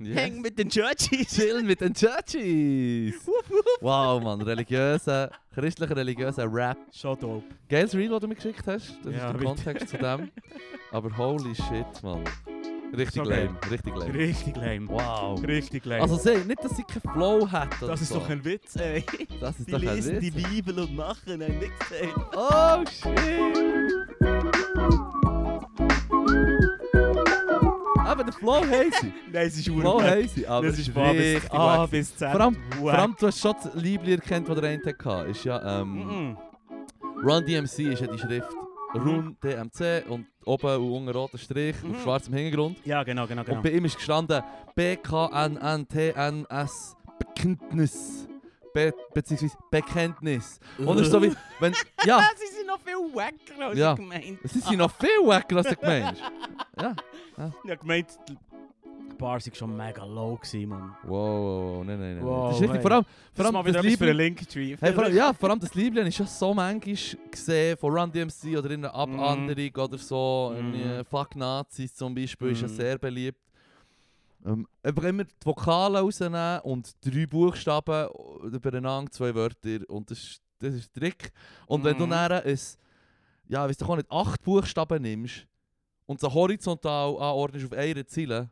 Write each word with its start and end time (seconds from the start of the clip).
Yes. 0.00 0.16
Häng 0.16 0.40
mit 0.40 0.58
den 0.58 0.68
Churchies. 0.70 1.28
Chillen 1.34 1.66
mit 1.66 1.80
den 1.80 1.92
Churchies. 1.94 3.14
wow, 3.80 4.22
Mann, 4.22 4.40
religiöser, 4.42 5.30
christlicher 5.52 5.96
religiöser 5.96 6.46
Rap. 6.52 6.78
Schon 6.92 7.18
dope. 7.18 7.44
Geiles 7.68 7.94
Reel, 7.94 8.08
das 8.10 8.20
du 8.20 8.28
mir 8.28 8.34
geschickt 8.36 8.62
hast. 8.66 8.96
Das 9.02 9.12
Ja, 9.14 9.30
ist 9.30 9.34
der. 9.40 9.44
Kontext 9.46 9.88
zu 9.88 9.98
dem. 9.98 10.30
Aber 10.92 11.16
holy 11.18 11.54
shit, 11.54 12.02
Mann. 12.02 12.22
Richtig 12.96 13.22
So 13.22 13.28
lame, 13.28 13.50
richtig 13.70 13.94
lame. 13.96 14.14
Richtig 14.14 14.56
lame. 14.56 14.88
Wow. 14.88 15.42
Richtig 15.44 15.84
lame. 15.84 16.00
Also 16.02 16.16
seh, 16.16 16.38
nicht, 16.44 16.64
dass 16.64 16.74
sie 16.74 16.84
keinen 16.84 17.12
Flow 17.12 17.50
hat 17.50 17.68
das 17.82 18.00
ist 18.00 18.08
so. 18.08 18.14
doch 18.20 18.30
ein 18.30 18.42
Witz, 18.44 18.76
ey. 18.76 19.04
Das 19.40 19.58
ist 19.58 19.68
Die 19.68 19.72
doch 19.72 19.80
ein 19.82 19.94
lesen 19.96 20.20
die 20.20 20.34
Witz. 20.34 20.48
Bibel 20.48 20.78
und 20.78 20.96
machen 20.96 21.42
ein 21.42 21.58
Mixtape. 21.58 22.14
Oh 22.34 22.84
shit! 22.86 24.37
Aber 28.18 28.24
der 28.24 28.32
Flow 28.32 28.62
sie. 29.00 29.12
Nein, 29.32 29.46
es 29.46 29.56
ist 29.58 29.68
Flow 29.68 30.00
sie, 30.34 30.44
aber 30.46 30.66
Das 30.66 30.74
es 30.78 30.88
ist 30.88 30.96
richtig 30.96 31.52
A 31.52 31.86
bis 31.86 32.16
Z. 32.16 32.32
Vor 32.32 32.40
allem, 32.40 32.56
wack. 32.56 32.78
vor 32.78 32.92
allem, 32.94 33.14
du 33.18 33.26
hast 33.28 33.38
schon 33.40 33.54
das 33.62 33.74
Liebling 33.74 34.14
erkannt, 34.18 34.48
das 34.48 34.60
der 34.60 34.70
eine 34.70 34.82
hatte. 34.84 35.30
Ist 35.30 35.44
ja, 35.44 35.80
ähm, 35.80 35.94
Mhm. 35.94 36.36
Run 37.24 37.44
DMC 37.46 37.78
ist 37.92 38.00
ja 38.00 38.06
die 38.08 38.18
Schrift 38.18 38.48
Run 38.94 39.36
DMC 39.44 40.04
und 40.08 40.26
oben 40.44 40.76
und 40.82 40.90
unten 40.92 41.08
roter 41.10 41.38
Strich 41.38 41.76
Mhm. 41.82 41.94
auf 41.94 42.02
schwarzem 42.02 42.34
Hintergrund. 42.34 42.78
Ja, 42.84 43.02
genau, 43.04 43.26
genau, 43.28 43.44
genau. 43.44 43.58
Und 43.58 43.62
bei 43.62 43.70
ihm 43.70 43.84
ist 43.84 43.94
gestanden 43.96 44.42
BKNNTNS 44.74 45.76
Bekenntnis. 47.20 48.26
Be 48.74 48.92
beziehungsweise 49.14 49.56
Bekenntnis. 49.70 50.58
Und 50.78 50.96
es 50.98 51.06
ist 51.06 51.12
so 51.12 51.22
wie, 51.22 51.32
wenn, 51.60 51.72
ja, 52.04 52.20
viel 52.88 53.14
wacker 53.14 53.66
als 53.66 53.78
Ja. 53.78 53.92
ich 53.92 53.98
gemeint. 53.98 54.38
es 54.42 54.56
ist 54.56 54.70
noch 54.72 54.90
viel 54.92 55.08
wacker 55.24 55.56
als 55.56 55.68
du 55.68 55.76
gemeint 55.76 56.06
hast. 56.20 56.32
Ja. 56.80 56.94
Ich 57.64 57.70
hab 57.70 57.80
gemeint, 57.80 58.06
die 58.28 58.36
Bar 59.16 59.32
war 59.32 59.40
schon 59.40 59.76
mega 59.76 60.04
low, 60.04 60.36
gewesen, 60.36 60.68
Mann. 60.68 60.94
Wow, 61.02 61.10
wow, 61.10 61.76
wow, 61.78 61.84
nein, 61.84 61.98
nein, 61.98 62.14
nein. 62.16 62.24
Wow, 62.24 62.48
das 62.50 62.56
ist 62.56 62.62
richtig, 62.62 62.76
hey. 62.76 62.82
vor 62.82 62.90
allem, 62.92 63.04
vor 63.04 63.44
Das 63.44 63.46
allem 63.54 63.72
das 63.72 63.76
für 63.82 63.88
Liebling, 63.88 64.10
einen 64.10 64.18
Linktree. 64.18 64.76
Hey, 64.80 64.92
vor 64.92 65.04
allem, 65.04 65.16
ja, 65.16 65.32
vor 65.32 65.50
allem 65.50 65.58
das 65.58 65.74
Liebling 65.74 66.06
ist 66.06 66.18
ja 66.18 66.26
so 66.26 66.54
manchmal 66.54 66.96
gesehen 67.30 67.76
von 67.78 67.98
Run 67.98 68.12
DMC 68.12 68.56
oder 68.56 68.70
in 68.70 68.84
einer 68.84 68.94
Abwanderung 68.94 69.84
oder 69.84 69.98
so. 69.98 70.54
Mhm. 70.56 70.70
Mm. 71.00 71.04
Fuck 71.04 71.34
Nazis 71.34 71.94
zum 71.96 72.14
Beispiel 72.14 72.50
ist 72.52 72.60
ja 72.62 72.68
Mhm. 72.68 72.72
sehr 72.72 72.98
beliebt. 72.98 73.40
Ähm, 74.46 74.68
einfach 74.84 75.02
immer 75.02 75.24
die 75.24 75.34
Vokale 75.44 75.98
rausnehmen 75.98 76.60
und 76.60 76.94
drei 77.04 77.26
Buchstaben 77.26 78.08
übereinander, 78.52 79.10
zwei 79.10 79.34
Wörter 79.34 79.80
und 79.88 80.12
das 80.12 80.18
ist, 80.18 80.42
das 80.58 80.74
ist 80.74 80.94
der 80.96 81.02
Trick. 81.02 81.32
Und 81.66 81.84
wenn 81.84 81.96
du 81.98 82.06
Mhm. 82.06 82.10
dann 82.10 82.32
ein, 82.44 82.58
ja, 83.48 83.68
weißt 83.68 83.80
du, 83.80 83.84
auch 83.86 83.96
nicht 83.96 84.10
acht 84.10 84.42
Buchstaben 84.42 85.02
nimmst 85.02 85.46
und 86.06 86.20
sie 86.20 86.32
horizontal 86.32 87.10
anordnest 87.16 87.66
auf 87.66 87.72
einer 87.72 88.06
Ziele, 88.06 88.50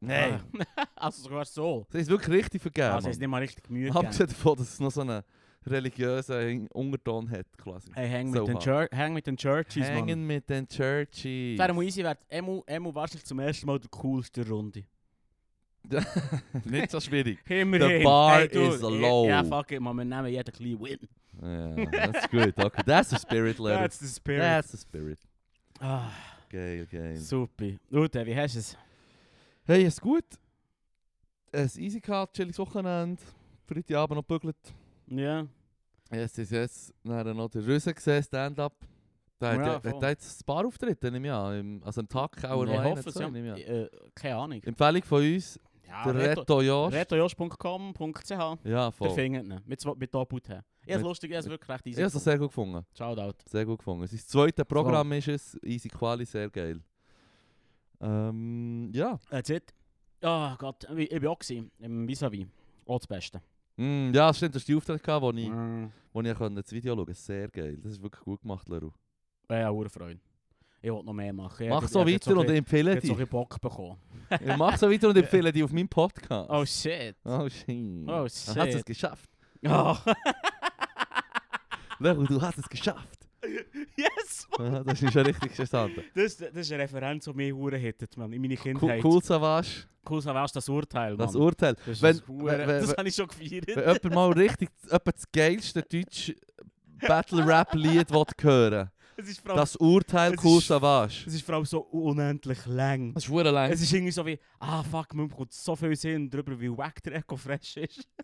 nein, 0.00 0.40
also 0.96 1.22
sogar 1.22 1.44
so. 1.44 1.86
das 1.90 2.02
ist 2.02 2.08
wirklich 2.10 2.36
richtig 2.44 2.62
vergeben. 2.62 2.88
Also 2.88 3.06
Mann. 3.06 3.10
ist 3.12 3.18
nicht 3.20 3.28
mal 3.28 3.38
richtig 3.42 3.68
Mühe 3.70 3.86
gegeben. 3.86 3.98
Abgesehen 4.06 4.28
davon, 4.28 4.56
dass 4.58 4.68
es 4.74 4.80
noch 4.80 4.90
so 4.90 5.00
einen 5.00 5.22
religiösen 5.66 6.66
Unterton 6.68 7.30
hat, 7.30 7.46
quasi. 7.58 7.90
Hey, 7.94 8.08
häng 8.08 8.32
So 8.32 8.40
mit, 8.40 8.48
den 8.48 8.54
hart. 8.54 8.64
Chur 8.64 8.88
häng 8.98 9.12
mit 9.14 9.26
den 9.26 9.36
Churchies, 9.36 9.84
Mann. 9.86 9.94
Hängen 9.96 10.26
mit 10.26 10.48
den 10.48 10.66
Churchies. 10.68 11.58
Wäre 11.58 11.84
easy, 11.84 12.02
wäre 12.02 12.16
Emu, 12.28 12.62
Emu 12.66 12.94
wahrscheinlich 12.94 13.24
zum 13.26 13.38
ersten 13.40 13.66
Mal 13.66 13.78
der 13.78 13.90
coolste 13.90 14.46
Runde. 14.48 14.84
Nicht 16.64 16.90
so 16.90 17.00
schwierig. 17.00 17.38
The 17.46 18.02
bar 18.02 18.40
hey, 18.40 18.68
is 18.68 18.80
low. 18.80 19.28
Ja, 19.28 19.42
fuck 19.44 19.70
it, 19.72 19.80
man, 19.80 19.96
wir 19.96 20.04
nehmen 20.04 20.26
jeden 20.26 20.52
kleinen 20.52 20.80
Win. 20.80 21.08
Ja, 21.40 21.86
that's 21.90 22.28
good. 22.30 22.58
Okay, 22.58 22.82
that's 22.84 23.10
the 23.10 23.16
spirit 23.16 23.58
letter. 23.58 23.80
That's 23.80 23.98
the 23.98 24.06
spirit. 24.08 24.40
That's 24.40 24.70
the 24.72 24.78
spirit. 24.78 25.18
Ah, 25.80 26.10
Geil, 26.50 26.86
geil. 26.86 27.16
super. 27.16 27.72
Gut, 27.90 28.14
wie 28.14 28.36
hast 28.36 28.54
du 28.54 28.58
es? 28.58 28.76
Hey, 29.64 29.84
ist 29.84 30.00
gut. 30.00 30.24
Es 31.52 31.78
easy 31.78 32.00
gehabt, 32.00 32.34
chilliges 32.36 32.58
Wochenende. 32.58 33.22
Freitagabend 33.66 34.16
noch 34.16 34.26
gebügelt. 34.26 34.56
Ja. 35.06 35.46
Yes, 36.10 36.36
yes, 36.36 36.50
yes. 36.50 36.94
Dann 37.04 37.36
noch 37.36 37.48
der 37.50 37.66
Rüse 37.66 37.92
gesehen, 37.94 38.22
Stand-up. 38.22 38.74
Da 39.38 39.52
hat, 39.52 39.84
Ja, 39.84 39.92
hat 39.92 40.02
er 40.02 40.08
jetzt 40.08 40.40
ein 40.40 40.46
paar 40.46 40.66
Auftritte, 40.66 41.12
nehme 41.12 41.28
ich 41.28 41.32
an. 41.32 41.80
Also 41.84 42.00
am 42.00 42.08
Tag 42.08 42.44
auch 42.44 42.64
ich 42.64 42.70
noch 42.70 42.80
einen, 42.80 42.90
hoffe 42.90 43.08
es, 43.08 43.14
ja. 43.14 43.28
ich. 43.28 43.68
Äh, 43.68 43.88
keine 44.14 44.36
Ahnung. 44.36 44.62
Empfehlung 44.64 45.02
von 45.04 45.22
uns, 45.22 45.60
Ja, 45.88 46.12
der 46.12 46.14
Reto- 46.14 46.40
Reto 46.40 46.60
Josh. 46.62 46.92
retojosh.com.ch 46.94 48.30
Ja, 48.64 48.90
voll. 48.90 49.10
findet 49.10 49.44
ihn. 49.44 49.60
Mit, 49.64 49.84
mit 49.98 50.14
Doppelt. 50.14 50.44
Ich 50.48 50.54
habe 50.54 50.64
Mit- 51.02 51.02
lustig, 51.08 51.30
ich 51.30 51.36
habe 51.36 51.44
es 51.44 51.50
wirklich 51.50 51.68
recht 51.70 51.86
easy 51.86 52.00
Ich 52.00 52.04
habe 52.06 52.16
es 52.16 52.24
sehr 52.24 52.38
gut 52.38 52.48
gefunden. 52.48 52.84
Shoutout. 52.96 53.34
Sehr 53.46 53.64
gut 53.66 53.78
gefunden. 53.78 54.06
Sein 54.06 54.18
zweites 54.20 54.64
Programm 54.66 55.12
ist 55.12 55.28
es, 55.28 55.58
Easy 55.64 55.88
Quali, 55.88 56.24
sehr 56.24 56.48
geil. 56.50 56.80
Ähm, 58.00 58.90
ja. 58.94 59.18
That's 59.30 59.50
it. 59.50 59.74
Oh 60.22 60.54
Gott, 60.58 60.86
ich, 60.96 61.10
ich 61.10 61.22
war 61.22 61.30
auch 61.32 61.38
gewesen, 61.38 61.70
im 61.78 62.06
Vis-a-vis. 62.08 62.46
Auch 62.86 62.98
das 62.98 63.06
Beste. 63.06 63.40
Mm, 63.76 64.12
ja, 64.12 64.32
stimmt, 64.34 64.54
das 64.56 64.68
war 64.68 64.80
die 64.96 65.02
gehabt, 65.02 65.22
wo 65.22 65.30
ich, 65.30 65.48
Mm. 65.48 65.86
wo 66.12 66.20
ich 66.20 66.32
das 66.34 66.72
Video 66.72 66.94
schauen 66.94 67.04
konnte. 67.06 67.14
Sehr 67.14 67.48
geil. 67.48 67.78
Das 67.82 67.92
ist 67.92 68.02
wirklich 68.02 68.22
gut 68.24 68.40
gemacht, 68.42 68.68
Leru. 68.68 68.90
Ja, 69.50 69.58
ja, 69.60 69.88
Freude. 69.88 70.20
Ich 70.80 70.90
wollte 70.92 71.06
noch 71.06 71.12
mehr 71.12 71.32
machen. 71.32 71.64
Ich 71.64 71.68
Mach 71.70 71.82
hab- 71.82 71.88
so 71.88 72.04
ich 72.06 72.14
weiter 72.14 72.36
und 72.36 72.48
empfehle 72.50 72.94
dich. 73.00 73.04
noch 73.10 73.16
ein 73.16 73.18
bisschen 73.18 73.30
Bock 73.30 73.60
bekommen. 73.60 73.96
Ja, 74.44 74.56
Mach 74.56 74.76
so 74.76 74.90
weiter 74.90 75.08
und 75.08 75.16
empfehle 75.18 75.52
dich 75.52 75.62
auf 75.64 75.72
meinem 75.72 75.88
Podcast. 75.88 76.48
Oh 76.50 76.64
shit. 76.64 77.16
Oh 77.24 77.48
shit. 77.48 77.68
Oh, 78.06 78.06
Du 78.06 78.24
hast 78.24 78.48
es 78.48 78.74
shit. 78.74 78.86
geschafft. 78.86 79.28
Oh. 79.66 79.96
Leru, 82.00 82.24
du 82.26 82.40
hast 82.40 82.58
es 82.58 82.68
geschafft. 82.68 83.18
yes! 83.96 84.46
Ja, 84.58 84.82
das 84.84 85.02
ist 85.02 85.12
schon 85.12 85.26
richtig 85.26 85.50
interessant. 85.50 85.92
Das, 86.14 86.36
das 86.36 86.52
ist 86.54 86.72
eine 86.72 86.82
Referenz, 86.84 87.24
die 87.24 87.32
mich 87.32 87.52
hure 87.52 87.76
hittet, 87.76 88.16
man. 88.16 88.32
In 88.32 88.40
meiner 88.42 88.54
Cool, 88.54 88.62
Kindheit. 88.62 89.04
cool 89.04 89.22
Savage, 89.22 89.86
Cool, 90.08 90.20
so 90.22 90.32
wärst 90.34 90.56
das 90.56 90.68
Urteil, 90.68 91.10
man. 91.16 91.26
das 91.26 91.34
Urteil. 91.36 91.76
das 91.86 92.00
wenn- 92.02 92.16
ist 92.16 92.26
hure- 92.28 92.58
wenn- 92.66 92.80
das 92.82 92.96
habe 92.96 93.08
ich 93.08 93.14
schon 93.14 93.26
gefeiert. 93.28 93.66
Wenn 93.68 93.76
jemand 93.84 94.14
mal 94.14 94.32
richtig 94.32 94.70
etwa 94.90 95.10
das 95.12 95.24
geilste 95.32 95.82
deutsche 95.82 96.34
Battle-Rap-Lied 97.06 98.08
hören 98.42 98.90
Es 99.20 99.28
ist 99.28 99.40
vor 99.40 99.50
allem, 99.50 99.58
das 99.58 99.74
Urteil 99.76 100.34
Es 100.34 100.44
Cool 100.44 100.58
ist- 100.58 100.68
Savage. 100.68 101.24
es 101.26 101.34
ist 101.34 101.44
vor 101.44 101.56
allem 101.56 101.64
so 101.64 101.80
unendlich 101.80 102.64
lang. 102.66 103.12
Das 103.14 103.24
ist 103.24 103.28
verdammt 103.30 103.54
lang. 103.54 103.70
Es 103.72 103.82
ist 103.82 103.92
irgendwie 103.92 104.12
so 104.12 104.24
wie, 104.24 104.38
ah 104.60 104.82
fuck, 104.84 105.12
man 105.14 105.26
bekommt 105.28 105.52
so 105.52 105.74
viel 105.74 105.96
Sinn 105.96 106.30
darüber, 106.30 106.58
wie 106.60 106.70
wack 106.70 107.02
der 107.02 107.16
Echo 107.16 107.36
Fresh 107.36 107.76
ist. 107.78 108.06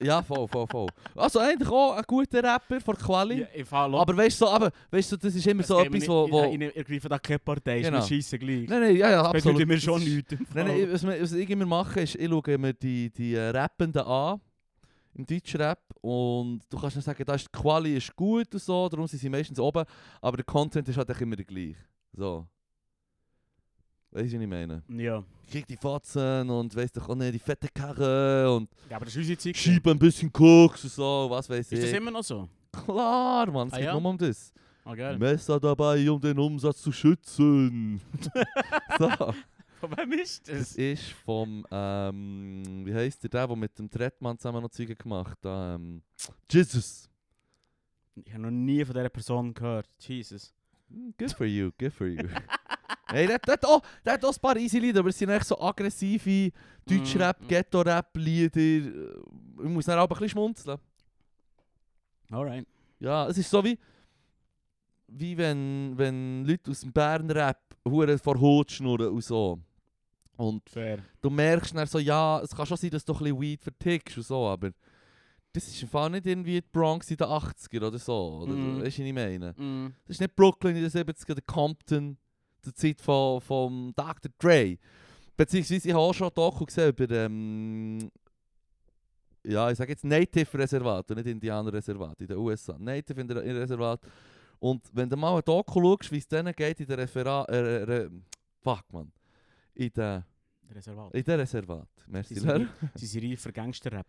Ja, 0.00 0.22
voll, 0.22 0.46
voll, 0.46 0.64
voll. 0.68 0.86
Also 1.16 1.40
eigentlich 1.40 1.68
auch 1.68 1.96
ein 1.96 2.04
guter 2.06 2.40
Rapper 2.40 2.80
von 2.80 2.94
Quali. 2.96 3.40
Ja, 3.40 3.46
ich 3.52 3.64
fahre 3.66 3.98
Aber 3.98 4.16
weißt 4.16 4.40
du, 4.40 4.44
so, 4.44 4.50
aber, 4.52 4.70
weißt 4.92 5.10
du, 5.10 5.16
das 5.16 5.34
ist 5.34 5.44
immer 5.44 5.64
so 5.64 5.80
etwas, 5.80 6.06
wo... 6.06 6.30
wo 6.30 6.44
Ich, 6.44 6.60
ich, 6.60 6.76
ich 6.76 6.86
greife 6.86 7.08
da 7.08 7.18
keine 7.18 7.40
Partei, 7.40 7.80
ist 7.80 7.86
Genau. 7.86 7.98
mir 7.98 8.06
scheisse 8.06 8.38
gleich. 8.38 8.68
nein, 8.68 8.80
nein, 8.80 8.96
ja, 8.96 9.10
ja, 9.10 9.22
absolut. 9.24 9.58
bedeutet 9.58 9.68
mir 9.68 9.80
schon 9.80 10.04
nichts. 10.04 10.32
im 10.34 10.46
Nein, 10.54 10.66
nein, 10.68 10.88
was, 10.92 11.02
wir- 11.04 11.20
was 11.20 11.32
ich 11.32 11.50
immer 11.50 11.66
mache, 11.66 12.00
ist, 12.02 12.14
ich 12.14 12.28
schaue 12.30 12.58
mir 12.58 12.74
die, 12.74 13.10
die 13.10 13.34
äh, 13.34 13.48
Rappenden 13.48 14.02
an, 14.02 14.40
im 15.18 15.26
Deutschrap, 15.26 15.80
und 16.00 16.60
du 16.70 16.78
kannst 16.78 16.96
dann 16.96 17.02
sagen, 17.02 17.24
da 17.26 17.34
ist 17.34 17.46
die 17.52 17.58
Quali 17.58 17.96
ist 17.96 18.14
gut 18.14 18.52
und 18.54 18.62
so, 18.62 18.88
darum 18.88 19.06
sind 19.06 19.18
sie 19.18 19.28
meistens 19.28 19.58
oben, 19.58 19.84
aber 20.22 20.36
der 20.38 20.44
Content 20.44 20.88
ist 20.88 20.96
halt 20.96 21.10
immer 21.20 21.36
der 21.36 21.44
gleich. 21.44 21.76
So. 22.12 22.46
Weißt 24.10 24.32
du, 24.32 24.36
was 24.36 24.42
ich 24.42 24.48
meine? 24.48 24.82
Ja. 24.88 25.22
Krieg 25.50 25.66
die 25.66 25.76
Fotzen 25.76 26.48
und 26.48 26.74
weißt 26.74 26.96
du 26.96 27.00
auch 27.02 27.14
nicht, 27.14 27.34
die 27.34 27.38
fette 27.38 27.68
Karre 27.74 28.54
und 28.54 28.70
ja, 28.88 28.96
aber 28.96 29.04
das 29.04 29.14
ist 29.14 29.20
unsere 29.20 29.38
Zeit. 29.38 29.56
schiebe 29.56 29.90
ein 29.90 29.98
bisschen 29.98 30.32
Koks 30.32 30.84
und 30.84 30.92
so, 30.92 31.26
was 31.30 31.48
weiß 31.50 31.72
Ist 31.72 31.82
das 31.82 31.90
ich. 31.90 31.96
immer 31.96 32.10
noch 32.10 32.22
so? 32.24 32.48
Klar, 32.72 33.50
Mann, 33.50 33.68
es 33.68 33.74
Ah, 33.74 33.76
geht 33.76 33.86
ja? 33.86 33.98
nur 34.00 34.10
um 34.10 34.18
das. 34.18 34.52
Ah, 34.84 34.94
geil. 34.94 35.18
Messer 35.18 35.58
dabei, 35.60 36.10
um 36.10 36.20
den 36.20 36.38
Umsatz 36.38 36.80
zu 36.80 36.92
schützen. 36.92 38.00
so. 38.98 39.08
Von 39.80 39.96
wem 39.96 40.12
ist 40.12 40.48
Das 40.48 40.58
das? 40.58 40.74
ist 40.76 41.04
vom, 41.24 41.66
ähm, 41.70 42.82
wie 42.84 42.94
heisst 42.94 43.22
der, 43.22 43.30
der, 43.30 43.46
der 43.46 43.56
mit 43.56 43.78
dem 43.78 43.88
Trettmann 43.90 44.38
zusammen 44.38 44.62
noch 44.62 44.70
Züge 44.70 44.96
gemacht 44.96 45.38
hat? 45.44 45.78
Ähm, 45.80 46.02
Jesus. 46.50 47.08
Ich 48.24 48.32
habe 48.32 48.42
noch 48.42 48.50
nie 48.50 48.84
von 48.84 48.94
dieser 48.94 49.08
Person 49.08 49.54
gehört. 49.54 49.88
Jesus. 50.00 50.52
Hm, 50.90 51.14
Good 51.18 51.32
for 51.32 51.46
you, 51.46 51.70
good 51.78 51.92
for 51.92 52.06
you. 52.06 52.28
hey, 53.08 53.26
der, 53.26 53.38
der, 53.38 53.52
hat 53.54 53.64
auch, 53.64 53.82
der 54.04 54.14
hat 54.14 54.24
auch 54.24 54.34
ein 54.34 54.40
paar 54.40 54.56
easy 54.56 54.78
Lieder, 54.78 55.00
aber 55.00 55.10
es 55.10 55.18
sind 55.18 55.28
echt 55.30 55.46
so 55.46 55.60
aggressive 55.60 56.50
Deutschrap, 56.84 57.40
Mm, 57.40 57.44
mm. 57.44 57.48
Ghetto-Rap-Lieder. 57.48 59.20
Ich 59.62 59.68
muss 59.68 59.84
dann 59.84 59.98
auch 59.98 60.04
ein 60.04 60.08
bisschen 60.08 60.30
schmunzeln. 60.30 60.78
Alright. 62.30 62.66
Ja, 62.98 63.28
es 63.28 63.38
ist 63.38 63.50
so 63.50 63.62
wie, 63.64 63.78
wie 65.08 65.36
wenn, 65.36 65.92
wenn 65.96 66.44
Leute 66.44 66.70
aus 66.70 66.80
dem 66.80 66.92
Bern-Rap 66.92 67.58
vor 68.22 68.40
Hut 68.40 68.72
schnurren 68.72 69.08
und 69.08 69.22
so. 69.24 69.58
Und 70.38 70.68
Fair. 70.70 71.00
du 71.20 71.30
merkst 71.30 71.74
dann 71.74 71.86
so, 71.86 71.98
ja, 71.98 72.40
es 72.40 72.54
kann 72.54 72.64
schon 72.64 72.76
sein, 72.76 72.90
dass 72.90 73.04
du 73.04 73.12
ein 73.12 73.18
bisschen 73.18 73.40
Weed 73.40 73.60
vertickst 73.62 74.16
und 74.18 74.22
so, 74.26 74.46
aber 74.46 74.70
das 75.52 75.66
ist 75.66 75.82
im 75.82 75.88
Fall 75.88 76.10
nicht 76.10 76.26
irgendwie 76.26 76.60
die 76.60 76.66
Bronx 76.72 77.10
in 77.10 77.16
den 77.16 77.26
80er 77.26 77.86
oder 77.88 77.98
so. 77.98 78.40
Oder, 78.42 78.52
Mhm. 78.52 78.76
Weißt 78.82 78.98
du, 78.98 79.02
was 79.02 79.08
ich 79.08 79.12
meine? 79.12 79.52
Mm. 79.54 79.92
Das 80.06 80.14
ist 80.16 80.20
nicht 80.20 80.36
Brooklyn 80.36 80.76
in 80.76 80.82
den 80.82 80.90
70er 80.90 81.32
oder 81.32 81.40
Compton, 81.42 82.16
zur 82.62 82.74
Zeit 82.74 83.00
von, 83.00 83.40
von 83.40 83.92
Dr. 83.96 84.30
Dre. 84.38 84.78
Beziehungsweise 85.36 85.88
ich 85.88 85.94
habe 85.94 86.02
auch 86.02 86.14
schon 86.14 86.30
Doku 86.34 86.64
gesehen 86.64 86.90
über, 86.90 87.10
ähm, 87.10 88.10
ja, 89.44 89.70
ich 89.70 89.78
sage 89.78 89.92
jetzt 89.92 90.04
Native-Reservat 90.04 91.10
und 91.10 91.16
nicht 91.16 91.26
Indianer-Reservat 91.28 92.20
in 92.20 92.26
den 92.28 92.36
USA. 92.36 92.76
Native 92.78 93.20
in 93.20 93.28
der 93.28 93.42
in 93.42 93.56
Reservat. 93.56 94.00
Und 94.60 94.82
wenn 94.92 95.08
du 95.08 95.16
mal 95.16 95.36
ein 95.36 95.42
Doku 95.44 95.80
schaust, 95.80 96.12
wie 96.12 96.18
es 96.18 96.28
denen 96.28 96.52
geht 96.54 96.80
in 96.80 96.86
der 96.86 96.98
Referat, 96.98 97.48
äh, 97.50 97.82
äh, 98.04 98.10
fuck 98.60 98.84
man, 98.92 99.10
in 99.78 99.90
den 99.92 100.24
Reservat. 100.74 101.14
In 101.14 101.24
der 101.24 101.38
Reservat. 101.38 101.88
Merci, 102.06 102.34
Sie 102.34 102.40
sind, 102.40 102.68
sie 102.94 103.06
sind 103.06 103.24
reif 103.24 103.40
für 103.40 103.52
Gangster-Rap. 103.52 104.06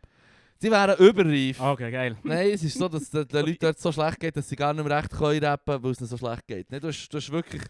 Sie 0.58 0.70
wären 0.70 0.98
überreif. 1.00 1.60
Okay, 1.62 1.90
geil. 1.92 2.18
Nein, 2.24 2.50
es 2.52 2.64
ist 2.64 2.78
so, 2.78 2.90
dass 2.90 3.10
den 3.10 3.26
den 3.28 3.46
Leuten 3.46 3.58
dort 3.62 3.80
so 3.80 3.92
schlecht 3.94 4.20
geht, 4.20 4.36
dass 4.36 4.50
sie 4.50 4.56
gar 4.58 4.74
nicht 4.74 4.86
mehr 4.86 4.98
recht 4.98 5.10
können 5.12 5.42
rappen, 5.44 5.82
weil 5.82 5.92
es 5.92 6.00
ihnen 6.02 6.08
so 6.08 6.18
schlecht 6.18 6.46
geht. 6.48 6.70
Nein, 6.70 6.82
du, 6.82 6.88
hast, 6.90 7.08
du 7.08 7.18
hast 7.18 7.32
wirklich 7.32 7.62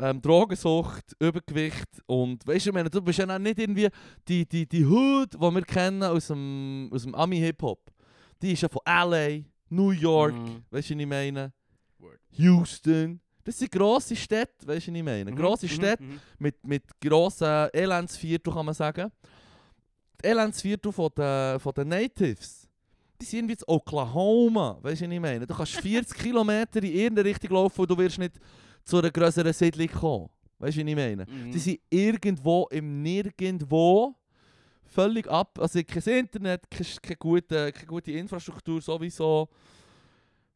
ähm, 0.00 0.20
Drogensucht, 0.20 1.16
Übergewicht 1.18 1.88
und 2.06 2.46
weißt 2.46 2.66
du, 2.66 2.70
ich 2.70 2.74
meine, 2.74 2.90
du 2.90 3.00
bist 3.00 3.18
ja 3.18 3.38
nicht 3.38 3.58
irgendwie 3.58 3.88
die, 4.28 4.46
die, 4.46 4.66
die 4.68 4.84
Hood, 4.84 5.32
die 5.34 5.38
wir 5.40 5.62
kennen 5.62 6.02
aus 6.02 6.26
dem, 6.26 6.90
aus 6.92 7.02
dem 7.04 7.14
Ami-Hip-Hop. 7.14 7.80
Die 8.42 8.52
ist 8.52 8.60
ja 8.62 8.68
von 8.68 8.82
LA, 8.86 9.44
New 9.70 9.90
York, 9.92 10.34
Mhm. 10.34 10.62
weißt 10.70 10.90
du, 10.90 10.94
was 10.94 11.00
ich 11.00 11.06
meine? 11.06 11.52
Word. 11.98 12.20
Houston. 12.32 13.20
Das 13.48 13.58
sind 13.58 13.72
grosse 13.72 14.14
Städte, 14.14 14.66
weißt 14.66 14.88
du, 14.88 14.92
was 14.92 14.98
ich 14.98 15.02
meine? 15.02 15.30
Mhm, 15.30 15.34
Grosse 15.36 15.64
mhm, 15.64 15.70
Städte 15.70 16.02
mhm. 16.02 16.20
mit, 16.38 16.66
mit 16.66 16.82
grossen 17.00 17.70
Elendsviertel, 17.72 18.52
kann 18.52 18.66
man 18.66 18.74
sagen. 18.74 19.10
Die 20.22 20.26
Elendsviertel 20.26 20.92
von 20.92 21.08
den, 21.16 21.58
von 21.58 21.72
den 21.72 21.88
Natives, 21.88 22.68
die 23.18 23.24
sind 23.24 23.38
irgendwie 23.38 23.54
in 23.54 23.74
Oklahoma, 23.74 24.78
weißt 24.82 25.00
du, 25.00 25.06
was 25.06 25.12
ich 25.14 25.20
meine? 25.20 25.46
Du 25.46 25.54
kannst 25.54 25.76
40 25.76 26.18
Kilometer 26.18 26.82
in 26.82 26.92
irgendeine 26.92 27.26
Richtung 27.30 27.52
laufen 27.52 27.80
und 27.80 27.90
du 27.90 27.96
wirst 27.96 28.18
nicht 28.18 28.34
zu 28.84 28.98
einer 28.98 29.10
grösseren 29.10 29.54
Siedlung 29.54 29.88
kommen. 29.88 30.28
Weißt 30.58 30.76
du, 30.76 30.82
was 30.82 30.88
ich 30.90 30.96
meine? 30.96 31.24
Mhm. 31.24 31.50
Die 31.50 31.58
sind 31.58 31.80
irgendwo 31.88 32.68
im 32.70 33.00
Nirgendwo 33.00 34.14
völlig 34.84 35.26
ab. 35.26 35.58
Also 35.58 35.80
kein 35.84 36.02
Internet, 36.02 36.70
keine, 36.70 36.88
keine, 37.00 37.16
gute, 37.16 37.72
keine 37.72 37.86
gute 37.86 38.12
Infrastruktur 38.12 38.82
sowieso. 38.82 39.48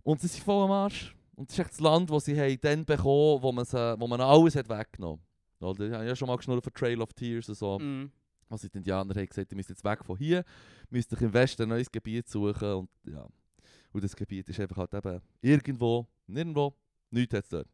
Und 0.02 0.20
sie 0.20 0.26
sind 0.26 0.44
voll 0.44 0.64
am 0.64 0.72
Arsch. 0.72 1.14
Und 1.34 1.48
das 1.48 1.58
ist 1.58 1.64
echt 1.64 1.70
das 1.72 1.80
Land, 1.80 2.10
das 2.10 2.24
sie 2.26 2.38
haben 2.38 2.58
dann 2.60 2.84
bekommen 2.84 3.42
wo 3.42 3.52
man, 3.52 3.64
sie, 3.64 3.96
wo 3.98 4.06
man 4.06 4.20
alles 4.20 4.54
hat 4.56 4.68
weggenommen 4.68 5.20
hat. 5.60 5.80
Ich 5.80 5.92
habe 5.92 6.04
ja 6.06 6.16
schon 6.16 6.28
mal 6.28 6.36
geschnurrt 6.36 6.64
von 6.64 6.72
Trail 6.74 7.00
of 7.00 7.12
Tears 7.14 7.48
und 7.48 7.54
so. 7.56 7.78
Mhm. 7.78 8.10
Also 8.50 8.68
die 8.68 8.76
Indianer 8.78 9.14
haben 9.14 9.26
gesagt, 9.26 9.50
ihr 9.50 9.56
müsst 9.56 9.70
jetzt 9.70 9.82
weg 9.84 10.04
von 10.04 10.16
hier, 10.18 10.44
müsst 10.90 11.12
euch 11.14 11.22
im 11.22 11.32
Westen 11.32 11.62
ein 11.62 11.68
neues 11.70 11.90
Gebiet 11.90 12.28
suchen. 12.28 12.72
Und, 12.74 12.90
ja. 13.04 13.26
und 13.92 14.04
das 14.04 14.14
Gebiet 14.14 14.46
ist 14.48 14.60
einfach 14.60 14.76
halt 14.76 14.92
eben 14.92 15.20
irgendwo, 15.40 16.06
nirgendwo, 16.26 16.74
nichts 17.10 17.34
hat 17.34 17.44
es 17.44 17.48
dort. 17.50 17.68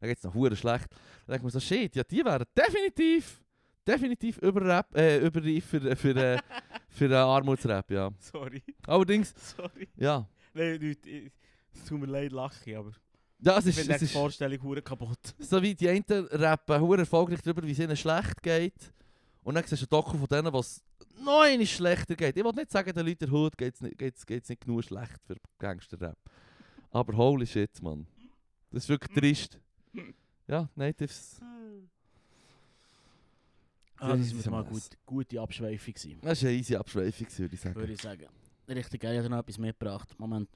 Dann 0.00 0.08
geht 0.08 0.18
es 0.18 0.24
noch 0.24 0.34
hure 0.34 0.56
schlecht. 0.56 0.90
Dann 1.26 1.34
denkt 1.34 1.44
man 1.44 1.50
so, 1.52 1.60
shit, 1.60 1.94
ja 1.94 2.02
die 2.02 2.24
wären 2.24 2.44
definitiv, 2.56 3.44
definitiv 3.86 4.38
überreif 4.38 4.86
äh, 4.94 5.18
überreif 5.24 5.64
für, 5.66 5.94
für, 5.94 6.16
äh, 6.16 6.38
für 6.88 7.04
einen 7.04 7.14
Armutsrap, 7.14 7.88
ja. 7.92 8.10
Sorry, 8.18 8.62
Allerdings, 8.88 9.32
sorry. 9.56 9.88
ja. 9.96 10.26
Nein, 10.52 10.82
ich- 10.82 11.30
es 11.72 11.84
tut 11.84 12.00
mir 12.00 12.06
leid, 12.06 12.32
lache 12.32 12.76
aber 12.78 12.92
Es 13.44 13.66
ich 13.66 13.78
ist, 13.78 13.88
es 13.88 13.98
die 13.98 14.04
ist 14.06 14.12
Vorstellung 14.12 14.62
hure 14.62 14.82
kaputt. 14.82 15.18
so 15.38 15.60
wie 15.62 15.74
die 15.74 15.88
einen 15.88 16.04
rappen 16.08 16.80
hure 16.80 17.00
erfolgreich 17.00 17.40
darüber, 17.42 17.62
wie 17.66 17.72
es 17.72 17.78
ihnen 17.78 17.96
schlecht 17.96 18.42
geht. 18.42 18.92
Und 19.42 19.54
dann 19.54 19.64
siehst 19.64 19.82
du 19.82 19.86
ein 19.86 19.90
Doku 19.90 20.16
von 20.16 20.26
denen, 20.26 20.52
was 20.52 20.82
noch 21.22 21.42
einmal 21.42 21.66
schlechter 21.66 22.14
geht. 22.16 22.36
Ich 22.36 22.44
will 22.44 22.52
nicht 22.52 22.70
sagen, 22.70 22.92
den 22.92 23.06
Leuten 23.06 23.30
der 23.30 23.50
geht 23.56 23.74
es 23.74 23.80
nicht, 23.80 23.98
geht's, 23.98 24.26
geht's 24.26 24.48
nicht 24.48 24.62
genug 24.62 24.82
schlecht 24.84 25.20
für 25.26 25.36
Gangster-Rap. 25.58 26.18
Aber 26.90 27.16
holy 27.16 27.46
shit, 27.46 27.82
Mann. 27.82 28.06
Das 28.70 28.84
ist 28.84 28.88
wirklich 28.88 29.14
trist. 29.14 29.58
Ja, 30.46 30.68
Natives. 30.74 31.40
Ah, 33.96 34.16
das 34.16 34.26
ist 34.26 34.44
war 34.46 34.52
mal 34.52 34.64
ein 34.64 34.70
gut, 34.72 34.82
gute 35.06 35.40
Abschweifung. 35.40 35.94
Gewesen, 35.94 36.18
Das 36.20 36.42
war 36.42 36.48
eine 36.48 36.58
easy 36.58 36.76
Abschweifung, 36.76 37.26
würde 37.38 37.54
ich 37.54 37.60
sagen. 37.60 37.74
würde 37.76 37.92
ich 37.92 38.02
sagen. 38.02 38.26
Richtig 38.68 39.00
geil, 39.00 39.16
hat 39.16 39.24
er 39.24 39.28
noch 39.28 39.38
etwas 39.38 39.58
mitgebracht. 39.58 40.08
Moment. 40.18 40.48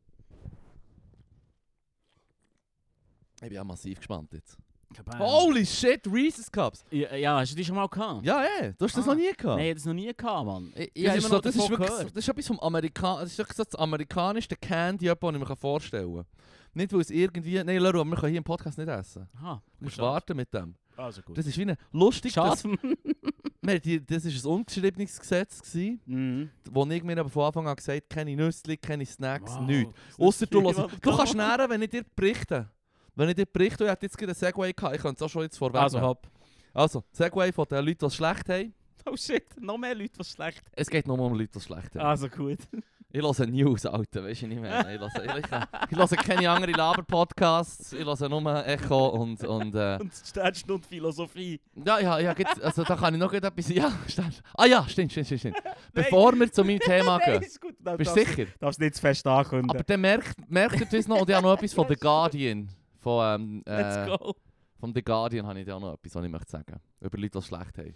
Ich 3.42 3.48
bin 3.48 3.58
auch 3.58 3.64
massiv 3.64 3.98
gespannt 3.98 4.32
jetzt. 4.32 4.56
Kabam. 4.94 5.18
Holy 5.20 5.66
shit, 5.66 6.00
Reese's 6.10 6.50
Cups! 6.50 6.82
Ja, 6.90 7.14
ja, 7.14 7.38
hast 7.40 7.52
du 7.52 7.56
die 7.56 7.64
schon 7.64 7.76
mal 7.76 7.86
gehabt? 7.88 8.24
Ja, 8.24 8.42
ja, 8.42 8.72
du 8.72 8.84
hast 8.86 8.96
das 8.96 9.04
Ah. 9.04 9.08
noch 9.08 9.16
nie 9.16 9.30
gehabt. 9.36 9.58
Nein, 9.58 9.66
ich 9.66 9.68
hab 9.70 9.76
das 9.76 9.84
noch 9.84 9.92
nie 9.92 10.12
gehabt, 10.16 10.46
Mann. 10.46 10.72
Ich, 10.74 10.90
ich 10.94 11.04
das, 11.04 11.10
habe 11.12 11.18
ist 11.18 11.28
so, 11.28 11.38
das, 11.40 11.56
ist 11.56 11.70
wirklich, 11.70 11.90
so- 11.90 12.02
das 12.04 12.12
ist 12.16 12.28
etwas 12.28 12.46
vom 12.46 12.60
Amerika 12.60 13.20
das 13.20 13.30
ist 13.32 13.38
wirklich 13.38 13.56
so 13.56 13.64
das 13.64 13.74
amerikanischste 13.74 14.56
Candy, 14.56 15.04
das 15.06 15.16
ich 15.20 15.38
mir 15.38 15.56
vorstellen 15.56 16.14
kann. 16.16 16.24
Nicht, 16.72 16.92
weil 16.92 17.00
es 17.00 17.10
irgendwie... 17.10 17.62
Nein, 17.62 17.78
Leru, 17.82 18.02
wir 18.04 18.16
können 18.16 18.30
hier 18.30 18.38
im 18.38 18.44
Podcast 18.44 18.78
nicht 18.78 18.88
essen. 18.88 19.28
Aha, 19.36 19.60
Du 19.78 19.84
musst 19.84 19.98
warten 19.98 20.36
mit 20.36 20.52
dem. 20.54 20.74
Also 20.96 21.20
gut. 21.22 21.36
Das 21.36 21.46
ist 21.46 21.56
wie 21.58 21.62
ein 21.66 21.76
lustig... 21.92 22.32
Das, 22.34 22.62
Schade. 22.62 22.78
wir, 23.62 23.80
die, 23.80 24.04
das 24.04 24.24
ist 24.24 24.42
ein 24.44 24.50
ungeschriebenes 24.50 25.18
Gesetz, 25.20 25.60
gewesen, 25.60 26.00
Mhm. 26.06 26.50
wo 26.70 26.86
ich 26.86 27.02
mir 27.02 27.18
aber 27.18 27.28
von 27.28 27.44
Anfang 27.44 27.68
an 27.68 27.76
gesagt 27.76 27.96
habe, 27.96 28.06
keine 28.08 28.34
Nüsse, 28.36 28.76
keine 28.78 29.04
Snacks, 29.04 29.52
Wow, 29.54 29.66
nichts. 29.66 29.92
das 29.92 30.12
ist 30.18 30.20
Ausser 30.24 30.46
du 30.46 30.60
viel, 30.60 30.66
hörst... 30.76 30.78
was 30.94 31.00
Du 31.00 31.16
kannst 31.16 31.36
kann. 31.36 31.46
nähren, 31.58 31.70
wenn 31.70 31.82
ich 31.82 31.90
dir 31.90 32.04
berichte. 32.16 32.70
Wenn 33.18 33.28
ich 33.30 33.34
dir 33.34 33.46
berichte, 33.46 33.84
ich 33.84 33.90
hätte 33.90 34.06
jetzt 34.06 34.16
gerade 34.16 34.30
einen 34.30 34.36
Segway 34.36 34.72
gehabt, 34.72 34.94
ich 34.96 35.02
könnte 35.02 35.16
es 35.16 35.22
auch 35.22 35.28
schon 35.32 35.42
jetzt 35.42 35.58
vorweg 35.58 35.80
Also 35.80 36.00
hopp. 36.00 36.26
Also, 36.72 37.02
Segway 37.12 37.50
von 37.52 37.66
den 37.68 37.84
Leuten, 37.84 37.98
die 37.98 38.06
es 38.06 38.14
schlecht 38.14 38.48
haben. 38.48 38.72
Oh 39.10 39.16
shit, 39.16 39.60
noch 39.60 39.76
mehr 39.78 39.94
Leute, 39.94 40.12
was 40.18 40.30
schlecht. 40.30 40.62
Es 40.72 40.88
geht 40.88 41.06
nur 41.08 41.18
um 41.18 41.32
Leute, 41.34 41.50
die 41.52 41.58
es 41.58 41.64
schlecht 41.64 41.94
haben. 41.96 42.06
Also 42.06 42.28
gut. 42.28 42.58
Ich 43.10 43.22
höre 43.22 43.46
News, 43.46 43.86
Alter, 43.86 44.22
weißt 44.22 44.42
du 44.42 44.48
nicht 44.48 44.60
mehr. 44.60 44.80
Ich 44.80 45.00
höre, 45.00 45.06
ich, 45.24 45.44
ich, 45.44 45.92
ich 45.92 45.96
höre 45.98 46.06
keine 46.18 46.50
anderen 46.50 46.74
Laber-Podcasts, 46.74 47.94
ich 47.94 48.04
höre 48.04 48.28
nur 48.28 48.66
Echo 48.66 49.06
und... 49.08 49.42
und 49.44 49.74
äh, 49.74 49.96
Und 49.98 50.12
Sternstunde 50.12 50.86
Philosophie. 50.86 51.58
ja, 51.86 51.98
ja, 52.00 52.18
ja, 52.18 52.34
gibt's- 52.34 52.60
also 52.60 52.84
da 52.84 52.96
kann 52.96 53.14
ich 53.14 53.20
noch 53.20 53.32
etwas... 53.32 53.68
Ja, 53.70 53.92
stimmt. 54.06 54.42
Ah 54.54 54.66
ja, 54.66 54.86
stimmt, 54.86 55.10
stimmt, 55.12 55.26
stimmt. 55.26 55.40
stimmt. 55.40 55.56
Bevor 55.94 56.34
wir 56.38 56.52
zu 56.52 56.62
meinem 56.64 56.80
Thema 56.80 57.18
Nein, 57.26 57.32
gehen. 57.40 57.42
ist 57.44 57.60
gut. 57.60 57.74
Nein, 57.82 57.96
Bist 57.96 58.10
du 58.14 58.20
darfst- 58.20 58.36
sicher? 58.36 58.50
Darfst 58.60 58.78
nicht 58.80 58.94
zu 58.96 59.00
fest 59.00 59.26
ankündigen. 59.26 59.70
Aber 59.70 59.84
dann 59.84 60.00
merkt, 60.02 60.50
merkt 60.50 60.78
ihr 60.78 60.86
das 60.86 61.08
noch? 61.08 61.20
Und 61.22 61.30
ich 61.30 61.34
habe 61.34 61.46
noch 61.46 61.54
etwas 61.56 61.72
von 61.72 61.88
The 61.88 61.94
Guardian. 61.96 62.68
Von, 62.98 63.40
ähm, 63.40 63.62
Let's 63.66 63.96
äh, 63.96 64.06
go. 64.06 64.34
von 64.78 64.92
The 64.94 65.02
Guardian 65.02 65.46
habe 65.46 65.60
ich 65.60 65.66
da 65.66 65.76
auch 65.76 65.80
noch 65.80 65.94
etwas, 65.94 66.14
was 66.14 66.24
ich 66.24 66.30
möchte 66.30 66.50
sagen. 66.50 66.80
Über 67.00 67.18
Leute, 67.18 67.30
die 67.30 67.38
es 67.38 67.46
schlecht 67.46 67.78
haben. 67.78 67.94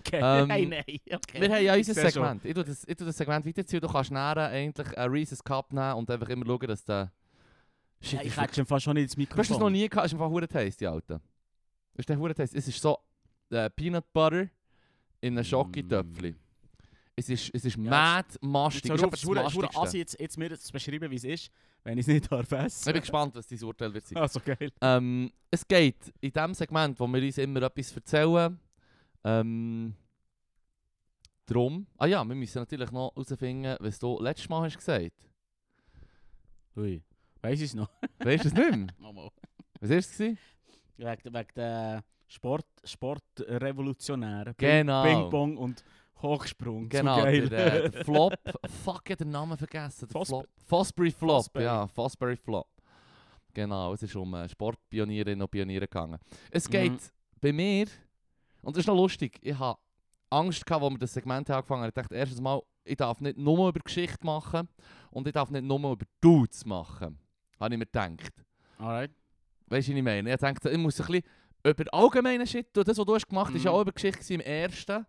Okay. 0.00 0.20
ähm, 0.22 0.48
nein, 0.48 0.68
nein. 0.68 0.84
Okay. 0.86 1.40
Wir 1.40 1.54
haben 1.54 1.64
ja 1.64 1.74
unser. 1.74 1.94
Segment. 1.94 2.44
Ich 2.44 2.54
tue 2.54 2.64
das, 2.64 2.84
ich 2.86 2.96
tue 2.96 3.06
das 3.06 3.16
Segment 3.16 3.46
weiterziehen. 3.46 3.80
Du 3.80 3.88
kannst 3.88 4.10
näher 4.10 4.36
eigentlich 4.36 4.98
einen 4.98 5.12
Reese's 5.12 5.42
Cup 5.44 5.72
nehmen 5.72 5.94
und 5.94 6.10
einfach 6.10 6.28
immer 6.28 6.46
schauen, 6.46 6.66
dass 6.66 6.84
der... 6.84 7.12
Shit, 8.00 8.20
Ja, 8.20 8.22
ich 8.26 8.36
hätte 8.36 8.54
schon 8.54 8.66
fast 8.66 8.84
schon 8.84 8.94
nicht 8.94 9.04
ins 9.04 9.14
Du 9.14 9.20
Mikrofon. 9.20 9.40
hast 9.40 9.50
das 9.50 9.58
noch 9.58 9.70
nie 9.70 9.88
gehabt, 9.88 10.06
ist 10.06 10.12
einfach 10.14 10.28
hure 10.30 10.48
tasty, 10.48 10.86
Alter. 10.86 11.20
Das 11.94 12.00
ist 12.00 12.08
der 12.08 12.18
hure 12.18 12.34
tasty. 12.34 12.56
Es 12.56 12.66
ist 12.66 12.80
so 12.80 12.98
äh, 13.50 13.68
Peanut 13.70 14.10
Butter 14.12 14.48
in 15.20 15.34
einem 15.36 15.44
Schokitöpfchen. 15.44 16.36
Es 17.20 17.28
ist, 17.28 17.50
es 17.54 17.64
ist 17.66 17.76
Ja, 17.76 17.82
mad 17.90 18.28
mastig. 18.40 18.86
So, 18.86 18.94
Es 19.12 19.22
ist 19.22 19.28
aber 19.28 19.66
das 19.66 19.76
assi, 19.76 19.98
jetzt, 19.98 20.18
jetzt 20.18 20.38
mir 20.38 20.58
zu 20.58 20.72
beschreiben, 20.72 21.10
wie 21.10 21.16
es 21.16 21.24
ist, 21.24 21.50
wenn 21.84 21.98
ich 21.98 22.04
es 22.04 22.06
nicht 22.08 22.32
darf 22.32 22.50
Ich 22.50 22.58
essen. 22.58 22.92
bin 22.94 23.00
gespannt, 23.02 23.34
was 23.34 23.46
dein 23.46 23.62
Urteil 23.62 23.92
wird 23.92 24.06
sein. 24.06 24.16
Also 24.22 24.40
geil. 24.40 24.72
Ähm, 24.80 25.30
es 25.50 25.66
geht 25.68 26.14
in 26.22 26.32
dem 26.32 26.54
Segment, 26.54 26.98
wo 26.98 27.06
wir 27.06 27.22
uns 27.22 27.36
immer 27.36 27.60
etwas 27.62 27.94
erzählen, 27.94 28.58
ähm, 29.24 29.94
darum... 31.44 31.86
Ah 31.98 32.06
ja, 32.06 32.24
wir 32.24 32.34
müssen 32.34 32.58
natürlich 32.58 32.90
noch 32.90 33.12
herausfinden, 33.14 33.76
was 33.80 33.98
du 33.98 34.18
letztes 34.22 34.48
Mal 34.48 34.62
hast 34.62 34.78
gesagt. 34.78 35.12
Ui. 36.74 37.02
Weiss 37.42 37.60
ich 37.60 37.66
es 37.66 37.74
noch? 37.74 37.90
Weißt 38.20 38.44
du 38.44 38.48
es 38.48 38.54
nicht 38.54 38.70
mehr? 38.70 38.86
Nochmal. 38.98 39.28
Was 39.80 39.90
war 39.90 39.96
es? 39.98 40.18
Wegen, 40.18 40.38
wegen 41.34 41.48
der 41.54 42.02
Sport, 42.28 42.66
Sportrevolutionären. 42.84 44.54
Genau. 44.56 45.02
Ping-Pong 45.02 45.56
und 45.58 45.84
Hochsprung. 46.22 46.88
Genau, 46.88 47.22
der, 47.22 47.84
äh, 47.84 47.90
der 47.90 48.04
Flop. 48.04 48.34
Fuck, 48.84 49.10
ich 49.10 49.16
den 49.16 49.30
Namen 49.30 49.56
vergessen. 49.56 50.08
Der 50.08 50.20
Fosb- 50.20 50.26
Flop. 50.28 50.46
Fosbury 50.66 51.10
Flop, 51.10 51.36
Fosbury. 51.44 51.64
ja. 51.64 51.86
Fosbury 51.86 52.36
Flop. 52.36 52.66
Genau, 53.52 53.92
es 53.94 54.02
ist 54.02 54.14
um 54.14 54.32
äh, 54.34 54.48
Sportpionierinnen 54.48 55.42
und 55.42 55.50
Pioniere 55.50 55.86
gegangen. 55.88 56.18
Es 56.50 56.68
geht 56.68 56.92
Mhm. 56.92 56.98
bei 57.40 57.52
mir, 57.52 57.86
und 58.62 58.76
das 58.76 58.82
ist 58.82 58.86
noch 58.86 58.94
lustig, 58.96 59.38
ich 59.42 59.58
habe 59.58 59.78
Angst 60.30 60.64
gehabt, 60.64 60.84
als 60.84 60.92
wir 60.92 60.98
das 60.98 61.12
Segment 61.14 61.50
angefangen 61.50 61.82
haben. 61.82 61.88
Ich 61.88 61.94
dachte 61.94 62.14
erstens 62.14 62.40
mal, 62.40 62.60
ich 62.84 62.96
darf 62.96 63.20
nicht 63.20 63.36
nur 63.36 63.68
über 63.68 63.80
Geschichte 63.80 64.24
machen 64.24 64.68
und 65.10 65.26
ich 65.26 65.32
darf 65.32 65.50
nicht 65.50 65.64
nur 65.64 65.78
über 65.78 66.06
Dudes 66.20 66.64
machen. 66.64 67.18
Habe 67.58 67.74
ich 67.74 67.78
mir 67.78 67.86
gedacht. 67.86 68.32
Alright. 68.78 69.10
Weißt 69.66 69.88
du, 69.88 69.92
was 69.92 69.98
ich 69.98 70.02
meine? 70.04 70.30
Ich 70.32 70.36
dachte, 70.40 70.70
ich 70.70 70.78
muss 70.78 71.00
ein 71.00 71.06
bisschen 71.06 71.22
über 71.64 71.84
allgemeine 71.92 72.46
Shit 72.46 72.72
tun. 72.72 72.84
Das, 72.84 72.96
was 72.96 73.04
du 73.04 73.14
hast 73.14 73.28
gemacht 73.28 73.48
hast, 73.48 73.56
ist 73.56 73.64
ja 73.64 73.70
Mhm. 73.72 73.76
auch 73.76 73.80
über 73.82 73.92
Geschichte 73.92 74.32
im 74.34 74.40
ersten. 74.40 75.04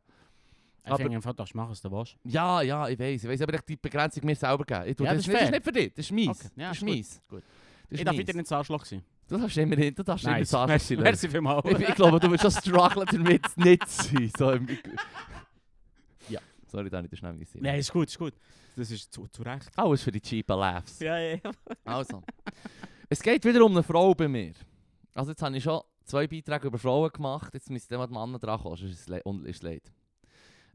Ich 0.83 0.95
finde 0.95 1.15
einfach, 1.15 1.33
darfst 1.33 1.53
du 1.53 1.57
machen, 1.57 1.75
was. 1.83 2.15
Ja, 2.23 2.61
ja, 2.61 2.87
ich 2.89 2.97
weiß, 2.97 3.23
ich 3.23 3.29
weiß, 3.29 3.41
aber 3.41 3.53
ich 3.53 3.61
die 3.61 3.75
Begrenzung 3.77 4.25
mir 4.25 4.35
selber 4.35 4.63
geben. 4.65 4.83
Ich 4.87 4.95
tue 4.95 5.05
Ja, 5.05 5.13
das, 5.13 5.25
das 5.25 5.27
ist 5.27 5.33
nicht, 5.33 5.41
das 5.41 5.43
ist 5.45 5.51
nicht 5.51 5.63
für 5.63 5.71
dich, 5.71 5.93
das 5.93 6.05
ist 6.05 6.11
mies. 6.11 6.27
Okay, 6.29 6.49
ja, 6.55 6.69
das 6.69 6.81
ist 6.81 7.27
gut. 7.29 7.43
Das 7.89 7.99
Ich 7.99 8.05
darf 8.05 8.17
wieder 8.17 8.33
nicht 8.33 8.45
das 8.45 8.51
Arschloch 8.51 8.85
sein. 8.85 9.03
Du 9.27 9.37
darfst 9.37 9.57
immer, 9.57 9.75
hin- 9.75 9.93
du 9.95 10.03
darfst 10.03 10.25
immer 10.25 10.37
Nice. 10.37 10.49
sagen, 10.49 10.69
Merci, 10.71 10.93
Leute. 10.95 11.03
merci 11.03 11.29
vielmals. 11.29 11.65
ich, 11.71 11.89
ich 11.89 11.95
glaube, 11.95 12.19
du 12.19 12.31
wirst 12.31 12.41
schon 12.41 12.51
strugglen 12.51 13.05
damit, 13.11 13.45
es 13.45 13.57
nicht 13.57 13.87
zu 13.89 14.03
sein. 14.03 14.31
So 14.37 14.51
im 14.51 14.67
Ja. 16.29 16.39
Sorry, 16.67 16.89
Dani, 16.89 17.07
das 17.07 17.13
ist 17.13 17.19
schnell 17.19 17.37
gesehen. 17.37 17.61
Nein, 17.63 17.79
ist 17.79 17.91
gut, 17.91 18.07
ist 18.07 18.17
gut. 18.17 18.33
Das 18.75 18.89
ist 18.89 19.13
zu, 19.13 19.27
zu 19.27 19.41
Recht. 19.43 19.69
Alles 19.77 20.01
für 20.03 20.11
die 20.11 20.21
cheapen 20.21 20.57
Laughs. 20.57 20.99
Ja, 20.99 21.17
ja. 21.17 21.37
Also. 21.85 22.23
es 23.09 23.21
geht 23.21 23.43
wieder 23.45 23.63
um 23.63 23.71
eine 23.73 23.83
Frau 23.83 24.13
bei 24.13 24.27
mir. 24.27 24.53
Also 25.13 25.31
jetzt 25.31 25.41
habe 25.41 25.55
ich 25.57 25.63
schon 25.63 25.81
zwei 26.05 26.27
Beiträge 26.27 26.67
über 26.67 26.77
Frauen 26.77 27.11
gemacht, 27.11 27.53
jetzt 27.53 27.69
müsste 27.69 27.93
jemand 27.93 28.11
Mann 28.11 28.33
dran 28.33 28.59
kommen, 28.59 28.77
sonst 28.77 28.91
ist 29.07 29.09
es 29.09 29.61
leid. 29.61 29.81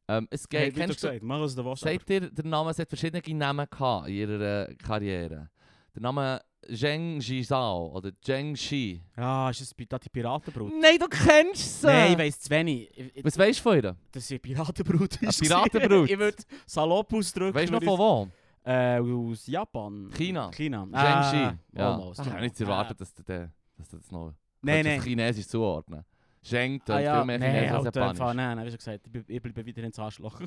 Ähm, 0.08 0.28
es 0.30 0.46
Hey, 0.50 0.66
geht, 0.66 0.76
du 0.76 0.80
kennst 0.80 1.02
du, 1.02 1.08
gesagt, 1.08 1.22
mach 1.24 1.40
was 1.40 1.54
du 1.54 1.64
willst. 1.64 1.82
aber- 1.84 1.92
sagt 1.92 2.08
dir 2.08 2.30
der 2.30 2.44
Name, 2.44 2.72
sie 2.72 2.82
hat 2.82 2.88
verschiedene 2.88 3.22
Namen 3.38 3.66
gehabt 3.68 4.08
in 4.08 4.14
ihrer 4.14 4.68
äh, 4.68 4.74
Karriere. 4.76 5.50
Der 5.94 6.02
Name 6.02 6.40
Zheng 6.72 7.20
Zhizao 7.20 7.92
oder 7.96 8.10
Zheng 8.20 8.54
Shi. 8.56 9.02
Ja, 9.16 9.50
ist 9.50 9.60
das 9.60 9.74
da 9.88 9.98
die 9.98 10.08
Piratenbrut? 10.08 10.72
Nein, 10.80 10.98
du 10.98 11.06
kennst 11.08 11.80
sie! 11.80 11.86
Nein, 11.86 12.12
ich 12.12 12.18
weiss 12.18 12.40
zu 12.40 12.50
wenig. 12.50 12.90
Ich- 13.14 13.24
Was 13.24 13.38
weißt 13.38 13.58
du 13.58 13.62
von 13.62 13.76
ihr? 13.82 13.96
Das 14.12 14.30
ist 14.30 14.42
Piratenbrut. 14.42 15.22
Ist 15.22 15.40
Piratenbrut? 15.42 16.10
ich 16.10 16.18
würde 16.18 16.36
salopp 16.66 17.12
ausdrücken. 17.12 17.54
Weißt 17.54 17.68
du 17.70 17.74
noch 17.74 17.82
von 17.82 17.98
wo? 17.98 18.28
Äh, 18.68 18.98
aus 19.00 19.46
Japan. 19.46 20.10
China. 20.16 20.50
China. 20.52 20.84
Zheng 20.84 20.94
Ah, 20.94 21.30
Shi. 21.30 21.78
Ja. 21.78 21.92
almost, 21.92 22.20
Ich 22.20 22.26
habe 22.30 22.40
nicht 22.42 22.58
ja. 22.60 22.66
erwartet, 22.66 23.00
dass 23.00 23.14
du, 23.14 23.22
dass 23.24 23.88
das 23.88 24.10
noch 24.10 24.34
Nein, 24.62 24.84
nein. 24.84 25.00
Chinesisch 25.02 25.46
zuordnen 25.46 26.04
Zheng 26.48 26.80
Ah, 26.82 26.84
tönt 26.86 27.04
ja. 27.04 27.16
viel 27.16 27.24
mehr 27.26 27.38
Nein, 27.38 27.50
Chinesisch 27.52 27.72
als 27.72 27.82
Fall, 27.84 27.92
Japanisch. 28.02 28.18
nein, 28.36 28.56
nein, 28.56 28.66
wie 28.66 28.70
schon 28.70 28.78
gesagt, 28.78 29.00
ich 29.06 29.12
bin- 29.12 29.24
ich 29.28 29.42
bleibe 29.42 29.64
wieder 29.66 29.82
ins 29.84 29.98
Arschloch. 29.98 30.40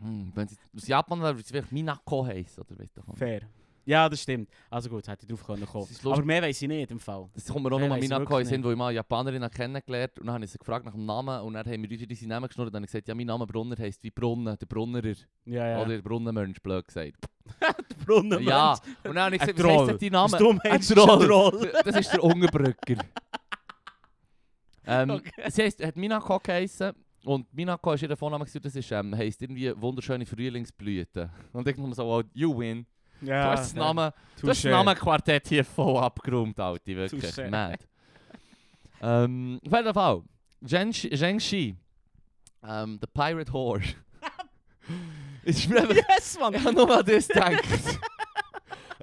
Hm, 0.00 0.32
wenn 0.34 0.48
sie 0.48 0.56
aus 0.76 0.86
Japan 0.88 1.20
wäre, 1.20 1.34
würde 1.36 1.42
sie 1.46 1.52
vielleicht 1.52 1.70
Minako 1.72 2.26
heißen, 2.26 2.62
oder 2.64 2.78
weißt 2.78 2.96
du? 2.96 3.02
Fair. 3.14 3.42
Ja, 3.84 4.08
das 4.08 4.22
stimmt. 4.22 4.48
Also 4.70 4.88
gut, 4.88 5.08
hätte 5.08 5.24
ich 5.24 5.28
drauf 5.28 5.44
können 5.44 5.66
kommen. 5.66 5.88
Es. 5.90 6.06
Aber 6.06 6.22
mehr 6.24 6.40
weiß 6.40 6.62
ich 6.62 6.68
nicht 6.68 6.88
im 6.92 7.00
Fall. 7.00 7.28
Das 7.34 7.46
kommt 7.46 7.64
mir 7.64 7.72
auch 7.72 7.80
Nein, 7.80 7.88
noch 7.88 7.88
mal 7.88 7.96
weiss 7.96 8.04
ich 8.04 8.10
Minako 8.10 8.38
in 8.38 8.46
Sinn, 8.46 8.62
wo 8.62 8.70
ich 8.70 8.76
mal 8.76 8.86
eine 8.88 8.94
Japanerin 8.94 9.42
habe 9.42 9.52
kennengelernt 9.52 10.18
und 10.20 10.26
dann 10.26 10.34
habe 10.36 10.44
ich 10.44 10.52
sie 10.52 10.58
gefragt 10.58 10.84
nach 10.86 10.92
dem 10.92 11.04
Namen 11.04 11.40
und 11.42 11.54
dann 11.54 11.66
haben 11.66 11.82
wir 11.82 11.90
uns 11.90 12.08
unsere 12.08 12.28
Namen 12.28 12.46
geschnurrt 12.46 12.68
und 12.68 12.72
dann 12.74 12.82
habe 12.82 12.86
ich 12.86 12.92
gesagt, 12.92 13.08
ja, 13.08 13.14
mein 13.16 13.26
Name 13.26 13.44
Brunner 13.44 13.74
heisst 13.76 14.04
wie 14.04 14.10
Brunnen, 14.12 14.56
der 14.56 14.66
Brunnerer 14.66 15.14
Ja, 15.46 15.66
ja. 15.66 15.78
oder 15.80 15.88
der 15.96 16.02
Brunnenmensch, 16.02 16.60
blöd 16.62 16.86
gesagt. 16.86 17.16
Brunnen, 18.06 18.40
ja, 18.44 18.74
und 19.04 19.14
dann 19.16 19.18
habe 19.24 19.34
ich 19.34 19.40
gesagt, 19.42 19.58
was 19.58 19.66
heisst 19.88 19.88
denn 19.88 19.98
dein 19.98 20.12
Name? 20.12 20.32
Ein 20.64 20.80
Troll. 20.80 21.10
ein 21.10 21.26
Troll. 21.28 21.72
Das 21.84 21.96
ist 21.96 22.12
der 22.12 22.22
Ungerbrücker. 22.22 22.94
ähm, 24.86 25.10
Okay. 25.10 25.50
Sie 25.50 25.62
heisst, 25.62 25.84
hat 25.84 25.96
Minako 25.96 26.38
geheissen 26.40 26.92
und 27.24 27.52
Minako 27.54 27.92
ist 27.92 28.02
ihr 28.02 28.16
Vorname 28.16 28.44
das 28.44 28.74
ist, 28.76 28.90
ähm, 28.92 29.16
heisst 29.16 29.40
irgendwie 29.42 29.72
wunderschöne 29.80 30.26
Frühlingsblüte. 30.26 31.30
Und 31.52 31.68
ich 31.68 31.76
muss 31.76 31.96
so, 31.96 32.04
oh, 32.04 32.22
you 32.34 32.58
win. 32.58 32.84
Ja, 33.20 33.44
du 33.44 33.50
hast 33.52 33.60
das 33.70 33.74
Name, 33.74 34.12
du 34.40 34.48
hast 34.48 34.64
das 34.64 34.64
Touché. 34.64 34.70
Namenquartett 34.70 35.46
hier 35.48 35.64
voll 35.64 35.98
abgeräumt, 36.02 36.58
wirklich. 36.58 37.36
Mad. 37.50 37.78
ähm, 39.00 39.60
auf 39.64 39.72
jeden 39.72 39.94
Fall, 39.94 40.22
Zheng 40.66 40.92
Shi- 40.92 41.16
Zheng 41.16 41.38
Shi, 41.38 41.76
ähm, 42.64 42.98
The 43.00 43.06
Pirate 43.14 43.52
Whore. 43.52 43.82
ist 45.44 45.68
mir 45.68 45.80
einfach, 45.82 45.94
Yes, 45.94 46.38
Mann! 46.40 46.54
ich 46.54 46.64
habe 46.64 46.74
nur 46.74 46.98
an 46.98 47.06
das 47.06 47.28
gedacht. 47.28 47.62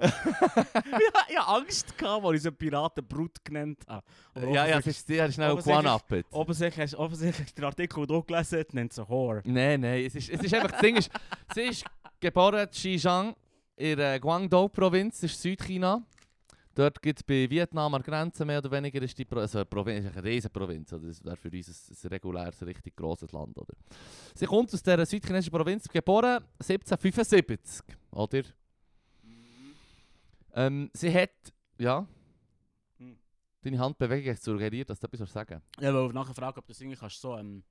ich 0.00 1.14
hatte 1.14 1.46
Angst, 1.46 1.96
gehabt, 1.98 2.24
als 2.24 2.36
ich 2.36 2.42
sie 2.42 2.50
Piratenbrut 2.52 3.44
genannt 3.44 3.84
habe. 3.86 4.04
Aber 4.34 4.46
ja, 4.46 4.52
ja, 4.52 4.62
offensichtlich- 4.78 4.96
ist 4.96 5.06
sehr 5.06 5.32
schnell 5.32 5.50
offensichtlich- 5.50 5.82
gewannappet. 5.82 6.26
Offensichtlich, 6.30 6.96
offensichtlich 6.96 7.54
der 7.54 7.64
Artikel, 7.64 8.06
den 8.06 8.16
du 8.16 8.22
gelesen 8.22 8.58
hast, 8.58 8.74
nennt 8.74 8.92
sie 8.92 9.08
Whore. 9.08 9.42
Nein, 9.44 9.80
nein, 9.80 10.04
es 10.04 10.14
ist, 10.14 10.30
es 10.30 10.42
ist 10.42 10.54
einfach, 10.54 10.70
das 10.70 10.80
Ding 10.80 10.96
ist, 10.96 11.10
sie 11.54 11.62
ist 11.62 11.84
geboren 12.20 12.60
in 12.60 12.70
Xinjiang, 12.70 13.34
in 13.76 13.96
der 13.96 14.20
Guangdong-Provinz, 14.20 15.20
das 15.20 15.32
ist 15.32 15.42
Südchina. 15.42 16.02
Dort 16.74 17.02
gibt 17.02 17.18
es 17.18 17.24
bei 17.24 17.50
Vietnam 17.50 17.92
an 17.94 18.02
der 18.02 18.12
Grenze 18.12 18.44
mehr 18.44 18.58
oder 18.58 18.70
weniger, 18.70 19.02
ist 19.02 19.18
die 19.18 19.24
Pro 19.24 19.40
also 19.40 19.58
eine 19.58 19.64
Provinz, 19.64 20.06
ist 20.06 20.16
eine 20.16 20.24
riesige 20.24 20.50
Provinz, 20.50 20.92
oder? 20.92 21.08
das 21.08 21.22
wäre 21.24 21.36
für 21.36 21.50
uns 21.50 21.68
ein, 21.90 21.96
ein 22.04 22.08
reguläres, 22.08 22.64
richtig 22.64 22.94
grosses 22.96 23.32
Land. 23.32 23.58
Oder? 23.58 23.74
Sie 24.34 24.46
kommt 24.46 24.72
aus 24.72 24.82
dieser 24.82 25.04
südchinesischen 25.04 25.52
Provinz, 25.52 25.88
geboren 25.88 26.44
1775, 26.60 27.84
oder? 28.12 28.42
Ähm, 30.54 30.90
sie 30.92 31.12
hat, 31.12 31.30
ja, 31.78 32.06
Hm. 32.98 33.16
deine 33.62 33.78
Handbewegung 33.78 34.32
hat 34.34 34.42
suggeriert, 34.42 34.90
dass 34.90 35.00
du 35.00 35.06
etwas 35.06 35.32
sagen 35.32 35.62
Ja, 35.78 35.94
weil 35.94 36.06
ich 36.06 36.12
nachher 36.12 36.34
fragen, 36.34 36.58
ob 36.58 36.66
das 36.66 36.80
irgendwie 36.80 36.98
kannst 36.98 37.20
so 37.20 37.36
ähm, 37.36 37.62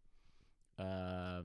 äh, 0.78 1.44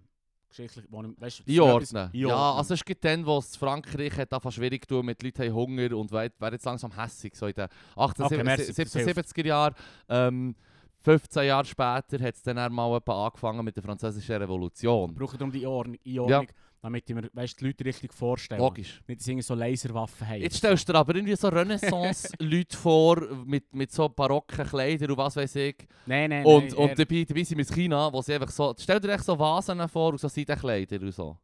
geschichtlich, 0.48 0.86
wo, 0.88 1.02
weißt 1.02 1.40
du, 1.46 1.52
Einordnen. 1.52 1.96
Einordnen. 1.98 2.10
Ja, 2.12 2.52
also 2.54 2.74
es 2.74 2.84
gibt 2.84 3.04
dann, 3.04 3.26
wo 3.26 3.38
es 3.38 3.56
Frankreich 3.56 4.16
hat 4.16 4.32
einfach 4.32 4.52
schwierig 4.52 4.86
tun 4.86 5.06
mit 5.06 5.22
Leuten 5.22 5.42
haben 5.42 5.54
Hunger 5.54 5.96
und 5.96 6.12
werden 6.12 6.32
jetzt 6.52 6.64
langsam 6.64 6.96
hässig. 6.96 7.34
So 7.34 7.46
in 7.46 7.54
den 7.54 7.68
18, 7.96 8.24
Okay, 8.24 8.44
merci, 8.44 8.72
das 8.72 8.94
1770er 8.94 9.46
Jahren. 9.46 9.74
Ähm, 10.08 10.54
15 11.00 11.44
Jahre 11.44 11.66
später 11.66 12.18
hat 12.24 12.34
es 12.34 12.42
dann 12.42 12.56
etwa 12.56 13.26
angefangen 13.26 13.64
mit 13.64 13.76
der 13.76 13.82
französischen 13.82 14.36
Revolution. 14.36 15.10
wir 15.10 15.18
brauchen 15.18 15.38
darum 15.38 15.52
die 15.52 15.66
Einordnung, 15.66 15.98
Einordnung 16.06 16.46
damit 16.84 17.08
mir 17.08 17.30
weißt, 17.32 17.60
die 17.60 17.64
Leute 17.64 17.84
richtig 17.84 18.12
vorstellen. 18.12 18.60
Logisch. 18.60 19.00
Nicht, 19.08 19.20
dass 19.20 19.24
sie 19.24 19.40
so 19.40 19.54
Laserwaffen 19.54 20.28
haben. 20.28 20.40
Jetzt 20.42 20.56
stellst 20.58 20.86
du 20.86 20.92
dir 20.92 20.98
aber 20.98 21.14
irgendwie 21.14 21.34
so 21.34 21.48
Renaissance-Leute 21.48 22.76
vor 22.76 23.20
mit, 23.46 23.74
mit 23.74 23.90
so 23.90 24.06
barocken 24.08 24.66
Kleidern 24.66 25.10
und 25.12 25.16
was 25.16 25.34
weiß 25.36 25.56
ich. 25.56 25.76
Nein, 26.04 26.28
nein, 26.30 26.44
Und, 26.44 26.64
nein. 26.66 26.74
und 26.74 26.88
eher- 26.90 26.94
dabei, 26.94 27.24
dabei 27.24 27.42
sind 27.42 27.56
wir 27.58 27.66
in 27.66 27.74
China, 27.74 28.12
wo 28.12 28.20
sie 28.20 28.34
einfach 28.34 28.50
so... 28.50 28.74
Stell 28.78 29.00
dir 29.00 29.14
echt 29.14 29.24
so 29.24 29.38
Vasen 29.38 29.88
vor 29.88 30.10
und 30.12 30.20
so 30.20 30.28
Seidenkleider 30.28 31.00
und 31.00 31.12
so. 31.14 31.38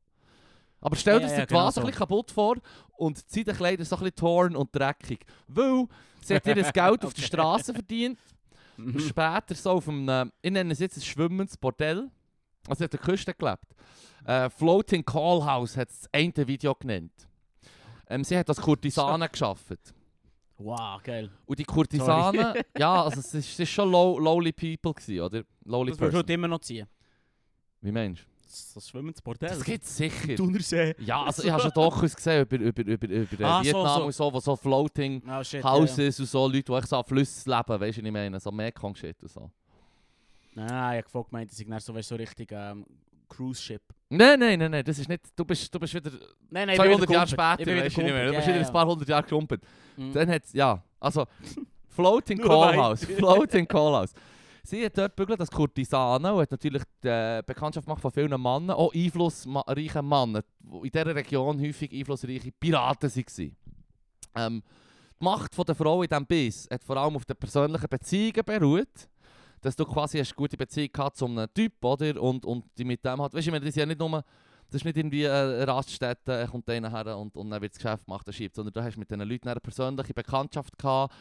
Aber 0.83 0.97
stell 0.97 1.19
dir 1.21 1.27
ja, 1.27 1.33
die 1.33 1.39
ja, 1.41 1.45
genau 1.47 1.61
Vase 1.65 1.75
so. 1.77 1.81
ein 1.81 1.87
bisschen 1.87 1.99
kaputt 1.99 2.31
vor 2.31 2.57
und 2.99 3.17
die 3.19 3.39
Seidenkleider 3.39 3.85
so 3.87 3.97
ein 3.97 4.01
bisschen 4.01 4.17
torn 4.17 4.57
und 4.57 4.69
dreckig. 4.77 5.25
Weil 5.49 5.87
sie 6.23 6.35
hat 6.35 6.47
ihr 6.47 6.55
das 6.55 6.73
Geld 6.73 7.03
auf 7.05 7.15
der 7.15 7.23
Okay. 7.25 7.27
Straße 7.27 7.73
verdient 7.73 8.19
und 8.77 9.01
später 9.09 9.55
so 9.55 9.71
auf 9.71 9.89
einem... 9.89 10.31
Ich 10.43 10.51
nenne 10.51 10.73
es 10.75 10.81
jetzt 10.81 10.99
ein 10.99 11.03
schwimmendes 11.03 11.57
Bordell. 11.57 12.11
Also 12.69 12.85
hat 12.85 12.93
an 12.95 12.99
der 12.99 13.01
Küste 13.01 13.35
gelebt. 13.35 13.65
Äh, 14.25 14.51
Floating 14.51 15.05
Call 15.05 15.45
House 15.45 15.77
hat 15.77 15.89
das 15.89 16.09
eine 16.13 16.47
Video 16.47 16.75
genannt. 16.75 17.13
Ähm, 18.09 18.23
sie 18.25 18.37
hat 18.37 18.49
als 18.49 18.61
Kurtisane 18.61 19.29
geschafft. 19.33 19.95
Wow, 20.59 21.03
geil. 21.03 21.31
Und 21.47 21.59
die 21.59 21.65
Kurtisanen, 21.65 22.55
ja, 22.79 23.03
also 23.05 23.21
es 23.21 23.33
ist, 23.33 23.49
es 23.53 23.61
ist 23.61 23.71
schon 23.71 23.91
low, 23.91 24.19
lowly 24.19 24.53
people 24.53 24.93
gewesen, 24.93 25.21
oder? 25.21 25.43
Lowly 25.65 25.91
Das 25.93 25.99
du 25.99 26.05
person. 26.05 26.19
heute 26.19 26.33
immer 26.35 26.49
noch 26.49 26.59
ziehen. 26.61 26.87
Wie 27.81 27.91
meinst 27.91 28.27
Das, 28.45 28.75
das 28.75 28.89
Schwimmen 28.91 29.09
ins 29.09 29.23
Bordell. 29.23 29.49
du? 29.49 29.55
Das 29.57 29.65
gibt's 29.65 29.97
sicher. 29.97 30.35
Thunersee. 30.37 30.95
Ja, 30.99 31.23
also 31.23 31.43
ich 31.45 31.51
habe 31.51 31.63
schon 31.63 31.71
Dokus 31.71 32.15
gesehen 32.15 32.43
über, 32.43 32.57
über, 32.59 32.83
über, 32.83 33.09
über 33.09 33.45
Ah, 33.47 33.59
so, 33.61 33.65
Vietnam 33.65 33.87
so. 34.01 34.05
und 34.05 34.13
so, 34.13 34.33
wo 34.35 34.41
so 34.41 34.57
Floating 34.57 35.23
Oh 35.27 35.43
shit. 35.43 35.65
Houses 35.65 36.21
und 36.21 36.27
so, 36.27 36.47
Leute, 36.47 36.65
die 36.65 36.73
echt 36.75 36.89
so 36.89 36.97
an 36.99 37.05
Flüssen 37.05 37.51
leben, 37.51 37.81
weißt 37.81 37.97
du, 37.99 38.03
was 38.03 38.07
ich 38.07 38.13
meine? 38.13 38.39
So 38.39 38.51
Mekong-Shit 38.53 39.23
und 39.23 39.31
so. 39.31 39.51
Nein, 40.67 41.03
ich 41.07 41.15
habe 41.15 41.25
gemeint, 41.29 41.51
dass 41.51 41.59
ich 41.61 41.67
dann 41.69 41.81
so, 41.81 41.95
weißt, 41.95 42.09
so 42.09 42.17
richtig 42.17 42.51
ähm, 42.53 42.85
Cruise 43.29 43.61
Ship. 43.63 43.83
Nein, 44.09 44.39
nein, 44.41 44.59
nein, 44.59 44.71
nein, 44.71 44.85
das 44.85 44.99
ist 44.99 45.09
nicht, 45.09 45.23
du 45.37 45.45
bist, 45.45 45.73
du 45.73 45.79
bist 45.79 45.95
wieder 45.95 46.11
Nein, 46.51 46.67
nein, 46.67 46.77
200 46.77 47.11
Jahre 47.11 47.25
Ich 47.25 47.31
später, 47.31 47.57
bin 47.59 47.67
wieder 47.77 47.85
weißt 47.87 47.97
du, 47.97 48.03
nicht 48.03 48.13
mehr. 48.13 48.27
du 48.27 48.33
bist 48.33 48.47
Ja, 48.47 48.53
wieder 48.55 48.61
ja, 48.63 48.67
ein 48.67 48.73
paar 48.73 48.87
hundert 48.87 49.09
Jahre 49.09 49.27
gerumpelt. 49.27 49.63
Mhm. 49.97 50.13
Dann 50.13 50.31
hat 50.31 50.43
ja, 50.53 50.83
also 50.99 51.27
Floating 51.89 52.39
Nur 52.39 52.49
Call 52.49 52.69
weit. 52.73 52.77
House, 52.79 53.05
Floating 53.05 53.67
Call 53.69 53.93
House. 53.95 54.13
Sie 54.63 54.85
hat 54.85 54.99
dort 54.99 55.17
bügelt 55.17 55.41
als 55.41 55.51
Kurtisane 55.51 56.33
und 56.33 56.41
hat 56.43 56.51
natürlich 56.51 56.83
die 57.03 57.41
Bekanntschaft 57.47 57.87
gemacht 57.87 58.03
von 58.03 58.11
vielen 58.11 58.31
Männern, 58.31 58.71
auch 58.71 58.93
einflussreichen 58.93 60.07
Männern, 60.07 60.43
die 60.61 60.77
in 60.87 60.91
dieser 60.91 61.15
Region 61.15 61.61
häufig 61.61 61.93
einflussreiche 61.93 62.53
Piraten 62.53 63.11
waren. 63.11 63.57
Ähm, 64.37 64.63
die 65.19 65.25
Macht 65.25 65.69
der 65.69 65.75
Frau 65.75 66.03
in 66.03 66.09
diesem 66.09 66.27
Biss 66.27 66.69
hat 66.71 66.85
vor 66.85 66.97
allem 66.97 67.17
auf 67.17 67.25
den 67.25 67.37
persönlichen 67.37 67.89
Beziehungen 67.89 68.45
beruht. 68.45 69.09
Dass 69.61 69.77
du 69.77 69.85
quasi 69.85 70.19
eine 70.19 70.27
gute 70.35 70.57
Beziehung 70.57 70.91
gehabt 70.93 71.17
zu 71.17 71.27
einem 71.27 71.47
Typ, 71.53 71.85
oder? 71.85 72.21
Und, 72.23 72.45
und 72.47 72.65
die 72.79 72.85
mit 72.85 73.05
dem 73.05 73.21
hat, 73.21 73.35
weißt 73.35 73.47
du, 73.47 73.49
ich 73.49 73.53
meine, 73.53 73.61
das 73.65 73.71
ist 73.71 73.77
ja 73.77 73.87
nicht 73.87 74.01
nur, 74.01 74.11
das 74.71 74.81
ist 74.81 74.85
nicht 74.85 74.97
irgendwie 74.97 75.29
eine 75.29 75.67
Raststätte, 75.67 76.33
er 76.33 76.49
kommt 76.49 76.69
einer 76.71 76.91
her 76.91 77.19
und, 77.19 77.37
und 77.37 77.51
dann 77.51 77.61
wird 77.61 77.73
das 77.73 77.79
Geschäft 77.83 78.07
gemacht, 78.07 78.27
er 78.27 78.33
schiebt, 78.33 78.55
sondern 78.55 78.73
du 78.73 78.83
hast 78.83 78.97
mit 78.97 79.11
diesen 79.11 79.29
Leuten 79.29 79.49
eine 79.49 79.61
persönliche 79.61 80.15
Bekanntschaft 80.15 80.79
gehabt. 80.79 81.15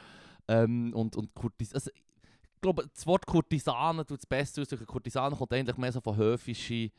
Ähm, 0.48 0.93
und, 0.93 1.15
und 1.15 1.34
Kurtis 1.36 1.74
also, 1.74 1.91
ich 1.91 2.62
glaube, 2.62 2.89
das 2.93 3.08
Wort 3.08 3.25
Kurtisane 3.25 4.05
tut 4.05 4.19
das 4.19 4.25
Beste 4.25 4.62
aus. 4.62 4.67
Kurtisane 4.86 5.36
kommt 5.36 5.53
eigentlich 5.53 5.77
mehr 5.77 5.91
so 5.91 6.01
von 6.01 6.17
höfische, 6.17 6.91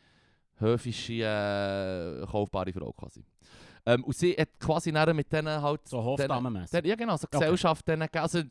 höfische 0.57 1.23
äh, 1.23 2.27
kaufbare 2.27 2.73
Frau 2.73 2.93
quasi. 2.93 3.23
Ähm, 3.85 4.05
und 4.05 4.17
sie 4.17 4.33
hat 4.33 4.59
quasi 4.59 4.93
mit 4.93 5.33
denen 5.33 5.61
halt... 5.61 5.87
So 5.87 6.03
Hofdamenmässig. 6.03 6.85
Ja 6.85 6.95
genau, 6.95 7.17
so 7.17 7.27
Okay. 7.27 7.39
Gesellschaft 7.39 7.87
denen 7.89 8.03
gegeben. 8.03 8.23
Also, 8.23 8.43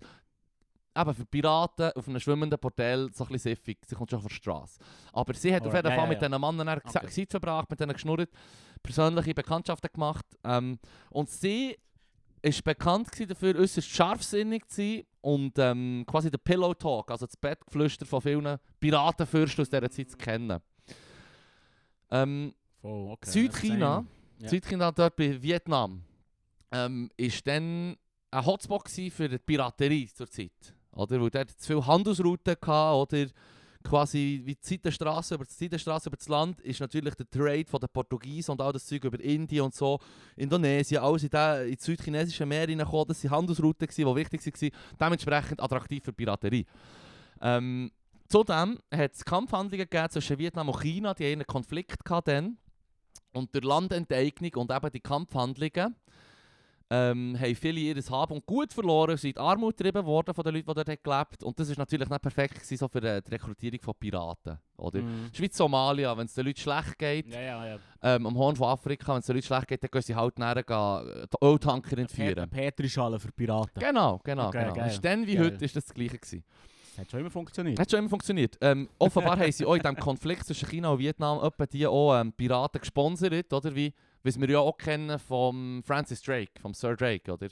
eben 0.95 1.13
für 1.13 1.25
Piraten 1.25 1.91
auf 1.95 2.07
einem 2.07 2.19
schwimmenden 2.19 2.59
Bordell 2.59 3.09
so 3.13 3.23
ein 3.23 3.29
bisschen 3.31 3.55
siffig. 3.55 3.79
Sie 3.85 3.95
kommt 3.95 4.09
schon 4.09 4.19
von 4.19 4.29
der 4.29 4.35
Straße. 4.35 4.79
Aber 5.13 5.33
sie 5.33 5.53
hat 5.53 5.61
auf 5.61 5.73
Alright, 5.73 5.85
jeden 5.85 5.91
ja, 5.91 5.95
Fall 5.95 6.05
ja, 6.05 6.09
mit 6.09 6.21
ja. 6.21 6.27
diesen 6.27 6.57
Männern 6.57 6.81
Okay. 6.83 7.07
Zeit 7.07 7.31
verbracht, 7.31 7.69
mit 7.69 7.79
denen 7.79 7.93
geschnurrt, 7.93 8.29
persönliche 8.81 9.33
Bekanntschaften 9.33 9.89
gemacht. 9.93 10.25
Ähm, 10.43 10.79
und 11.09 11.29
sie 11.29 11.77
ist 12.41 12.63
bekannt 12.63 13.09
dafür, 13.29 13.55
äußerst 13.55 13.87
scharfsinnig 13.87 14.67
zu 14.67 14.81
sein 14.81 15.03
und 15.21 15.57
ähm, 15.59 16.05
quasi 16.07 16.31
der 16.31 16.37
Pillow 16.37 16.73
Talk, 16.73 17.11
also 17.11 17.25
das 17.25 17.35
Bettgeflüster 17.35 18.05
von 18.05 18.21
vielen 18.21 18.57
Piratenfürsten 18.79 19.61
aus 19.63 19.69
dieser 19.69 19.89
Zeit 19.89 20.11
zu 20.11 20.17
kennen. 20.17 20.59
Ähm, 22.11 22.53
Voll, 22.81 23.11
okay. 23.11 23.29
Südchina, 23.29 24.05
Ja. 24.39 24.47
Südchina 24.47 24.91
dort 24.91 25.15
bei 25.17 25.41
Vietnam, 25.41 26.03
ähm, 26.71 27.11
ist 27.17 27.45
dann 27.45 27.97
ein 28.31 28.45
Hotspot 28.45 28.89
für 28.89 29.27
die 29.27 29.37
Piraterie 29.37 30.07
zur 30.07 30.29
Zeit. 30.29 30.75
Oder? 30.91 31.21
Weil 31.21 31.29
dort 31.29 31.51
zu 31.51 31.67
viele 31.67 31.85
Handelsrouten 31.85 32.55
hatte, 32.61 32.95
oder 32.95 33.31
quasi 33.83 34.41
wie 34.43 34.55
die 34.55 34.59
Seitenstraße 34.61 35.35
über 35.35 35.45
die 35.45 35.53
Seitenstraße 35.53 36.09
über 36.09 36.17
das 36.17 36.27
Land 36.27 36.59
ist 36.61 36.79
natürlich 36.79 37.15
der 37.15 37.29
Trade 37.29 37.65
von 37.65 37.79
den 37.79 37.89
Portugiesen 37.91 38.51
und 38.51 38.61
all 38.61 38.73
das 38.73 38.85
Zeug 38.85 39.03
über 39.05 39.19
Indien 39.19 39.63
und 39.65 39.73
so, 39.73 39.99
Indonesien, 40.35 41.01
alles 41.01 41.23
in, 41.23 41.29
den, 41.29 41.67
in 41.67 41.75
die 41.75 41.77
südchinesische 41.79 42.45
Meer 42.45 42.67
hineingekommen. 42.67 43.07
Das 43.07 43.23
waren 43.23 43.31
Handelsrouten, 43.31 43.87
die 43.87 44.05
wichtig 44.05 44.61
waren, 44.61 44.71
dementsprechend 44.99 45.61
attraktiv 45.61 46.03
für 46.03 46.13
Piraterie. 46.13 46.65
Ähm, 47.41 47.91
zudem 48.27 48.79
hat 48.93 49.13
es 49.13 49.23
Kampfhandlungen 49.23 49.87
gegeben 49.87 50.09
zwischen 50.09 50.37
Vietnam 50.37 50.69
und 50.69 50.81
China, 50.81 51.13
die 51.13 51.25
einen 51.25 51.47
Konflikt 51.47 52.01
dann. 52.25 52.57
Und 53.31 53.53
durch 53.53 53.63
Landenteignung 53.63 54.51
und 54.55 54.71
eben 54.71 54.91
die 54.91 54.99
Kampfhandlungen 54.99 55.95
ähm, 56.91 57.37
haben 57.39 57.55
viele 57.55 57.79
ihr 57.79 57.95
Haben 58.09 58.33
und 58.33 58.45
Gut 58.45 58.73
verloren, 58.73 59.15
sind 59.17 59.35
in 59.35 59.41
Armut 59.41 59.77
getrieben 59.77 60.05
worden 60.05 60.33
von 60.33 60.43
den 60.43 60.55
Leuten, 60.55 60.67
die 60.67 60.83
dort 60.83 61.03
gelebt 61.03 61.43
Und 61.43 61.59
das 61.59 61.69
war 61.69 61.75
natürlich 61.77 62.09
nicht 62.09 62.21
perfekt 62.21 62.55
gewesen, 62.55 62.77
so 62.77 62.87
für 62.87 63.03
äh, 63.03 63.21
die 63.21 63.31
Rekrutierung 63.31 63.79
von 63.81 63.93
Piraten. 63.99 64.57
Oder? 64.77 65.01
Mhm. 65.01 65.29
Schweiz, 65.33 65.55
Somalia, 65.55 66.17
wenn 66.17 66.25
es 66.25 66.33
den 66.33 66.45
Leuten 66.45 66.59
schlecht 66.59 66.97
geht, 66.97 67.27
Ja, 67.33 67.41
ja, 67.41 67.67
ja. 67.67 67.77
ähm, 68.01 68.25
am 68.25 68.35
Horn 68.37 68.55
von 68.55 68.69
Afrika, 68.69 69.13
wenn 69.13 69.19
es 69.19 69.25
den 69.27 69.35
Leuten 69.35 69.45
schlecht 69.47 69.67
geht, 69.67 69.83
dann 69.83 69.91
gehen 69.91 70.01
sie 70.01 70.15
halt 70.15 70.39
näher 70.39 70.63
gehen, 70.63 71.27
die 71.31 71.45
Öltanker 71.45 71.97
entführen. 71.97 72.49
Petrischale 72.49 73.19
für 73.19 73.31
Piraten. 73.31 73.79
Genau, 73.79 74.19
genau, 74.23 74.47
Okay, 74.47 74.61
genau. 74.63 74.73
geil. 74.73 74.89
Ist 74.89 75.05
dann 75.05 75.27
wie 75.27 75.35
Geil. 75.35 75.45
heute 75.45 75.65
ist 75.65 75.75
das 75.75 75.85
das 75.85 75.93
Gleiche 75.93 76.17
gewesen. 76.17 76.43
Hat 76.97 77.09
schon 77.11 77.19
immer 77.21 77.29
funktioniert. 77.31 77.79
Hat 77.79 77.89
schon 77.89 77.99
immer 77.99 78.09
funktioniert. 78.09 78.57
Ähm, 78.61 78.89
offenbar 78.97 79.39
haben 79.39 79.51
sie 79.51 79.65
auch 79.65 79.75
in 79.75 79.81
diesem 79.81 79.95
Konflikt 79.95 80.45
zwischen 80.45 80.67
China 80.67 80.89
und 80.89 80.99
Vietnam 80.99 81.41
etwa 81.43 81.65
die 81.65 81.87
auch 81.87 82.19
ähm, 82.19 82.33
Piraten 82.33 82.81
gesponsert, 82.81 83.53
oder? 83.53 83.73
Wie, 83.73 83.93
wie 84.23 84.35
wir 84.35 84.49
ja 84.49 84.59
auch 84.59 84.77
kennen 84.77 85.17
vom 85.19 85.81
Francis 85.85 86.21
Drake, 86.21 86.51
vom 86.61 86.73
Sir 86.73 86.95
Drake, 86.95 87.31
oder? 87.31 87.47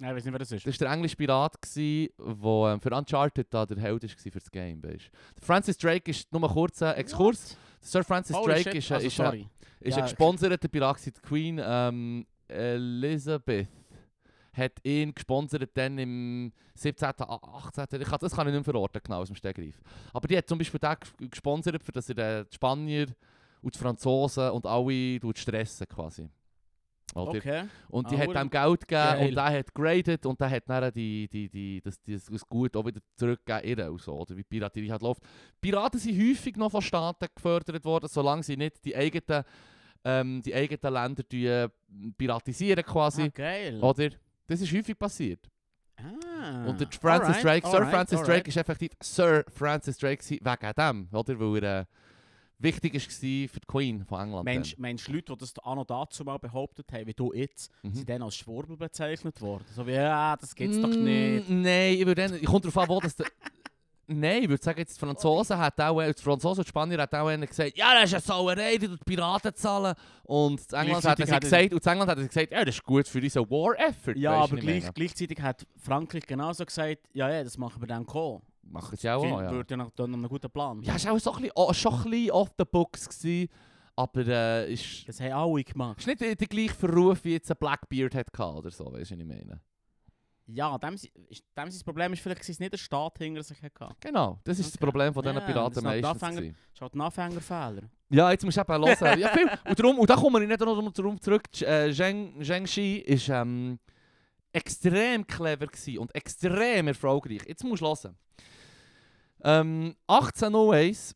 Nein, 0.00 0.10
ich 0.10 0.16
weiß 0.18 0.24
nicht, 0.26 0.32
wer 0.32 0.38
das 0.38 0.52
ist. 0.52 0.66
Das 0.66 0.80
war 0.80 0.86
der 0.86 0.94
englische 0.94 1.16
Pirat, 1.16 1.54
der 1.76 1.82
ähm, 1.82 2.80
für 2.80 2.90
Uncharted 2.96 3.48
da 3.50 3.66
der 3.66 3.78
Held 3.78 4.02
war 4.04 4.08
für 4.10 4.30
das 4.38 4.50
Game. 4.50 4.82
Weißt. 4.82 5.10
Francis 5.42 5.76
Drake 5.76 6.10
ist 6.10 6.32
nur 6.32 6.42
ein 6.44 6.50
kurzer 6.50 6.96
Exkurs. 6.96 7.56
Der 7.82 7.88
Sir 7.88 8.04
Francis 8.04 8.36
Holy 8.36 8.62
Drake 8.62 8.70
shit. 8.70 8.74
ist, 8.76 8.90
äh, 8.90 8.94
also, 8.94 9.06
ist, 9.08 9.12
äh, 9.18 9.22
sorry. 9.24 9.48
ist 9.80 9.96
Ja, 9.96 10.02
ein 10.04 10.08
gesponserter 10.08 10.68
Pirat, 10.68 11.04
die 11.04 11.10
Queen 11.12 11.60
ähm, 11.62 12.26
Elizabeth 12.46 13.68
hat 14.52 14.72
ihn 14.82 15.14
gesponsert 15.14 15.70
dann 15.74 15.98
im 15.98 16.52
17., 16.74 17.08
a- 17.18 17.40
18., 17.78 18.00
ich 18.00 18.08
kann, 18.08 18.18
das 18.20 18.34
kann 18.34 18.46
ich 18.48 18.52
nicht 18.54 18.64
mehr 18.66 18.72
verorten, 18.72 19.00
genau 19.04 19.20
aus 19.20 19.28
dem 19.28 19.36
Stegreif. 19.36 19.80
Aber 20.12 20.26
die 20.26 20.36
hat 20.36 20.48
zum 20.48 20.58
Beispiel 20.58 20.80
den 20.80 20.90
ges- 20.90 21.28
gesponsert, 21.30 21.82
für 21.82 21.92
dass 21.92 22.08
er 22.10 22.18
äh, 22.40 22.44
die 22.44 22.54
Spanier 22.54 23.06
und 23.62 23.74
die 23.74 23.78
Franzosen 23.78 24.50
und 24.50 24.66
alle 24.66 25.20
stressen 25.34 25.86
quasi. 25.88 26.28
Oder? 27.14 27.30
Okay. 27.38 27.64
Und 27.88 28.10
die 28.10 28.16
Ah, 28.16 28.18
hat 28.18 28.28
ihm 28.28 28.50
Geld 28.50 28.80
gegeben 28.86 28.86
geil. 28.88 29.28
und 29.28 29.34
der 29.34 29.44
hat 29.58 29.74
graded 29.74 30.26
und 30.26 30.38
der 30.40 30.50
hat 30.50 30.62
dann 30.68 30.92
die, 30.92 31.26
die, 31.26 31.48
die, 31.48 31.80
das, 31.80 31.98
das, 32.02 32.26
das 32.26 32.46
Gut 32.46 32.76
auch 32.76 32.84
wieder 32.84 33.00
zurückgegeben 33.16 33.88
und 33.88 34.00
so, 34.02 34.12
oder 34.14 34.32
wie 34.36 34.42
die 34.42 34.48
Piraterie 34.48 34.90
halt 34.90 35.00
läuft. 35.02 35.22
Piraten 35.60 35.98
sind 35.98 36.18
häufig 36.20 36.56
noch 36.56 36.70
von 36.70 36.82
Staaten 36.82 37.26
gefördert 37.34 37.82
worden, 37.84 38.08
solange 38.10 38.42
sie 38.42 38.58
nicht 38.58 38.84
die 38.84 38.94
eigenen, 38.94 39.42
ähm, 40.04 40.42
die 40.42 40.54
eigenen 40.54 40.92
Länder 40.92 41.22
die, 41.22 41.46
äh, 41.46 41.68
piratisieren 42.18 42.84
quasi, 42.84 43.22
Ah, 43.22 43.28
geil. 43.32 43.80
oder? 43.82 44.10
Das 44.46 44.60
ist 44.60 44.72
häufig 44.72 44.98
passiert. 44.98 45.48
Ah. 46.00 46.66
und 46.68 46.78
der 46.80 46.86
Francis 46.92 47.38
alright, 47.38 47.44
Drake, 47.44 47.66
Sir 47.66 47.74
alright, 47.78 47.90
Francis 47.92 48.18
alright. 48.20 48.36
Drake 48.36 48.48
ist 48.50 48.56
effektiv 48.56 48.90
Sir 49.02 49.44
Francis 49.48 49.98
Drake 49.98 50.22
wegen 50.30 50.72
dem, 50.76 51.08
oder? 51.10 51.40
Weil 51.40 51.64
er 51.64 51.80
äh, 51.80 51.84
wichtig 52.58 52.94
war 52.94 53.00
für 53.00 53.60
die 53.60 53.66
Queen 53.66 54.04
von 54.04 54.20
England. 54.20 54.44
Mensch, 54.44 54.76
Mensch, 54.78 55.08
Leute, 55.08 55.32
die 55.32 55.38
das 55.38 55.54
auch 55.58 55.74
noch 55.74 55.84
dazu 55.86 56.24
mal 56.24 56.38
behauptet 56.38 56.90
haben, 56.92 57.06
wie 57.06 57.14
du 57.14 57.32
jetzt, 57.32 57.70
Mhm. 57.82 57.94
sind 57.94 58.08
dann 58.08 58.22
als 58.22 58.36
Schwurbel 58.36 58.76
bezeichnet 58.76 59.40
worden. 59.40 59.64
So 59.74 59.86
wie, 59.86 59.92
ja, 59.92 60.36
das 60.36 60.54
geht's 60.54 60.80
doch 60.80 60.88
Mm, 60.88 61.04
nicht. 61.04 61.48
Nein, 61.50 61.92
ich 61.94 62.06
würde 62.06 62.22
dann, 62.28 62.34
ich 62.34 62.44
komme 62.46 62.60
darauf 62.60 62.78
an, 62.78 62.88
wo 62.88 63.00
das... 63.00 63.14
Nein, 64.10 64.44
ich 64.44 64.48
würde 64.48 64.64
sagen, 64.64 64.78
jetzt 64.78 64.96
die 64.96 65.00
Franzosen 65.04 65.58
hat 65.58 65.78
auch, 65.82 66.00
die 66.02 66.22
Franzosen 66.22 66.60
und 66.60 66.66
die 66.66 66.70
Spanier 66.70 66.96
hat 67.02 67.14
auch 67.14 67.26
einer 67.26 67.46
gesagt, 67.46 67.76
ja, 67.76 67.92
das 67.92 68.04
ist 68.04 68.14
eine 68.14 68.22
Sauerei, 68.22 68.78
die 68.78 68.88
die 68.88 68.96
Piraten 69.04 69.54
zahlen. 69.54 69.94
Und 70.24 70.60
in 70.72 70.78
England 70.78 71.04
hat 71.04 71.20
er- 71.20 71.40
gesagt, 71.40 71.74
und 71.74 71.86
England 71.86 72.10
hat 72.10 72.16
gesagt, 72.16 72.50
ja, 72.50 72.64
das 72.64 72.74
ist 72.76 72.84
gut 72.84 73.06
für 73.06 73.20
unseren 73.20 73.50
War-Effort. 73.50 74.16
Ja, 74.16 74.32
aber 74.32 74.56
gleich, 74.56 74.84
gleichzeitig 74.94 75.38
hat 75.42 75.66
Frankreich 75.76 76.26
genauso 76.26 76.64
gesagt, 76.64 77.00
ja, 77.12 77.30
ja, 77.30 77.44
das 77.44 77.58
machen 77.58 77.82
wir 77.82 77.86
dann 77.86 78.06
Co. 78.06 78.40
Machen 78.70 78.96
sie 78.96 79.08
auch, 79.10 79.24
ja. 79.24 79.50
Würde 79.50 79.74
ja 79.76 80.28
guten 80.28 80.50
Plan. 80.50 80.82
Ja, 80.82 80.96
es 80.96 81.04
war 81.06 81.12
auch 81.14 81.18
so 81.18 81.32
ein 81.32 81.36
bisschen, 81.42 81.52
oh, 81.56 81.72
schon 81.72 81.94
ein 81.94 82.02
bisschen 82.10 82.30
off 82.32 82.50
the 82.58 82.64
books, 82.64 83.08
gewesen, 83.08 83.48
aber 83.96 84.26
äh, 84.26 84.72
ist, 84.72 85.08
Das 85.08 85.20
haben 85.20 85.32
alle 85.32 85.64
gemacht. 85.64 85.98
ist 85.98 86.06
nicht 86.06 86.20
der, 86.20 86.34
der 86.36 86.46
gleiche 86.46 86.74
Verruf, 86.74 87.24
wie 87.24 87.32
jetzt 87.32 87.50
ein 87.50 87.56
Blackbeard 87.58 88.14
hat 88.14 88.38
oder 88.38 88.70
so, 88.70 88.84
weißt 88.92 89.10
du, 89.10 89.14
was 89.16 89.20
ich 89.20 89.26
meine? 89.26 89.60
Ja, 90.50 90.78
dem, 90.78 90.94
ist- 90.94 91.10
dem 91.56 91.70
sein 91.70 91.84
Problem 91.84 92.12
ist 92.14 92.20
vielleicht, 92.22 92.40
dass 92.40 92.48
es 92.48 92.58
nicht 92.58 92.72
der 92.72 92.78
Staat 92.78 93.18
hinter 93.18 93.42
sich 93.42 93.60
hatte. 93.62 93.94
Genau, 94.00 94.38
das 94.44 94.58
ist 94.58 94.68
das 94.70 94.76
Okay. 94.76 94.84
Problem 94.86 95.12
von 95.12 95.22
diesen 95.22 95.34
Ja, 95.36 95.40
das 95.40 95.46
Piraten 95.52 95.84
meistens. 95.84 96.20
Das 96.20 96.40
ist 96.74 96.80
halt 96.80 96.94
ein 96.94 97.00
Anfängerfehler. 97.02 97.82
Ja, 98.10 98.30
jetzt 98.30 98.44
musst 98.44 98.56
du 98.56 98.60
eben 98.62 98.72
hören. 98.86 99.18
ja, 99.20 99.28
viel. 99.28 99.50
Und, 99.68 99.78
darum, 99.78 99.98
und 99.98 100.08
da 100.08 100.14
komme 100.14 100.40
ich 100.42 100.48
nicht 100.48 100.60
noch 100.60 100.92
darum 100.92 101.20
zurück. 101.20 101.42
Äh, 101.60 101.92
Zheng, 101.92 102.42
Zheng 102.42 102.66
Shi 102.66 102.96
ist 102.98 103.28
ähm, 103.28 103.78
extrem 104.52 105.26
clever 105.26 105.66
und 105.98 106.14
extrem 106.14 106.88
erfolgreich. 106.88 107.42
Jetzt 107.46 107.64
musst 107.64 107.82
du 107.82 107.86
hören. 107.86 108.16
Ähm, 109.44 109.94
1801 110.06 111.14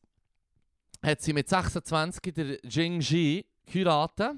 hat 1.02 1.20
sie 1.20 1.32
mit 1.32 1.48
26 1.48 2.32
der 2.34 2.58
Jing 2.64 3.00
Ji 3.00 3.44
geheiratet. 3.66 4.32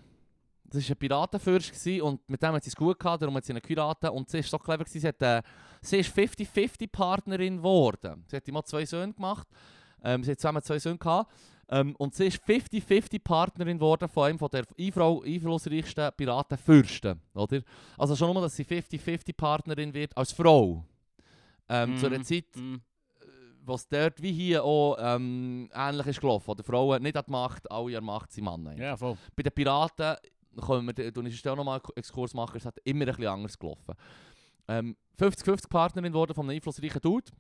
Das 0.64 0.88
war 0.88 0.96
ein 0.96 0.98
Piratenfürst 0.98 1.86
und 2.02 2.28
mit 2.28 2.42
dem 2.42 2.52
hat 2.54 2.64
sie 2.64 2.70
es 2.70 2.74
gut 2.76 2.98
gehabt, 2.98 3.22
darum 3.22 3.36
hat 3.36 3.44
sie 3.44 3.52
ihn 3.52 3.60
geheiratet. 3.60 4.10
Und 4.10 4.28
sie 4.28 4.38
ist 4.38 4.50
so 4.50 4.58
clever 4.58 4.84
gewesen, 4.84 5.00
sie, 5.00 5.06
hat, 5.08 5.22
äh, 5.22 5.42
sie 5.82 5.98
ist 5.98 6.16
50-50 6.16 6.88
Partnerin 6.90 7.58
geworden. 7.58 8.24
Sie 8.26 8.36
hat 8.36 8.48
immer 8.48 8.64
zwei 8.64 8.84
Söhne 8.84 9.12
gemacht. 9.12 9.46
Ähm, 10.02 10.24
sie 10.24 10.32
hat 10.32 10.40
zusammen 10.40 10.62
zwei 10.62 10.78
Söhne 10.78 10.98
gehabt. 10.98 11.30
Ähm, 11.68 11.94
und 11.96 12.14
sie 12.14 12.26
ist 12.26 12.42
50-50 12.44 13.20
Partnerin 13.22 13.78
geworden 13.78 14.08
von 14.08 14.24
einem 14.24 14.38
von 14.38 14.50
der 14.50 14.64
einflussreichsten 14.78 16.10
Piratenfürsten. 16.16 17.20
Oder? 17.34 17.60
Also 17.96 18.16
schon 18.16 18.32
nur, 18.32 18.42
dass 18.42 18.56
sie 18.56 18.64
50-50 18.64 19.32
Partnerin 19.36 19.94
wird 19.94 20.16
als 20.16 20.32
Frau. 20.32 20.84
Ähm, 21.68 21.96
Zu 21.98 22.06
einer 22.06 22.18
Mhm. 22.18 22.24
Zeit, 22.24 22.44
Mhm. 22.56 22.80
Was 23.66 23.88
dort 23.88 24.20
wie 24.22 24.32
hier 24.32 24.64
auch 24.64 24.96
ähm, 24.98 25.70
ähnlich 25.74 26.06
ist 26.06 26.20
gelaufen. 26.20 26.48
Wo 26.48 26.54
die 26.54 26.62
Frauen 26.62 27.02
nicht 27.02 27.16
an 27.16 27.24
die 27.26 27.32
Macht, 27.32 27.70
alle 27.70 27.98
an 27.98 28.04
Macht 28.04 28.32
sind 28.32 28.44
Männer. 28.44 28.76
Ja, 28.76 28.96
voll. 28.96 29.16
Bei 29.34 29.42
den 29.42 29.52
Piraten, 29.52 30.16
können 30.60 30.86
wir, 30.86 31.12
du 31.12 31.22
ich 31.22 31.48
auch 31.48 31.56
nochmal 31.56 31.80
einen 31.80 31.96
Exkurs 31.96 32.34
machen, 32.34 32.56
es 32.56 32.66
hat 32.66 32.78
immer 32.84 33.02
ein 33.02 33.06
bisschen 33.06 33.26
anders 33.26 33.58
gelaufen. 33.58 33.94
Ähm, 34.68 34.96
50-50 35.18 35.68
Partnerin 35.68 36.12
geworden 36.12 36.34
von 36.34 36.46
einem 36.46 36.56
einflussreichen 36.56 37.00
Dude. 37.00 37.30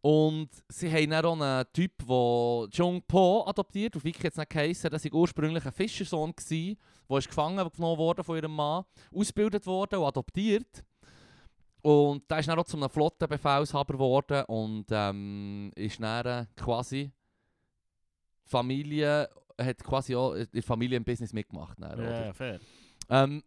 Und 0.00 0.50
sie 0.68 0.92
haben 0.92 1.10
dann 1.10 1.24
auch 1.24 1.40
einen 1.40 1.64
Typ, 1.72 1.92
der 2.06 2.68
Jung 2.72 3.02
Po 3.08 3.44
adoptiert, 3.46 3.96
auf 3.96 4.04
Wiki 4.04 4.22
jetzt 4.22 4.38
nicht 4.38 4.50
geheissen, 4.50 4.90
das 4.90 5.04
war 5.04 5.14
ursprünglich 5.14 5.66
ein 5.66 5.72
Fischersohn, 5.72 6.32
gewesen, 6.32 6.76
der 7.08 7.18
ist 7.18 7.28
gefangen 7.28 7.68
genommen 7.74 7.98
worden 7.98 8.22
von 8.22 8.36
ihrem 8.36 8.54
Mann, 8.54 8.84
ausgebildet 9.12 9.66
worden 9.66 9.98
und 9.98 10.06
adoptiert. 10.06 10.84
Und 11.86 12.28
der 12.28 12.40
ist 12.40 12.48
dann 12.48 12.58
auch 12.58 12.64
zu 12.64 12.76
einem 12.76 12.90
Flottenbefehlshaber 12.90 13.92
geworden 13.92 14.44
und 14.46 14.86
ähm, 14.90 15.70
ist 15.76 16.02
dann 16.02 16.48
quasi 16.56 17.12
Familie, 18.44 19.28
hat 19.56 19.84
quasi 19.84 20.16
auch 20.16 20.32
in 20.32 20.48
der 20.52 20.64
Familie 20.64 20.96
im 20.96 21.04
Business 21.04 21.32
mitgemacht. 21.32 21.78
Dann, 21.78 21.96
Ja, 22.02 22.32
fair. 22.32 22.58
Ähm, 23.08 23.40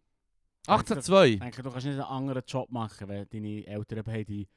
1802. 0.66 1.26
Ich 1.26 1.38
denke, 1.38 1.62
du 1.62 1.70
kannst 1.70 1.86
nicht 1.86 1.92
einen 1.96 2.02
anderen 2.02 2.42
Job 2.46 2.70
machen, 2.70 3.08
wenn 3.08 3.28
deine 3.28 3.66
Eltern 3.66 4.06
haben 4.06 4.24
die 4.24 4.48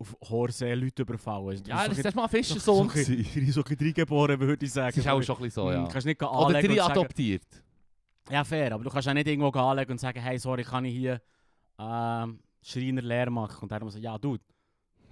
auf 0.00 0.16
Horsee 0.28 0.74
Leute 0.74 1.02
überfallen. 1.02 1.50
Also, 1.50 1.64
Ja, 1.66 1.86
das 1.86 1.98
ist 1.98 2.14
mal 2.16 2.24
ein 2.24 2.28
so 2.30 2.36
Fischersohn. 2.36 2.88
bin 2.88 3.04
so 3.52 3.60
ein 3.60 3.64
bisschen 3.64 3.78
reingeboren, 3.80 4.40
würde 4.40 4.66
ich 4.66 4.72
sagen. 4.72 4.88
Das 4.88 4.96
ist 4.96 5.08
auch 5.08 5.22
schon 5.22 5.44
ein 5.44 5.50
so, 5.50 5.66
Hm, 5.66 5.72
ja. 5.72 5.84
Du 5.84 5.92
kannst 5.92 6.06
nicht 6.06 6.20
Oder 6.20 6.60
drei 6.60 6.74
sagen, 6.74 6.80
adoptiert. 6.80 7.46
Ja, 8.28 8.42
fair, 8.42 8.74
aber 8.74 8.82
du 8.82 8.90
kannst 8.90 9.06
auch 9.08 9.14
nicht 9.14 9.28
irgendwo 9.28 9.56
anlegen 9.56 9.92
und 9.92 9.98
sagen, 9.98 10.20
hey, 10.20 10.36
sorry, 10.36 10.64
kann 10.64 10.84
ich 10.84 10.96
hier 10.96 11.22
ähm, 11.78 12.40
Schreiner 12.62 13.02
leer 13.02 13.30
machen? 13.30 13.62
Und 13.64 13.72
er 13.72 13.82
muss 13.84 13.92
sagen, 13.94 14.04
ja, 14.04 14.18
du, 14.18 14.36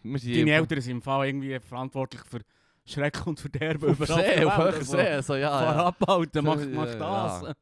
deine 0.02 0.50
Eltern 0.52 0.80
sind 0.80 0.92
im 0.96 1.02
Fall 1.02 1.26
irgendwie 1.26 1.58
verantwortlich 1.60 2.22
für 2.28 2.40
Schreck 2.84 3.26
und 3.26 3.40
Verderben 3.40 3.90
auf 3.90 4.00
überall 4.00 4.24
See, 4.24 4.44
auf 4.44 4.58
Welt. 4.58 4.74
Also, 4.76 4.96
See, 4.96 5.22
so 5.22 5.34
ja. 5.34 5.62
Ja. 5.62 5.86
abhalten, 5.86 6.44
mach, 6.44 6.56
mach 6.72 6.94
das. 6.94 7.42
ja. 7.42 7.54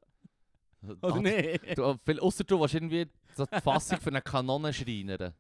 Oder 1.03 1.15
Ah, 1.15 1.19
nicht? 1.19 1.81
Ausser 2.21 2.45
du 2.45 2.61
willst 2.61 2.75
irgendwie 2.75 3.07
so 3.35 3.47
die 3.47 3.61
Fassung 3.63 3.99
für 4.01 4.11
eine 4.11 4.21
Kanone 4.21 4.71
schreinern. 4.73 5.33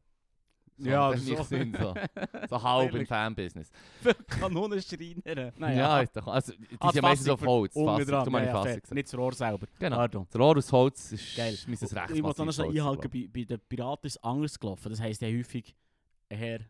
So, 0.76 0.88
Ja, 0.90 1.12
das 1.12 1.24
so. 1.24 1.34
macht 1.34 1.48
Sinn, 1.48 1.76
so. 1.78 1.94
so 2.50 2.62
halb 2.62 2.94
im. 2.94 3.06
Fanbusiness. 3.06 3.70
Kanonenschreiner. 4.28 5.22
Ja, 5.24 5.52
Naja. 5.56 6.00
ist 6.00 6.16
doch, 6.16 6.26
also, 6.26 6.52
die 6.52 6.66
Ah, 6.80 6.86
sind 6.86 6.96
die 6.96 7.00
meistens 7.00 7.28
auf 7.28 7.40
Holz. 7.46 7.74
Fassung, 7.74 8.06
dran, 8.06 8.24
du 8.24 8.30
meine 8.30 8.46
ja, 8.46 8.66
ja. 8.66 8.76
Nicht 8.90 9.06
das 9.08 9.14
Rohr 9.18 9.32
selber. 9.34 9.66
Genau. 9.78 9.96
Pardon. 9.96 10.26
Das 10.30 10.40
Rohr 10.40 10.56
aus 10.56 10.72
Holz 10.72 11.12
ist 11.12 11.36
Geil. 11.36 11.56
mein 11.66 11.76
Recht. 11.76 12.10
Ich 12.16 12.22
muss 12.22 12.36
noch 12.38 12.50
so 12.52 12.68
einhalten, 12.68 13.08
bei, 13.10 13.28
bei 13.32 13.44
den 13.44 13.60
Piraten 13.68 14.06
ist 14.06 14.16
es 14.16 14.22
anders 14.24 14.58
gelaufen. 14.58 14.90
Das 14.90 15.00
heisst, 15.00 15.22
haben 15.22 15.38
häufig 15.38 15.74
eher 16.28 16.60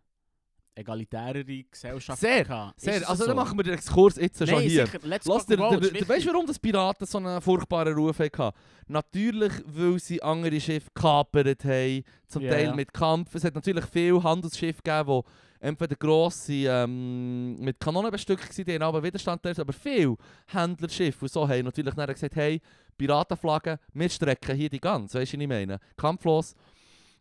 egalitärere 0.74 1.64
Gesellschaft 1.64 2.20
Sehr, 2.20 2.44
gehabt. 2.44 2.76
Ist 2.76 2.84
Sehr, 2.84 2.96
es 2.96 3.04
also 3.04 3.22
so? 3.22 3.28
dann 3.28 3.37
machen 3.37 3.56
wir 3.58 3.62
den 3.62 3.74
Exkurs 3.74 4.16
jetzt 4.16 4.38
schon 4.38 4.48
Nein, 4.48 4.68
hier. 4.68 4.87
sicher. 4.87 4.98
Let's 5.02 5.26
Lass 5.26 5.46
dir, 5.46 5.54
ist 5.54 5.82
wichtig. 5.92 6.08
weißt 6.08 6.26
du, 6.26 6.32
warum 6.32 6.46
das 6.46 6.58
Piraten 6.58 7.06
so 7.06 7.18
einen 7.18 7.40
furchtbaren 7.40 7.94
Ruf 7.94 8.18
hatten? 8.18 8.50
Natürlich, 8.87 9.52
weil 9.66 9.98
sie 9.98 10.22
andere 10.22 10.60
Schiffe 10.60 10.90
gekapert 10.94 11.64
haben, 11.64 12.04
zum 12.28 12.42
Ja, 12.42 12.50
Teil 12.50 12.74
mit 12.74 12.92
Kampf. 12.92 13.34
Es 13.34 13.44
hat 13.44 13.54
natürlich 13.54 13.84
viele 13.87 14.22
Handelsschiffe 14.22 14.82
gegeben, 14.82 15.22
die 15.22 15.66
entweder 15.66 15.96
grosse 15.96 16.52
ähm, 16.52 17.58
mit 17.60 17.80
Kanonen 17.80 18.10
bestückt 18.10 18.42
waren, 18.58 18.64
die 18.64 18.74
haben 18.74 18.82
aber 18.82 19.02
Widerstand 19.02 19.44
haben, 19.46 19.58
aber 19.60 19.72
viele 19.72 20.16
Händlerschiffe 20.48 21.24
und 21.24 21.32
so 21.32 21.48
haben 21.48 21.64
natürlich 21.64 21.94
dann 21.94 22.06
gesagt, 22.12 22.37
hey, 22.37 22.60
Piratenflaggen, 22.98 23.78
wir 23.94 24.08
strecken 24.10 24.56
hier 24.56 24.68
die 24.68 24.80
ganz, 24.80 25.14
weißt 25.14 25.32
du, 25.32 25.37
was 25.38 25.42
ich 25.42 25.48
meine? 25.48 25.78
Kampflos. 25.96 26.54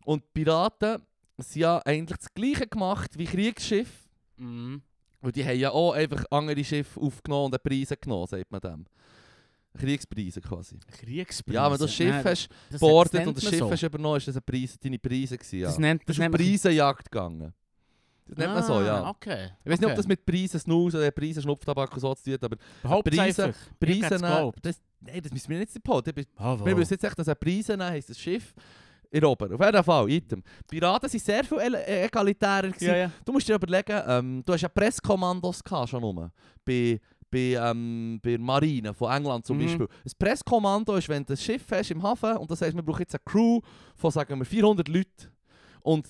Und 0.04 0.32
Piraten 0.34 1.02
sind 1.38 1.60
ja 1.62 1.78
eigentlich 1.84 2.18
das 2.18 2.32
Gleiche 2.34 2.66
gemacht 2.66 3.16
wie 3.18 3.24
Kriegsschiffe. 3.24 3.92
Mhm. 4.36 4.82
Und 5.20 5.36
die 5.36 5.44
haben 5.44 5.58
ja 5.58 5.70
auch 5.70 5.92
einfach 5.92 6.24
andere 6.30 6.62
Schiffe 6.64 7.00
aufgenommen 7.00 7.52
und 7.52 7.62
Preise 7.62 7.96
genommen, 7.96 8.26
sagt 8.26 8.50
man 8.52 8.60
dem. 8.60 8.84
Kriegspreise 9.76 10.40
quasi. 10.40 10.78
Kriegspreise. 11.00 11.54
Ja, 11.56 11.68
wenn 11.70 11.78
du 11.78 11.84
das 11.84 11.94
Schiff 11.94 12.10
Nein, 12.10 12.24
hast 12.24 12.48
das- 12.70 12.80
boardet 12.80 13.14
das 13.20 13.26
und 13.26 13.36
das 13.36 13.44
Schiff 13.44 13.60
man 13.60 13.70
hast 13.72 13.82
übernommen, 13.82 14.16
ist 14.18 14.28
das 14.28 14.36
eine 14.36 14.42
Preis, 14.42 14.78
deine 14.78 14.98
Preise 14.98 15.36
gewesen, 15.36 15.58
ja. 15.58 15.66
Das 15.66 15.78
nennt, 15.78 16.02
das 16.08 16.14
auf 16.16 16.18
nennt 16.20 16.34
Preisenjagd 16.36 17.10
gegangen. 17.10 17.52
Das 18.26 18.38
nennt 18.38 18.54
man 18.54 18.62
so, 18.62 18.74
Ah, 18.74 18.84
ja. 18.84 19.10
Okay. 19.10 19.50
Ich 19.64 19.70
weiß 19.72 19.78
nicht, 19.80 19.84
ob 19.86 19.90
okay. 19.92 19.96
das 19.96 20.06
mit 20.06 20.24
Preisen 20.24 20.60
Snus 20.60 20.94
oder 20.94 21.10
Preisen 21.10 21.42
Schnupftabak 21.42 21.92
und 21.92 22.00
so 22.00 22.14
zu 22.14 22.24
tun 22.24 22.32
hat, 22.34 22.44
aber 22.44 22.56
Preise- 23.02 23.54
Preise 23.78 24.18
das, 24.62 24.80
nein, 25.00 25.20
das 25.22 25.32
müssen 25.32 25.48
wir 25.50 25.58
nicht 25.58 25.72
supporten. 25.72 26.12
Ah, 26.36 26.56
Wir 26.64 26.72
wow. 26.72 26.78
wissen 26.78 26.94
jetzt 26.94 27.04
echt, 27.04 27.18
dass 27.18 27.28
ein 27.28 27.36
Preise 27.38 27.76
heisst 27.78 28.10
das 28.10 28.18
Schiff 28.18 28.54
erobern. 29.14 29.52
Auf 29.54 29.64
jeden 29.64 29.84
Fall, 29.84 30.10
Item. 30.10 30.42
Piraten 30.68 31.10
waren 31.10 31.18
sehr 31.20 31.44
viel 31.44 31.58
äh, 31.74 32.04
egalitärer. 32.04 32.70
Ja, 32.80 32.96
ja. 32.96 33.10
Du 33.24 33.32
musst 33.32 33.48
dir 33.48 33.54
überlegen, 33.54 34.00
ähm, 34.06 34.42
du 34.44 34.52
hast 34.52 34.62
ja 34.62 34.68
Presskommandos 34.68 35.62
gehabt, 35.62 35.88
schon 35.90 36.02
rum. 36.02 36.30
Bei, 36.64 37.00
bei, 37.30 37.38
ähm, 37.38 38.18
bei 38.22 38.30
der 38.30 38.40
Marine 38.40 38.92
von 38.94 39.10
England 39.10 39.46
zum 39.46 39.58
Mhm. 39.58 39.62
Beispiel. 39.66 39.86
Ein 40.04 40.12
Presskommando 40.18 40.96
ist, 40.96 41.08
wenn 41.08 41.24
du 41.24 41.32
ein 41.32 41.36
Schiff 41.36 41.64
hast 41.70 41.90
im 41.90 42.02
Hafen 42.02 42.36
und 42.36 42.50
das 42.50 42.60
heißt, 42.60 42.74
wir 42.74 42.82
brauchen 42.82 43.00
jetzt 43.00 43.14
eine 43.14 43.22
Crew 43.24 43.60
von, 43.96 44.10
sagen 44.10 44.38
wir, 44.38 44.44
400 44.44 44.88
Leuten. 44.88 45.30
Und 45.80 46.08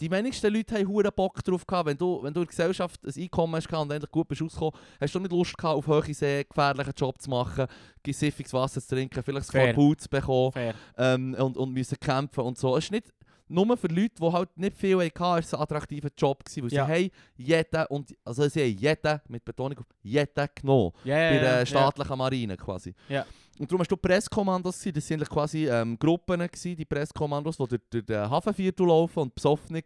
die 0.00 0.10
wenigsten 0.10 0.52
Leute 0.52 0.74
haben 0.76 0.88
hure 0.88 1.12
Bock 1.12 1.42
drauf 1.44 1.66
gehabt, 1.66 1.86
wenn 1.88 1.96
du, 1.96 2.22
wenn 2.22 2.32
du 2.32 2.40
in 2.40 2.46
der 2.46 2.50
Gesellschaft 2.50 3.00
ein 3.04 3.22
Einkommen 3.22 3.54
hast 3.56 3.72
und 3.72 3.90
endlich 3.92 4.10
gut 4.10 4.28
bist 4.28 4.42
rausgekommen, 4.42 4.72
hast 5.00 5.14
du 5.14 5.18
nicht 5.20 5.30
Lust 5.32 5.56
gehabt, 5.56 5.76
auf 5.76 5.86
hohe 5.86 6.14
See 6.14 6.44
gefährlichen 6.44 6.92
Job 6.96 7.20
zu 7.20 7.30
machen, 7.30 7.66
siffiges 8.06 8.52
Wasser 8.52 8.80
zu 8.80 8.88
trinken, 8.94 9.22
vielleicht 9.22 9.50
Fair. 9.50 9.74
Boots 9.74 10.04
zu 10.04 10.08
bekommen 10.10 10.52
ähm, 10.96 11.34
und, 11.38 11.56
und 11.56 11.72
müssen 11.72 11.98
kämpfen 12.00 12.40
und 12.44 12.58
so. 12.58 12.76
Es 12.76 12.84
ist 12.84 12.90
nicht 12.92 13.12
nur 13.48 13.76
für 13.76 13.88
Leute, 13.88 14.14
die 14.20 14.32
halt 14.32 14.56
nicht 14.56 14.76
viel 14.76 14.96
hatten, 15.00 15.38
ist 15.40 15.46
es 15.46 15.54
ein 15.54 15.60
attraktiver 15.60 16.08
Job 16.16 16.44
gewesen, 16.44 16.62
weil 16.62 16.72
Ja. 16.72 16.86
sie 16.86 16.92
haben 16.92 17.10
jeden, 17.36 17.86
und, 17.86 18.16
also 18.24 18.48
sie 18.48 18.60
haben 18.62 18.76
jeden, 18.78 19.20
mit 19.28 19.44
Betonung 19.44 19.78
auf 19.78 19.86
jeden 20.02 20.48
genommen, 20.54 20.92
ja, 21.04 21.28
bei 21.28 21.38
der 21.38 21.66
staatlichen 21.66 22.16
Marine 22.18 22.56
quasi. 22.56 22.94
Ja. 23.08 23.26
Und 23.60 23.70
darum 23.70 23.80
hast 23.80 23.90
du 23.90 23.96
Presskommandos 23.98 24.78
gewesen, 24.78 24.94
das 24.94 25.06
sind 25.06 25.16
eigentlich 25.18 25.28
quasi 25.28 25.68
ähm, 25.68 25.98
Gruppen 25.98 26.40
gewesen, 26.40 26.76
die 26.76 26.84
Presskommandos, 26.86 27.58
die 27.58 27.66
durch, 27.68 27.80
durch 27.90 28.06
den 28.06 28.30
Hafenviertel 28.30 28.86
laufen 28.86 29.18
und 29.20 29.34
Besoffene 29.34 29.82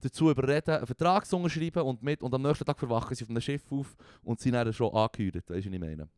dazu 0.00 0.30
überreden, 0.30 0.76
einen 0.76 0.86
Vertrag 0.86 1.26
zu 1.26 1.36
unterschreiben 1.36 1.82
und, 1.82 2.00
mit, 2.04 2.22
und 2.22 2.32
am 2.32 2.42
nächsten 2.42 2.64
Tag 2.64 2.78
verwachen 2.78 3.16
sie 3.16 3.24
auf 3.24 3.30
einem 3.30 3.40
Schiff 3.40 3.64
auf 3.72 3.96
und 4.22 4.38
sind 4.38 4.52
dann 4.52 4.72
schon 4.72 4.94
angeheuert, 4.94 5.50
weißt 5.50 5.66
du, 5.66 5.70
was 5.70 5.74
ich 5.74 5.80
meine? 5.80 6.08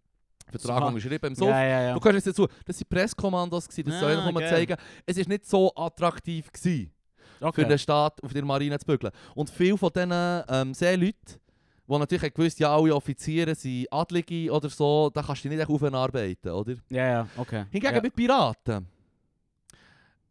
Vertrag 0.51 0.81
So. 0.83 0.87
unterschrieben 0.89 1.27
im 1.29 1.35
Sof. 1.35 1.49
Ja, 1.49 1.65
ja, 1.65 1.83
ja. 1.83 1.95
Du 1.95 2.01
kannst 2.01 2.27
jetzt 2.27 2.39
dazu, 2.39 2.47
das 2.67 2.79
waren 2.79 2.89
Presskommandos, 2.91 3.69
gewesen, 3.69 3.89
das 3.91 4.01
soll 4.01 4.13
Ah, 4.13 4.19
einfach 4.19 4.33
nur 4.33 4.41
geil. 4.43 4.51
zeigen, 4.51 4.77
es 5.07 5.17
ist 5.17 5.29
nicht 5.31 5.47
so 5.47 5.73
attraktiv 5.75 6.53
gewesen, 6.53 6.93
Okay. 7.41 7.63
für 7.63 7.69
den 7.69 7.79
Staat 7.79 8.23
auf 8.23 8.33
der 8.35 8.45
Marine 8.45 8.79
zu 8.79 8.85
bügeln. 8.85 9.13
Und 9.35 9.49
viele 9.49 9.79
von 9.79 9.91
diesen 9.95 10.13
ähm, 10.13 10.75
Seeleuten, 10.75 11.41
die 11.89 11.99
natürlich 11.99 12.23
haben 12.23 12.35
gewusst, 12.35 12.61
ja, 12.61 12.75
alle 12.75 12.95
Offiziere 12.95 13.55
sind 13.55 13.87
Adlige 13.91 14.53
oder 14.53 14.69
so, 14.69 15.11
da 15.11 15.23
kannst 15.23 15.45
du 15.45 15.49
dich 15.49 15.57
nicht 15.57 15.63
echt 15.63 15.71
aufenarbeiten, 15.71 16.51
oder? 16.53 16.75
Ja, 16.91 17.07
ja, 17.07 17.29
okay. 17.37 17.65
Hingegen 17.71 17.95
ja. 17.95 18.01
bei 18.01 18.11
Piraten 18.11 18.87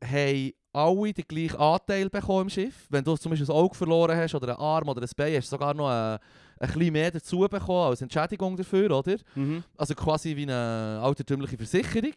haben 0.03 0.53
alle 0.71 1.13
den 1.13 1.25
gleichen 1.27 1.57
Anteil 1.57 2.09
bekommen 2.09 2.43
im 2.43 2.49
Schiff. 2.49 2.85
Wenn 2.89 3.03
du 3.03 3.17
zum 3.17 3.31
Beispiel 3.31 3.47
ein 3.47 3.55
Auge 3.55 3.75
verloren 3.75 4.15
hast 4.15 4.35
oder 4.35 4.49
einen 4.49 4.59
Arm 4.59 4.87
oder 4.89 5.01
ein 5.01 5.09
Bein, 5.17 5.35
hast 5.35 5.47
du 5.51 5.55
sogar 5.55 5.73
noch 5.73 5.89
ein, 5.89 6.19
ein 6.59 6.67
bisschen 6.71 6.93
mehr 6.93 7.11
dazu 7.11 7.39
bekommen 7.39 7.89
als 7.89 8.01
Entschädigung 8.01 8.55
dafür, 8.57 8.91
oder? 8.91 9.15
Mhm. 9.35 9.63
Also 9.77 9.93
quasi 9.95 10.35
wie 10.35 10.43
eine 10.43 10.99
altertümliche 11.01 11.57
Versicherung. 11.57 12.13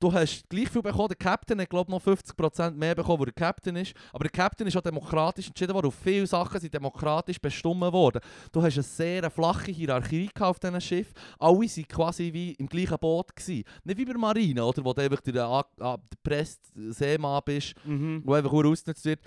Du 0.00 0.12
hast 0.12 0.48
gleich 0.48 0.68
viel 0.68 0.82
bekommen. 0.82 1.08
Der 1.08 1.16
Captain 1.16 1.60
hat 1.60 1.70
glaube 1.70 1.90
noch 1.90 2.02
50% 2.02 2.72
mehr 2.72 2.94
bekommen, 2.94 3.20
wo 3.20 3.24
der 3.24 3.34
Captain 3.34 3.76
ist. 3.76 3.94
Aber 4.12 4.24
der 4.24 4.30
Captain 4.30 4.66
ist 4.66 4.76
auch 4.76 4.82
demokratisch 4.82 5.48
entschieden 5.48 5.74
worden. 5.74 5.86
Und 5.86 5.94
viele 5.94 6.26
Sachen 6.26 6.60
sind 6.60 6.72
demokratisch 6.74 7.40
bestimmt 7.40 7.80
worden. 7.80 8.20
Du 8.52 8.62
hast 8.62 8.74
eine 8.74 8.82
sehr 8.82 9.30
flache 9.30 9.70
Hierarchie 9.72 10.28
auf 10.40 10.58
diesem 10.58 10.80
Schiff. 10.80 11.12
Alle 11.38 11.58
waren 11.58 11.88
quasi 11.88 12.32
wie 12.32 12.52
im 12.52 12.66
gleichen 12.68 12.98
Boot. 12.98 13.34
Gewesen. 13.34 13.64
Nicht 13.84 13.98
wie 13.98 14.04
bei 14.04 14.12
der 14.12 14.20
Marine, 14.20 14.64
oder, 14.64 14.84
wo 14.84 14.92
du 14.92 15.02
einfach 15.02 15.20
der, 15.20 15.44
an- 15.46 15.64
an- 15.80 16.00
der 16.10 16.18
presste 16.22 16.92
Seemann 16.92 17.40
bist, 17.44 17.74
Mhm. 17.84 18.22
der 18.26 18.34
einfach 18.36 18.52
nur 18.52 18.66
ausgenutzt 18.66 19.04
wird. 19.04 19.20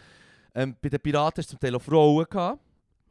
Ähm, 0.54 0.76
bei 0.82 0.90
den 0.90 1.00
Piraten 1.00 1.42
hast 1.42 1.48
du 1.50 1.52
zum 1.52 1.60
Teil 1.60 1.76
auch 1.76 1.82
Frauen 1.82 2.26
gehabt. 2.30 2.60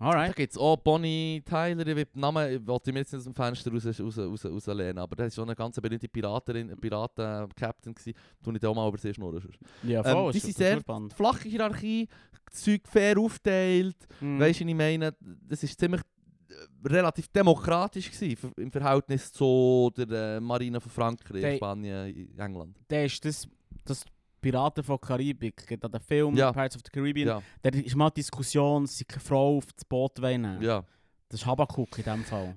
Da 0.01 0.07
Alright. 0.07 0.35
gibt 0.35 0.53
es 0.53 0.59
auch 0.59 0.79
Bonnie 0.79 1.43
Tyler, 1.45 1.87
ich 1.87 1.95
will 1.95 2.05
den 2.07 2.21
Namen 2.21 2.67
wollte 2.67 2.89
ich 2.89 2.95
mir 2.95 3.01
jetzt 3.01 3.13
nicht 3.13 3.19
aus 3.19 3.25
dem 3.25 3.35
Fenster 3.35 3.71
raus, 3.71 3.85
raus, 3.87 4.19
raus, 4.19 4.45
rauslehnen, 4.47 4.97
aber 4.99 5.15
das 5.15 5.25
war 5.27 5.31
schon 5.43 5.49
eine 5.51 5.55
ganz 5.55 5.79
berühmte 5.79 6.09
Piraterin, 6.09 6.75
Piraten-Captain, 6.75 7.95
gewesen. 7.95 8.15
tu 8.43 8.51
ich 8.51 8.59
da 8.61 8.69
auch 8.71 8.75
mal 8.75 8.89
über 8.89 8.97
sie 8.97 9.13
schnurren. 9.13 9.43
Ja, 9.83 9.99
Ähm, 10.05 10.13
voll. 10.13 10.33
die 10.33 10.39
ist 10.39 10.45
sind 10.45 10.57
sehr- 10.57 10.81
spannend. 10.81 11.13
Flache 11.13 11.49
Hierarchie, 11.51 12.09
das 12.51 12.63
Zeug 12.63 12.81
fair 12.89 13.19
aufteilt, 13.19 13.97
Mhm. 14.21 14.41
weißt 14.41 14.61
du, 14.61 14.65
ich 14.67 14.75
meine, 14.75 15.15
das 15.47 15.63
ist 15.63 15.79
ziemlich 15.79 16.01
äh, 16.49 16.89
relativ 16.89 17.29
demokratisch 17.29 18.11
gewesen, 18.11 18.53
im 18.57 18.73
Verhältnis 18.73 19.31
zu 19.33 19.93
der 19.97 20.37
äh, 20.39 20.41
Marine 20.41 20.81
von 20.81 20.91
Frankreich, 20.91 21.43
Die- 21.45 21.57
Spanien, 21.59 22.39
England. 22.39 22.77
Der 22.89 23.05
ist 23.05 23.23
das, 23.25 23.47
das 23.85 24.05
Piraten 24.41 24.83
von 24.85 25.01
Karibik, 25.01 25.67
geht 25.67 25.85
an 25.85 25.93
den 25.93 26.01
Film 26.01 26.35
Ja. 26.37 26.53
Pirates 26.53 26.77
of 26.77 26.83
the 26.85 26.91
Caribbean. 26.91 27.29
Ja, 27.29 27.43
Da 27.63 27.71
ist 27.71 27.95
mal 27.97 28.11
die 28.11 28.21
Diskussion, 28.21 28.87
sie 28.87 29.05
keine 29.05 29.21
Frau 29.21 29.59
auf 29.59 29.67
das 29.73 29.85
Boot 29.85 30.21
wollen. 30.21 30.61
ja. 30.63 30.83
Das 31.29 31.41
ist 31.43 31.47
Habakuk 31.47 31.97
in 31.99 32.05
dem 32.05 32.25
Fall. 32.25 32.57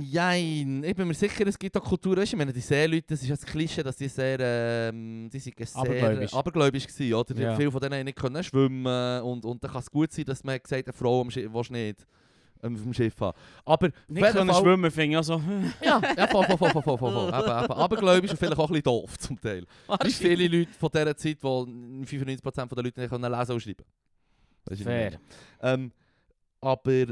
Jein, 0.00 0.84
ich 0.84 0.94
bin 0.94 1.08
mir 1.08 1.14
sicher, 1.14 1.44
es 1.46 1.58
gibt 1.58 1.76
auch 1.76 1.82
Kulturen, 1.82 2.18
weißt 2.18 2.32
ich 2.32 2.38
meine, 2.38 2.52
die 2.52 2.60
Seeleute, 2.60 3.06
das 3.08 3.22
ist 3.22 3.30
das 3.30 3.44
Klischee, 3.44 3.82
dass 3.82 3.96
die 3.96 4.08
sehr, 4.08 4.38
ähm, 4.40 5.28
die 5.32 5.38
sind 5.40 5.54
sehr 5.58 5.76
Abergläubisch. 5.80 6.32
abergläubisch 6.32 6.86
waren, 6.86 7.14
oder? 7.14 7.40
Ja. 7.40 7.56
Viele 7.56 7.70
von 7.72 7.80
denen 7.80 8.04
nicht 8.04 8.16
können 8.16 8.42
schwimmen 8.44 9.22
und, 9.22 9.44
und 9.44 9.62
dann 9.64 9.70
kann 9.72 9.80
es 9.80 9.90
gut 9.90 10.12
sein, 10.12 10.24
dass 10.24 10.44
man 10.44 10.58
gesagt 10.62 10.86
hat, 10.86 10.86
eine 10.86 10.92
Frau 10.96 11.24
willst 11.24 11.36
du 11.36 11.72
nicht 11.72 12.06
ähm, 12.64 12.76
dem 12.82 12.94
Schiff 12.94 13.20
haben. 13.20 13.36
Aber 13.64 13.88
Nicht 14.08 14.22
jeden 14.22 14.32
können 14.32 14.50
Fall- 14.50 14.62
schwimmen, 14.62 14.90
finde 14.90 15.16
also. 15.18 15.40
Ja, 15.82 16.00
ja, 16.16 16.26
voll, 16.26 16.44
voll, 16.46 16.56
voll, 16.58 16.70
voll, 16.70 16.82
voll, 16.82 16.98
voll, 16.98 17.12
voll. 17.12 17.28
Eben, 17.28 17.64
eben. 17.64 17.72
Abergläubisch 17.72 18.30
und 18.32 18.36
vielleicht 18.38 18.58
auch 18.58 18.62
ein 18.68 18.72
bisschen 18.72 18.82
doof 18.82 19.18
zum 19.18 19.40
Teil. 19.40 19.64
Wie 20.02 20.10
viele 20.10 20.48
Leute 20.58 20.72
von 20.78 20.90
dieser 20.92 21.16
Zeit, 21.16 21.38
die 21.42 21.46
95% 21.46 22.74
der 22.74 22.82
Leute 22.84 23.00
nicht 23.00 23.10
können 23.10 23.32
lesen 23.32 23.52
und 23.52 23.60
schreiben 23.60 23.84
ich 24.70 24.82
Fair. 24.82 25.20
Ähm, 25.60 25.92
aber 26.60 27.06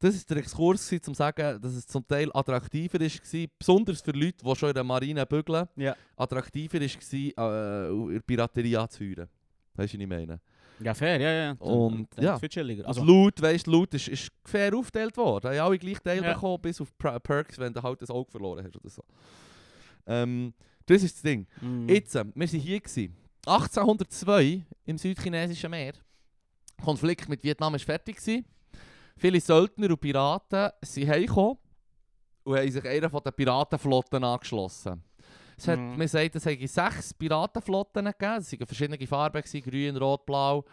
das 0.00 0.16
war 0.16 0.22
der 0.30 0.36
Exkurs, 0.38 0.90
um 0.92 1.00
zu 1.02 1.14
sagen, 1.14 1.60
dass 1.62 1.74
es 1.74 1.86
zum 1.86 2.04
Teil 2.08 2.28
attraktiver 2.34 2.98
war, 2.98 3.46
besonders 3.56 4.00
für 4.00 4.10
Leute, 4.10 4.44
die 4.44 4.56
schon 4.56 4.70
in 4.70 4.74
der 4.74 4.82
Marine 4.82 5.24
bügeln, 5.24 5.68
Ja. 5.76 5.94
attraktiver 6.16 6.80
war, 6.80 7.88
äh, 7.88 8.12
der 8.14 8.20
Piraterie 8.20 8.76
anzuführen. 8.76 9.28
Weißt 9.74 9.94
du, 9.94 9.98
was 9.98 10.02
ich 10.02 10.08
meine? 10.08 10.40
Ja, 10.84 10.94
fair, 10.94 11.20
ja, 11.20 11.32
ja. 11.32 11.52
Und, 11.58 12.08
Dann 12.16 12.24
ja. 12.24 12.38
chilliger. 12.38 12.86
Also, 12.86 13.02
Loot, 13.04 13.40
weißt 13.40 13.66
du, 13.66 13.70
Loot 13.70 13.94
ist, 13.94 14.08
ist 14.08 14.30
fair 14.44 14.74
aufgeteilt 14.76 15.16
worden. 15.16 15.50
Haben 15.50 15.58
alle 15.60 15.78
gleich 15.78 15.98
Teil 16.00 16.22
Ja. 16.22 16.32
bekommen, 16.34 16.60
bis 16.62 16.80
auf 16.80 16.96
Per- 16.98 17.20
Perks, 17.20 17.58
wenn 17.58 17.72
du 17.72 17.82
halt 17.82 18.00
das 18.02 18.10
Auge 18.10 18.30
verloren 18.30 18.64
hast 18.64 18.76
oder 18.76 18.88
so. 18.90 19.02
Ähm, 20.06 20.52
das 20.86 21.02
ist 21.02 21.14
das 21.16 21.22
Ding. 21.22 21.46
mm. 21.60 21.88
Jetzt, 21.88 22.14
äh, 22.16 22.24
wir 22.34 22.34
waren 22.52 22.60
hier. 22.60 22.80
Gewesen. 22.80 23.16
1802 23.46 24.62
im 24.86 24.98
südchinesischen 24.98 25.70
Meer. 25.70 25.92
Der 25.92 26.84
Konflikt 26.84 27.28
mit 27.28 27.42
Vietnam 27.44 27.72
war 27.72 27.78
fertig. 27.80 28.16
Gewesen. 28.16 28.44
Viele 29.16 29.40
Söldner 29.40 29.90
und 29.90 30.00
Piraten 30.00 30.70
sind 30.82 31.08
heimgekommen 31.08 31.56
und 32.44 32.56
haben 32.56 32.70
sich 32.70 32.84
einer 32.84 33.10
von 33.10 33.20
den 33.22 33.32
Piratenflotten 33.32 34.24
angeschlossen. 34.24 35.02
Es 35.62 35.68
hat, 35.68 35.78
Mhm. 35.78 35.96
Man 35.96 36.08
sagt, 36.08 36.34
es 36.34 36.44
hätte 36.44 36.66
sechs 36.66 37.14
Piratenflotten 37.14 38.04
gegeben. 38.04 38.34
Es 38.38 38.52
waren 38.52 38.66
verschiedene 38.66 39.06
Farben, 39.06 39.40
gewesen, 39.40 39.62
grün, 39.62 39.96
rot, 39.96 40.26
blau. 40.26 40.64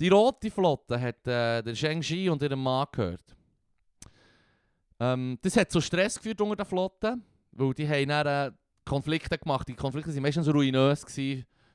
Die 0.00 0.08
rote 0.08 0.50
Flotte 0.50 0.98
hat 0.98 1.26
äh, 1.26 1.62
der 1.62 1.74
Zheng 1.74 2.00
Ji 2.00 2.30
und 2.30 2.42
ihrem 2.42 2.62
Mann 2.62 2.86
gehört. 2.90 3.20
Ähm, 4.98 5.38
das 5.42 5.56
hat 5.56 5.70
zu 5.70 5.82
Stress 5.82 6.16
geführt 6.16 6.40
unter 6.40 6.56
der 6.56 6.64
Flotte, 6.64 7.18
weil 7.52 7.74
die 7.74 7.86
haben 7.86 8.08
dann, 8.08 8.26
äh, 8.26 8.52
Konflikte 8.86 9.36
gemacht. 9.36 9.68
Die 9.68 9.74
Konflikte 9.74 10.12
waren 10.14 10.22
meistens 10.22 10.48
ruinös 10.48 11.04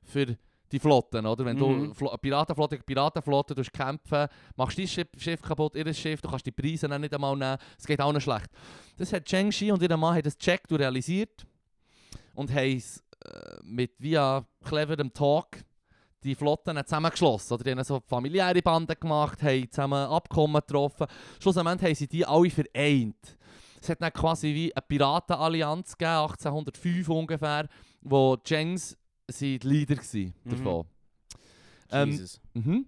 für 0.04 0.36
die 0.72 0.80
Flotten, 0.80 1.26
oder? 1.28 1.46
Wenn 1.46 1.58
du 1.58 1.68
Mhm. 1.70 1.94
Flo 1.96 2.10
Piratenflotte 2.18 2.76
gegen 2.78 2.86
Piratenflotte 2.86 3.54
du 3.54 3.62
kämpfen, 3.64 4.28
machst 4.56 4.80
dein 4.80 4.88
Schiff, 4.88 5.08
Schiff 5.18 5.42
kaputt, 5.44 5.76
ihr 5.76 5.94
Schiff, 5.94 6.22
du 6.22 6.28
kannst 6.30 6.46
die 6.46 6.52
Preise 6.52 6.88
dann 6.88 7.02
nicht 7.02 7.14
einmal 7.14 7.38
nehmen, 7.38 7.58
es 7.78 7.86
geht 7.86 8.02
auch 8.02 8.12
nicht 8.12 8.24
schlecht. 8.24 8.50
Das 8.98 9.14
hat 9.14 9.26
Cheng 9.26 9.52
Shi 9.52 9.72
und 9.72 9.82
ihr 9.82 9.96
Mann 9.96 10.16
haben 10.16 10.24
das 10.24 10.38
gecheckt 10.38 10.72
und 10.72 10.80
realisiert 10.80 11.46
und 12.38 12.52
haben 12.54 12.78
es 12.78 13.04
äh, 13.26 13.58
mit 13.64 13.92
via 14.00 14.46
cleverem 14.64 15.12
Talk 15.14 15.64
die 16.24 16.36
Flotten 16.36 16.78
zusammengeschlossen. 16.84 17.54
Oder 17.56 17.64
die 17.64 17.72
haben 17.72 17.84
so 17.84 18.00
familiäre 18.06 18.62
Banden 18.62 18.96
gemacht, 19.00 19.42
haben 19.44 19.70
zusammen 19.72 20.08
Abkommen 20.10 20.62
getroffen. 20.62 21.08
Schlussendlich 21.42 21.82
haben 21.90 21.96
sie 21.96 22.08
die 22.08 22.26
alle 22.26 22.50
vereint. 22.50 23.38
Es 23.82 23.90
hat 23.90 24.02
dann 24.02 24.12
quasi 24.14 24.48
wie 24.54 24.76
eine 24.76 24.82
Piratenallianz 24.82 25.98
gegeben, 25.98 26.12
1805 26.22 27.10
ungefähr, 27.10 27.68
wo 28.02 28.38
Jengs 28.46 28.98
sind 29.30 29.64
die 29.64 29.68
Leader 29.68 29.98
waren 29.98 30.34
Mhm. 30.44 30.50
davon. 30.50 30.86
Ähm, 31.92 32.10
Jesus. 32.12 32.42
mhm. 32.54 32.86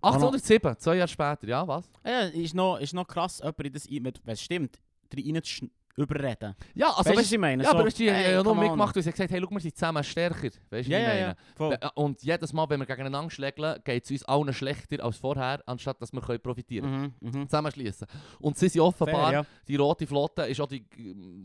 1807, 0.00 0.76
zwei 0.78 0.96
Jahre 0.96 1.08
später, 1.08 1.46
ja 1.46 1.66
was? 1.68 1.88
Ja, 2.04 2.20
ist 2.22 2.54
noch, 2.54 2.78
ist 2.78 2.92
noch 2.94 3.06
krass, 3.06 3.40
jemand 3.40 3.60
in 3.66 3.72
das, 3.72 3.88
wenn 4.24 4.32
es 4.34 4.42
stimmt, 4.42 4.80
rein 5.14 5.42
zu, 5.42 5.50
schn- 5.50 5.70
überreden. 5.96 6.54
Ja, 6.74 6.86
also 6.88 6.98
weißt 6.98 7.08
weißt, 7.10 7.18
was 7.18 7.32
ich 7.32 7.38
meine? 7.38 7.62
ja, 7.62 7.70
so, 7.70 7.76
aber 7.76 7.86
weißt, 7.86 7.98
haben 8.00 8.06
hey, 8.08 8.36
come 8.36 8.50
on. 8.50 8.58
mitgemacht, 8.60 8.96
weil 8.96 9.02
sie 9.02 9.10
gesagt 9.10 9.30
hey, 9.30 9.40
schau, 9.42 9.50
wir 9.50 9.60
sind 9.60 9.76
zusammen 9.76 10.04
stärker. 10.04 10.36
Weißt 10.42 10.54
du, 10.70 10.72
wie 10.72 10.78
ich 10.80 10.88
meine? 10.90 11.36
Voll. 11.56 11.74
Äh, 11.74 11.88
Und 11.94 12.22
jedes 12.22 12.52
Mal, 12.52 12.68
wenn 12.70 12.80
wir 12.80 12.86
gegeneinander 12.86 13.30
schlägeln, 13.30 13.78
geht 13.84 14.04
es 14.04 14.10
uns 14.10 14.24
allen 14.24 14.52
schlechter 14.52 15.04
als 15.04 15.16
vorher, 15.16 15.62
anstatt 15.66 16.00
dass 16.00 16.12
wir 16.12 16.20
können 16.20 16.40
profitieren 16.40 17.12
können. 17.20 17.34
Mhm. 17.40 17.48
Zusammenschließen. 17.48 18.06
Und 18.40 18.56
sie 18.56 18.68
sind 18.68 18.80
offenbar, 18.80 19.30
Fair, 19.30 19.32
ja. 19.40 19.46
die 19.68 19.76
rote 19.76 20.06
Flotte 20.06 20.42
ist 20.42 20.60
auch 20.60 20.68
die, 20.68 20.84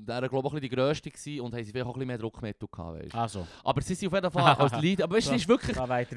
der, 0.06 0.22
glaube 0.30 0.32
ich, 0.32 0.36
ein 0.36 0.42
bisschen 0.44 0.62
die 0.62 0.70
grösste 0.70 1.12
gewesen 1.12 1.42
und 1.42 1.54
haben 1.54 1.64
sie 1.64 1.72
vielleicht 1.72 1.86
auch 1.86 1.90
ein 1.90 1.94
bisschen 1.94 2.08
mehr 2.08 2.18
Druckmittel 2.18 2.68
gehabt. 2.72 3.00
Weißt. 3.04 3.16
Also, 3.16 3.48
Aber 3.64 3.82
sie 3.82 3.96
sind 3.96 4.08
auf 4.08 4.14
jeden 4.14 4.32
Fall 4.32 4.56
als 4.56 4.74
Leader. 4.82 5.04
Aber 5.04 5.16
weißt, 5.16 5.28
du, 5.28 5.32
sie 5.32 5.36
ist 5.38 5.48
wirklich. 5.48 5.78
Aber 5.78 5.90
weißt 5.90 6.10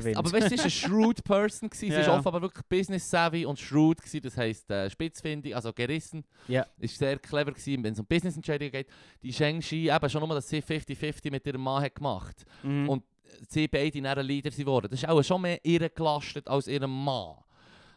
sie 0.48 0.56
war 0.56 0.62
eine 0.62 0.70
shrewd 0.70 1.24
Person. 1.24 1.68
Gewesen. 1.68 1.80
Sie 1.80 1.88
Ja, 1.88 2.00
ist 2.00 2.08
offenbar 2.08 2.42
wirklich 2.42 2.64
business 2.68 3.08
savvy 3.08 3.44
und 3.46 3.58
shrewd. 3.58 3.98
Gewesen. 3.98 4.20
Das 4.22 4.36
heisst, 4.36 4.70
äh, 4.70 4.88
spitzfindig, 4.90 5.54
also 5.54 5.72
gerissen. 5.72 6.24
Ja. 6.48 6.66
Ist 6.78 6.98
sehr 6.98 7.18
clever 7.18 7.52
gewesen, 7.52 7.82
wenn 7.82 7.92
es 7.94 7.98
um 8.00 8.06
Business-Entscheidungen 8.20 8.70
geht. 8.72 8.88
Die 9.22 9.32
Sheng 9.32 9.60
Shi, 9.62 9.88
eben 9.90 10.10
schon 10.10 10.20
nur, 10.26 10.34
dass 10.34 10.48
sie 10.48 10.60
50-50 10.62 11.30
mit 11.30 11.46
ihrem 11.46 11.60
Mann 11.62 11.82
hat 11.82 11.94
gemacht 11.94 12.44
Mhm. 12.62 12.88
und 12.88 13.04
sie 13.48 13.68
beide 13.68 14.00
dann 14.02 14.26
Leader 14.26 14.50
sind 14.50 14.64
geworden. 14.64 14.88
Das 14.90 15.02
ist 15.02 15.08
auch 15.08 15.22
schon 15.22 15.42
mehr 15.42 15.58
ihr 15.64 15.88
gelastet 15.88 16.48
als 16.48 16.66
ihrem 16.68 16.90
Mann. 17.04 17.36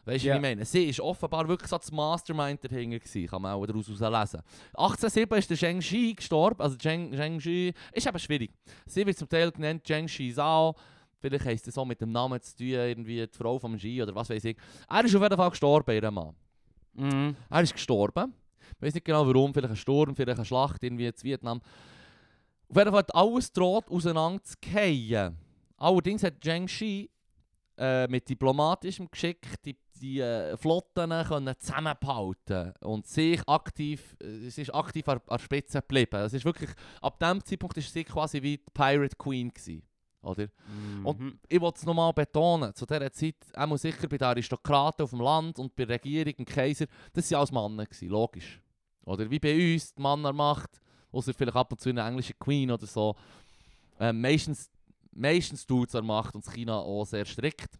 Weißt 0.06 0.22
du, 0.22 0.28
Ja. 0.28 0.34
was 0.34 0.38
ich 0.38 0.42
meine? 0.42 0.64
Sie 0.66 0.84
ist 0.84 1.00
offenbar 1.00 1.48
wirklich 1.48 1.68
so 1.70 1.78
das 1.78 1.90
Mastermind 1.90 2.62
dahinter 2.62 2.98
gewesen, 2.98 3.26
kann 3.26 3.40
man 3.40 3.54
auch 3.54 3.64
daraus 3.66 3.88
lesen. 3.88 4.42
1807 4.76 5.38
ist 5.38 5.48
der 5.50 5.56
Zheng 5.56 5.80
Shi 5.80 6.12
gestorben, 6.14 6.60
also 6.60 6.76
Zheng, 6.76 7.12
Zheng 7.14 7.40
Shi 7.40 7.72
ist 7.92 8.06
eben 8.06 8.18
schwierig. 8.18 8.50
Sie 8.84 9.06
wird 9.06 9.16
zum 9.16 9.28
Teil 9.30 9.50
genannt 9.50 9.82
Zheng 9.86 10.06
Shi 10.06 10.30
Zhao, 10.34 10.74
vielleicht 11.20 11.46
heisst 11.46 11.66
es 11.68 11.74
so 11.74 11.86
mit 11.86 12.02
dem 12.02 12.12
Namen 12.12 12.38
zu 12.42 12.54
tun, 12.54 12.66
irgendwie 12.66 13.26
die 13.26 13.34
Frau 13.36 13.58
vom 13.58 13.78
Shi 13.78 14.02
oder 14.02 14.14
was 14.14 14.28
weiß 14.28 14.44
ich. 14.44 14.56
Er 14.90 15.04
ist 15.06 15.16
auf 15.16 15.22
jeden 15.22 15.36
Fall 15.38 15.50
gestorben, 15.50 15.94
ihr 15.94 16.10
Mann. 16.10 16.34
Mhm. 16.92 17.34
Er 17.48 17.62
ist 17.62 17.72
gestorben. 17.72 18.34
Ich 18.76 18.82
weiß 18.82 18.94
nicht 18.94 19.04
genau 19.04 19.26
warum, 19.26 19.52
vielleicht 19.52 19.72
ein 19.72 19.76
Sturm, 19.76 20.14
vielleicht 20.14 20.38
eine 20.38 20.44
Schlacht 20.44 20.82
irgendwie 20.82 21.06
in 21.06 21.14
Vietnam. 21.22 21.60
Auf 22.68 22.76
jeden 22.76 22.90
Fall 22.90 22.98
hat 23.00 23.14
alles 23.14 23.52
droht 23.52 23.88
auseinander 23.90 24.42
zu 24.42 24.54
fallen. 24.62 25.36
Allerdings 25.76 26.22
hat 26.22 26.42
Zheng 26.42 26.66
Shi 26.68 27.10
äh, 27.76 28.06
mit 28.08 28.28
diplomatischem 28.28 29.10
Geschick 29.10 29.46
die, 29.64 29.76
die 30.00 30.20
äh, 30.20 30.56
Flotten 30.56 31.10
können 31.24 31.54
zusammenbehalten 31.58 32.72
und 32.80 33.06
sich 33.06 33.40
aktiv, 33.48 34.16
äh, 34.22 34.48
sie 34.48 34.62
ist 34.62 34.74
aktiv 34.74 35.06
an, 35.08 35.18
an 35.18 35.22
der 35.36 35.38
Spitze 35.38 35.80
geblieben. 35.80 36.20
Es 36.22 36.32
ist 36.32 36.44
wirklich, 36.44 36.70
ab 37.00 37.18
dem 37.18 37.44
Zeitpunkt 37.44 37.76
ist 37.76 37.92
sie 37.92 38.04
quasi 38.04 38.40
wie 38.42 38.56
die 38.58 38.64
Pirate 38.72 39.16
Queen 39.16 39.50
gewesen, 39.50 39.82
oder? 40.22 40.46
Und 41.02 41.20
Mhm. 41.20 41.38
ich 41.48 41.60
will 41.60 41.72
es 41.74 41.84
nochmal 41.84 42.12
betonen, 42.12 42.74
zu 42.74 42.86
dieser 42.86 43.12
Zeit, 43.12 43.36
auch 43.54 43.76
sicher 43.76 44.08
bei 44.08 44.18
den 44.18 44.26
Aristokraten 44.26 45.04
auf 45.04 45.10
dem 45.10 45.20
Land 45.20 45.58
und 45.58 45.74
bei 45.76 45.84
der 45.84 45.96
Regierung, 45.96 46.34
dem 46.36 46.46
Kaiser, 46.46 46.86
das 47.12 47.30
waren 47.30 47.38
alles 47.38 47.52
Männer, 47.52 47.84
gewesen, 47.84 48.08
logisch. 48.08 48.60
Oder 49.04 49.30
wie 49.30 49.38
bei 49.38 49.74
uns, 49.74 49.94
die 49.94 50.02
Männermacht, 50.02 50.80
außer 51.12 51.32
vielleicht 51.34 51.56
ab 51.56 51.72
und 51.72 51.80
zu 51.80 51.90
eine 51.90 52.02
englische 52.02 52.34
Queen 52.34 52.70
oder 52.70 52.86
so. 52.86 53.14
Ähm, 54.00 54.20
meistens, 54.20 54.70
meistens 55.12 55.66
es 55.68 56.02
Macht 56.02 56.34
und 56.34 56.44
China 56.52 56.78
auch 56.78 57.04
sehr 57.04 57.24
strikt. 57.24 57.78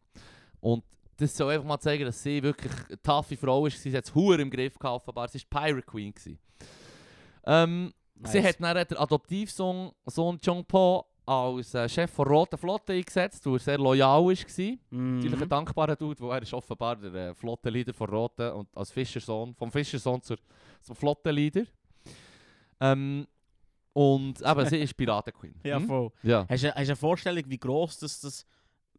Und 0.61 0.85
das 1.17 1.37
soll 1.37 1.53
einfach 1.55 1.67
mal 1.67 1.79
zeigen, 1.79 2.05
dass 2.05 2.23
sie 2.23 2.43
wirklich 2.43 2.73
eine 2.89 3.01
taffe 3.01 3.37
Frau 3.37 3.67
ist. 3.67 3.81
Sie 3.83 3.97
hat 3.97 4.05
es 4.05 4.15
Huren 4.15 4.41
im 4.41 4.51
Griff 4.51 4.79
gehabt, 4.79 4.97
offenbar. 5.03 5.29
Sie 5.29 5.41
war 5.51 5.63
Pirate 5.63 5.87
Queen. 5.87 6.13
Gewesen. 6.13 6.39
Ähm, 7.45 7.93
Sie 8.23 8.41
Nice. 8.41 8.49
hat 8.49 8.61
dann 8.61 8.87
den 8.87 8.97
Adoptivsohn 8.97 9.91
Sohn 10.07 10.41
Chong 10.41 10.65
Po 10.65 11.05
als 11.27 11.75
äh, 11.75 11.89
Chef 11.89 12.15
der 12.17 12.27
Roten 12.27 12.59
Flotte 12.59 12.93
eingesetzt, 12.93 13.47
weil 13.47 13.55
er 13.55 13.59
sehr 13.59 13.79
loyal 13.79 14.25
war. 14.25 14.77
Mhm. 14.91 15.15
Natürlich 15.19 15.43
ein 15.43 15.49
dankbarer 15.49 15.97
Dude, 15.97 16.21
weil 16.21 16.39
er 16.39 16.43
ist 16.43 16.53
offenbar 16.55 16.97
der 16.97 17.15
äh, 17.31 17.35
Flottenleader 17.35 17.95
von 17.95 18.09
Roten 18.11 18.51
und 18.53 18.69
als 18.77 18.91
Fischersohn, 18.91 19.55
vom 19.55 19.71
Fischersohn 19.73 20.21
zur, 20.23 20.37
zum 20.83 20.95
Flottenleader. 20.97 21.63
Ähm, 22.81 23.27
und 23.93 24.41
eben, 24.43 24.67
sie 24.67 24.79
ist 24.79 24.97
Piratenqueen. 24.97 25.55
Ja, 25.65 25.77
Hm? 25.79 25.87
voll. 25.87 26.11
ja. 26.23 26.47
Hast 26.49 26.63
du, 26.65 26.69
hast 26.69 26.75
du 26.75 26.77
eine 26.77 26.97
Vorstellung, 26.97 27.45
wie 27.47 27.59
gross 27.59 27.99
das, 27.99 28.21
das 28.21 28.45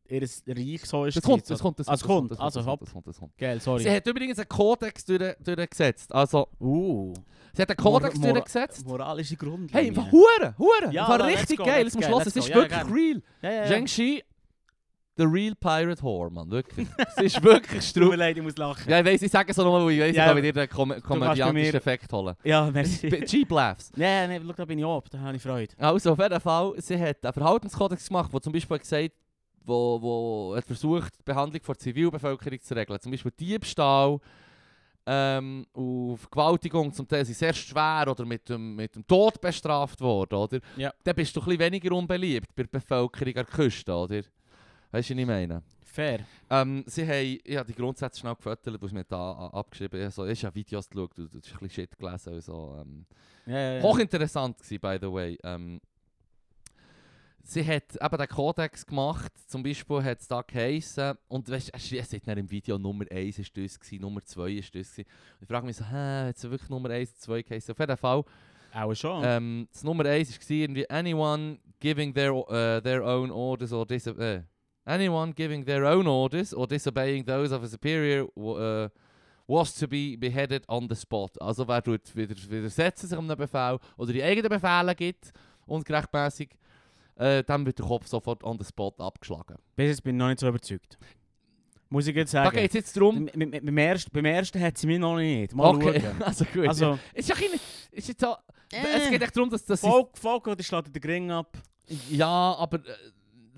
ihr 0.09 0.21
Reich 0.47 0.85
so 0.85 1.05
ist? 1.05 1.17
Das 1.17 1.23
kommt, 1.23 1.49
das 1.49 1.59
kommt, 1.59 1.79
das 1.79 1.87
es 1.87 2.01
kommt, 2.03 2.29
kommt. 2.29 2.31
das 2.31 2.39
Also, 2.39 2.59
das 2.59 2.67
hopp. 2.67 2.79
kommt, 2.79 2.87
das 2.87 2.93
kommt, 2.93 3.07
das 3.07 3.19
kommt. 3.19 3.37
Geil, 3.37 3.59
sorry. 3.59 3.83
Sie 3.83 3.91
hat 3.91 4.05
übrigens 4.07 4.37
einen 4.39 4.49
Kodex 4.49 5.05
durch, 5.05 5.35
durchgesetzt. 5.43 6.13
Also, 6.13 6.47
uh, 6.59 7.13
sie 7.53 7.61
hat 7.61 7.69
einen 7.69 7.77
Kodex 7.77 8.15
Mor- 8.15 8.25
mor- 8.27 8.33
durchgesetzt. 8.33 8.85
moralische 8.87 9.29
Hey, 9.31 9.37
Grundlinie. 9.37 9.87
einfach 9.89 10.11
Huren, 10.11 10.57
Huren. 10.57 10.91
Ja, 10.91 11.07
war 11.09 11.25
richtig 11.25 11.57
go, 11.57 11.63
geil. 11.65 11.85
du 11.89 11.99
go, 11.99 12.07
hören, 12.07 12.21
es 12.21 12.35
ist 12.35 12.47
wirklich 12.53 12.69
gerne. 12.69 12.93
real. 12.93 13.21
ja, 13.41 13.51
ja, 13.51 13.61
ja. 13.61 13.67
Zheng 13.67 13.87
Shi, 13.87 14.23
the 15.17 15.23
real 15.23 15.55
pirate 15.55 16.01
whore, 16.03 16.29
man, 16.29 16.51
wirklich. 16.51 16.87
Es 17.15 17.23
ist 17.23 17.41
wirklich 17.43 17.93
Tut 17.93 18.01
mir 18.01 18.07
strub. 18.09 18.15
leid, 18.17 18.35
ich 18.37 18.43
muss 18.43 18.57
lachen. 18.57 18.89
Ja, 18.89 18.99
ich 18.99 19.05
weiss, 19.05 19.21
ich 19.21 19.31
sage 19.31 19.49
es 19.51 19.57
auch 19.57 19.63
nochmal, 19.63 19.85
weil 19.85 19.91
ich 19.93 19.99
weiss, 20.01 20.15
Ja, 20.15 20.23
ich 20.23 20.27
kann 20.27 20.35
mit 20.35 20.43
dir 20.45 20.53
den 20.53 20.69
kom 20.69 21.01
komödiantischen 21.01 21.53
mir- 21.53 21.73
Effekt 21.73 22.11
holen. 22.11 22.35
Ja, 22.43 22.69
merci. 22.69 23.09
Cheap 23.25 23.49
Laughs. 23.49 23.91
Ja, 23.95 24.07
ja, 24.07 24.27
nee, 24.27 24.41
schau, 24.45 24.51
da 24.53 24.65
bin 24.65 24.77
ich 24.79 24.85
ab, 24.85 25.05
da 25.09 25.19
habe 25.19 25.37
ich 25.37 25.41
Freude. 25.41 25.73
Also, 25.77 26.11
auf 26.11 26.19
jeden 26.19 26.39
Fall, 26.41 26.73
sie 26.79 26.99
hat 26.99 27.23
einen 27.25 27.33
Verhaltenskodex 27.33 28.07
gemacht, 28.07 28.29
wo 28.33 28.39
zum 28.39 28.51
Beispiel 28.53 28.77
gesagt 28.77 29.11
wo, 29.65 30.01
wo 30.01 30.55
hat 30.55 30.65
versucht, 30.65 31.17
die 31.19 31.23
Behandlung 31.23 31.61
der 31.65 31.77
Zivilbevölkerung 31.77 32.61
zu 32.61 32.75
regeln. 32.75 32.99
Zum 32.99 33.11
Beispiel 33.11 33.31
Diebstahl, 33.31 34.19
ähm, 35.07 35.67
und 35.73 36.17
Vergewaltigung, 36.17 36.91
zum 36.91 37.07
Teil 37.07 37.23
sind 37.25 37.37
sehr 37.37 37.53
schwer 37.53 38.05
oder 38.09 38.25
mit 38.25 38.49
dem, 38.49 38.75
mit 38.75 38.95
dem 38.95 39.05
Tod 39.05 39.39
bestraft 39.39 40.01
worden, 40.01 40.35
oder? 40.35 40.59
Ja. 40.75 40.91
Dann 41.03 41.15
bist 41.15 41.35
du 41.35 41.41
ein 41.41 41.45
bisschen 41.45 41.59
weniger 41.59 41.95
unbeliebt 41.95 42.55
bei 42.55 42.63
der 42.63 42.69
Bevölkerung 42.69 43.27
an 43.27 43.33
der 43.33 43.45
Küste, 43.45 43.93
oder? 43.93 44.21
Weißt 44.91 45.09
du, 45.09 45.13
was 45.13 45.19
ich 45.19 45.25
meine? 45.25 45.61
Fair. 45.83 46.21
Ähm, 46.49 46.83
sie 46.87 47.07
haben, 47.07 47.39
ich 47.43 47.55
habe 47.55 47.71
die 47.71 47.75
Grundsätze 47.75 48.19
schnell 48.19 48.35
gefüttert, 48.35 48.81
du 48.81 48.85
hast 48.85 48.93
mir 48.93 49.03
da 49.03 49.31
abgeschrieben. 49.53 50.01
Also, 50.01 50.25
ich 50.25 50.43
habe 50.43 50.55
Videos 50.55 50.89
geschaut, 50.89 51.11
du, 51.15 51.27
du 51.27 51.37
hast 51.37 51.53
ein 51.53 51.59
bisschen 51.59 51.69
Shit 51.69 51.97
gelesen 51.97 52.33
und 52.33 52.41
so. 52.43 52.75
Ähm, 52.81 53.05
Ja, 53.45 53.57
ja, 53.57 53.73
ja. 53.75 53.83
Hochinteressant 53.83 54.57
gewesen, 54.57 54.79
by 54.79 54.97
the 54.99 55.11
way. 55.11 55.37
Ähm, 55.43 55.79
sie 57.45 57.65
hat 57.65 57.95
eben 58.01 58.17
den 58.17 58.27
Kodex 58.27 58.85
gemacht, 58.85 59.31
zum 59.47 59.63
Beispiel 59.63 60.03
hat 60.03 60.19
es 60.19 60.27
da 60.27 60.41
geheissen, 60.41 61.17
und 61.27 61.49
weißt, 61.49 61.71
es 61.73 61.91
es 61.91 62.13
hat 62.13 62.27
dann 62.27 62.39
im 62.39 62.49
Video 62.49 62.77
Nummer 62.77 63.05
1 63.09 63.39
ist 63.39 63.55
das 63.55 63.79
gewesen, 63.79 64.01
Nummer 64.01 64.21
2 64.23 64.49
ist 64.51 64.75
das 64.75 64.91
gewesen. 64.91 65.07
Und 65.35 65.43
ich 65.43 65.47
frage 65.47 65.65
mich 65.65 65.77
so, 65.77 65.85
hä, 65.85 66.27
hat 66.27 66.35
es 66.35 66.43
wirklich 66.43 66.69
Nummer 66.69 66.89
1 66.89 67.11
und 67.11 67.21
2 67.21 67.41
geheissen? 67.43 67.71
Auf 67.71 67.79
jeden 67.79 67.97
Fall, 67.97 68.23
Auch 68.73 68.93
schon. 68.95 69.23
ähm, 69.23 69.67
das 69.71 69.83
Nummer 69.83 70.05
1 70.05 70.31
war 70.39 70.55
irgendwie 70.57 70.89
anyone 70.89 71.59
giving 71.79 72.13
their, 72.13 72.33
uh, 72.33 72.81
their 72.81 73.03
own 73.03 73.29
orders 73.31 73.71
or 73.71 73.85
dis 73.85 74.07
äh, 74.07 74.41
anyone 74.85 75.33
giving 75.33 75.63
their 75.65 75.83
own 75.85 76.07
orders 76.07 76.53
or 76.53 76.67
disobeying 76.67 77.25
those 77.25 77.53
of 77.55 77.63
a 77.63 77.67
superior 77.67 78.27
äh, 78.35 78.89
was 79.47 79.75
to 79.75 79.87
be 79.87 80.17
beheaded 80.17 80.67
on 80.67 80.87
the 80.89 80.95
spot. 80.95 81.39
Also 81.39 81.67
wer 81.67 81.83
tut 81.83 82.15
wieder, 82.15 82.35
widersetzen 82.49 83.07
sich 83.07 83.17
einem 83.17 83.37
Befehl 83.37 83.77
oder 83.97 84.11
die 84.11 84.23
eigenen 84.23 84.49
Befehle 84.49 84.95
gibt 84.95 85.31
und 85.67 85.85
gerechtmäßig, 85.85 86.49
äh, 87.17 87.43
dann 87.43 87.65
wird 87.65 87.79
der 87.79 87.85
Kopf 87.85 88.07
sofort 88.07 88.43
on 88.43 88.57
the 88.59 88.65
spot 88.65 88.93
abgeschlagen. 88.99 89.57
Bis 89.75 89.87
jetzt 89.89 90.03
bin 90.03 90.15
ich 90.15 90.19
noch 90.19 90.27
nicht 90.27 90.39
so 90.39 90.47
überzeugt. 90.47 90.97
Muss 91.89 92.07
ich 92.07 92.15
jetzt 92.15 92.33
Da 92.33 92.43
sagen. 92.45 92.57
geht 92.57 92.69
es 92.69 92.73
jetzt 92.73 92.97
darum. 92.97 93.29
Beim 93.33 93.77
ersten, 93.77 94.11
beim 94.11 94.25
ersten 94.25 94.59
hat 94.61 94.77
sie 94.77 94.87
mich 94.87 94.99
noch 94.99 95.17
nicht. 95.17 95.53
Mal 95.53 95.75
Okay, 95.75 96.01
schauen. 96.01 96.21
also 96.23 96.45
gut. 96.45 96.67
Also, 96.67 96.99
ist 97.13 97.29
ja 97.29 97.35
nicht, 97.35 97.63
ist 97.91 98.07
jetzt 98.07 98.21
so, 98.21 98.35
es 98.71 99.09
geht 99.09 99.21
echt 99.21 99.37
darum, 99.37 99.49
dass 99.49 99.63
das 99.65 99.81
Volk, 99.81 100.17
Volk 100.17 100.47
oder 100.47 100.63
schlägt 100.63 100.95
den 100.95 101.03
Ring 101.03 101.31
ab. 101.31 101.57
ja, 102.09 102.27
aber 102.57 102.79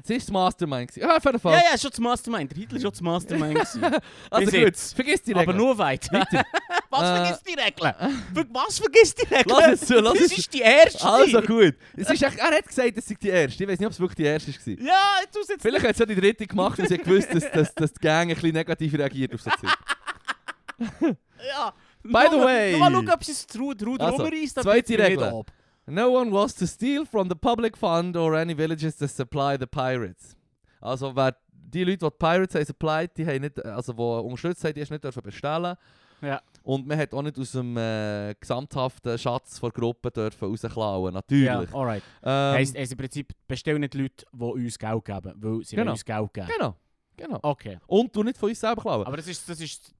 es 0.10 0.17
ist 0.17 0.28
das 0.28 0.34
Mastermind. 0.34 0.89
gewesen. 0.89 1.08
Ja, 1.08 1.17
auf 1.17 1.24
jeden 1.26 1.39
Fall. 1.39 1.54
Ja, 1.54 1.62
ja, 1.72 1.78
schon 1.78 1.89
das 1.91 2.00
Mastermind. 2.00 2.52
Der 2.52 2.58
Hitler 2.58 2.76
war 2.76 2.82
schon 2.82 2.91
das 2.91 3.02
Mastermind. 3.02 3.54
gewesen. 3.56 3.84
also 4.30 4.46
bis 4.46 4.52
gut, 4.52 4.54
jetzt. 4.62 4.96
vergiss 4.96 5.22
die 5.22 5.32
Aber 5.34 5.41
Regeln. 5.41 5.58
nur 5.58 5.78
weit. 5.78 6.08
was 6.89 7.02
Äh, 7.02 7.15
vergisst 7.15 7.43
die 7.48 7.60
Regeln? 7.60 8.24
Für 8.34 8.46
was 8.54 8.80
vergisst 8.80 9.17
die 9.22 9.34
Regeln? 9.34 9.46
Lass 9.60 9.82
es 9.82 9.88
zu, 9.88 10.00
lass 10.00 10.13
das 10.13 10.22
es 10.32 10.38
ist 10.38 10.54
die 10.54 10.60
erste. 10.62 11.04
Also 11.08 11.41
gut. 11.41 11.76
Es 11.96 12.10
ist 12.10 12.24
echt, 12.24 12.38
er 12.39 12.58
hat 12.58 12.67
gesagt, 12.67 12.98
es 12.98 13.06
sei 13.08 13.15
die 13.22 13.30
erste. 13.30 13.63
Ich 13.63 13.70
weiß 13.70 13.80
nicht, 13.80 13.88
ob 13.88 13.93
es 13.93 14.00
wirklich 14.00 14.15
die 14.17 14.24
erste 14.24 14.52
war. 14.52 14.86
Ja, 14.88 15.02
du 15.34 15.39
jetzt 15.39 15.62
Vielleicht 15.62 15.86
hat 15.86 15.91
es 15.91 16.00
ja 16.00 16.06
die 16.06 16.15
dritte 16.15 16.48
gemacht, 16.48 16.80
weil 16.80 16.88
sie 16.88 16.98
gewusst 16.98 17.28
dass, 17.34 17.52
dass, 17.52 17.76
dass 17.76 17.93
die 17.93 18.00
Gang 18.00 18.30
ein 18.30 18.36
bisschen 18.36 18.54
negativ 18.54 18.93
reagiert 18.93 19.34
auf 19.34 19.41
so 19.41 19.50
Zeug. 19.52 21.15
Ja. 21.48 21.74
By 22.04 22.28
the 22.32 22.38
way. 22.39 22.78
Mal 22.78 22.91
schauen, 22.91 23.10
ob 23.10 23.24
sie 23.24 23.32
es 23.32 23.48
Ruder 23.58 24.06
Also, 24.06 24.24
rumreißt. 24.24 24.62
zweite 24.62 24.98
Regel. 24.98 25.43
No 25.89 26.12
one 26.12 26.32
was 26.32 26.54
to 26.56 26.65
steal 26.67 27.06
from 27.06 27.30
the 27.30 27.36
public 27.36 27.78
fund 27.78 28.15
or 28.17 28.36
any 28.36 28.54
villages 28.56 28.97
to 28.97 29.08
supply 29.08 29.58
the 29.58 29.65
pirates. 29.65 30.36
Also 30.82 31.15
wer 31.15 31.36
die 31.52 31.84
Leute, 31.84 31.97
die 31.97 32.10
die 32.10 32.17
Pirates 32.17 32.56
haben 32.56 32.65
supplied, 32.65 33.17
die 33.17 33.26
haben 33.26 33.41
nicht, 33.41 33.63
also 33.65 33.93
die 33.93 34.02
unterstützt 34.02 34.63
haben, 34.63 34.73
die 34.73 34.82
hast 34.82 34.91
nicht 34.91 35.04
dürfen 35.04 35.21
bestellen. 35.23 35.76
Ja. 36.21 36.41
Und 36.63 36.88
man 36.88 36.97
hat 36.97 37.13
auch 37.13 37.21
nicht 37.21 37.38
aus 37.39 37.52
dem 37.52 37.78
äh, 37.78 38.34
gesamthaften 38.39 39.17
Schatz 39.17 39.60
der 39.62 39.69
Gruppe 39.69 40.12
dürfen 40.12 40.50
rausklauen, 40.50 41.13
natürlich. 41.13 41.45
Ja, 41.45 41.60
alright. 41.73 42.04
Ähm, 42.23 42.54
Heisst, 42.56 42.76
heisst 42.78 42.91
im 42.91 42.97
Prinzip, 42.97 43.34
bestellen 43.47 43.80
nicht 43.82 43.93
Leute, 43.93 44.26
die 44.34 44.43
uns 44.43 44.78
Geld 44.80 45.06
geben, 45.06 45.34
weil 45.38 45.63
sie 45.63 45.76
Genau. 45.76 45.91
uns 45.91 46.04
Geld 46.04 46.34
geben. 46.34 46.47
genau, 46.58 46.76
genau. 47.15 47.39
Okay. 47.43 47.78
Und 47.88 48.15
du 48.15 48.23
nicht 48.23 48.38
von 48.38 48.50
uns 48.50 48.60
selber 48.60 48.82
klauen. 48.82 49.06
Aber 49.06 49.15
das 49.17 49.28
ist, 49.28 49.47
das 49.47 49.62
ist 49.62 49.93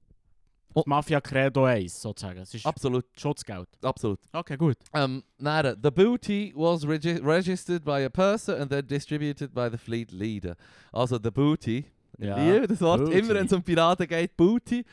Oh. 0.78 0.82
Mafia 0.86 1.20
Credo 1.20 1.64
1, 1.64 2.00
sozusagen. 2.00 2.40
Es 2.40 2.54
ist 2.54 2.66
Absolut, 2.66 3.04
Schutzgeld. 3.16 3.68
absolut. 3.82 4.18
Okay, 4.32 4.56
gut. 4.56 4.76
Um, 4.92 5.22
nada. 5.38 5.74
The 5.82 5.90
booty 5.90 6.52
was 6.54 6.86
regi 6.86 7.18
registered 7.22 7.84
by 7.84 8.04
a 8.04 8.08
purser 8.10 8.56
and 8.60 8.70
then 8.70 8.86
distributed 8.86 9.52
by 9.54 9.68
the 9.70 9.78
fleet 9.78 10.12
leader. 10.12 10.56
Also 10.92 11.18
the 11.22 11.30
booty. 11.30 11.84
Ja, 12.18 12.36
liebe 12.36 12.66
das 12.66 12.80
Wort. 12.80 13.04
Booty. 13.04 13.18
Immer 13.18 13.34
wenn 13.34 13.46
es 13.46 13.52
um 13.52 13.62
Piraten 13.62 14.06
geht, 14.06 14.36
Booty. 14.36 14.84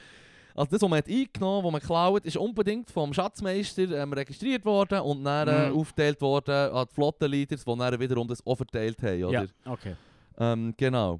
Also 0.54 0.72
das, 0.72 0.82
was 0.82 0.90
man 0.90 0.98
hat 1.00 1.08
eingenommen 1.10 1.66
was 1.66 1.72
man 1.74 1.82
geklaut 1.82 2.26
ist 2.26 2.38
unbedingt 2.38 2.90
vom 2.90 3.14
Schatzmeister 3.14 3.90
ähm, 3.92 4.14
registriert 4.14 4.64
worden 4.64 5.00
und 5.02 5.24
dann 5.26 5.48
äh, 5.50 5.70
Mhm. 5.70 5.78
aufgeteilt 5.78 6.22
worden 6.22 6.72
an 6.72 6.86
die 6.90 6.94
Flottenleaders, 6.94 7.66
die 7.66 7.78
dann 7.78 8.00
wiederum 8.00 8.26
das 8.28 8.46
auch 8.46 8.56
verteilt 8.56 9.02
haben, 9.04 9.24
oder? 9.26 9.42
Ja, 9.44 9.46
okay. 9.66 9.96
Ähm, 10.38 10.74
genau. 10.78 11.20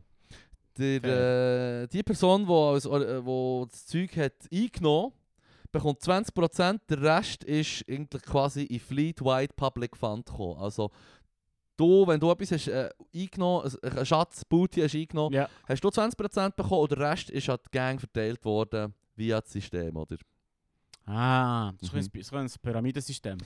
Der, 0.78 1.84
äh, 1.84 1.88
die 1.88 2.04
Person, 2.04 2.46
die 2.46 2.52
als, 2.52 2.86
äh, 2.86 3.26
wo 3.26 3.66
das 3.70 3.86
Zeug 3.86 4.16
hat 4.18 4.34
eingenommen 4.52 5.14
bekommt 5.72 6.02
20%, 6.02 6.80
der 6.90 7.02
Rest 7.02 7.44
ist 7.44 7.84
eigentlich 7.90 8.22
quasi 8.24 8.64
in 8.64 8.80
Fleet-Wide 8.80 9.54
Public 9.56 9.98
Fund 9.98 10.26
gekommen. 10.26 10.58
Also 10.58 10.90
du, 11.76 12.08
wenn 12.08 12.20
du 12.20 12.32
etwas 12.32 12.52
hast, 12.54 12.68
äh, 12.70 12.90
eingenommen 13.14 13.64
hast, 13.66 13.84
einen 13.84 14.06
Schatz, 14.06 14.46
Booty 14.46 14.82
hast 14.82 14.96
eingenommen, 14.96 15.34
Ja. 15.34 15.50
hast 15.68 15.84
du 15.84 15.90
20% 15.90 16.56
bekommen 16.56 16.82
und 16.82 16.92
der 16.92 17.00
Rest 17.00 17.30
ist 17.30 17.50
an 17.50 17.58
die 17.66 17.72
Gang 17.72 18.00
verteilt 18.00 18.44
worden 18.46 18.94
via 19.18 19.42
das 19.42 19.52
System, 19.52 19.96
oder? 19.98 20.16
Ah, 21.06 21.74
das 21.80 21.92
Mhm. 21.92 22.00
ist 22.00 22.34
ein- 22.34 22.50
Pyramidensystem. 22.62 23.38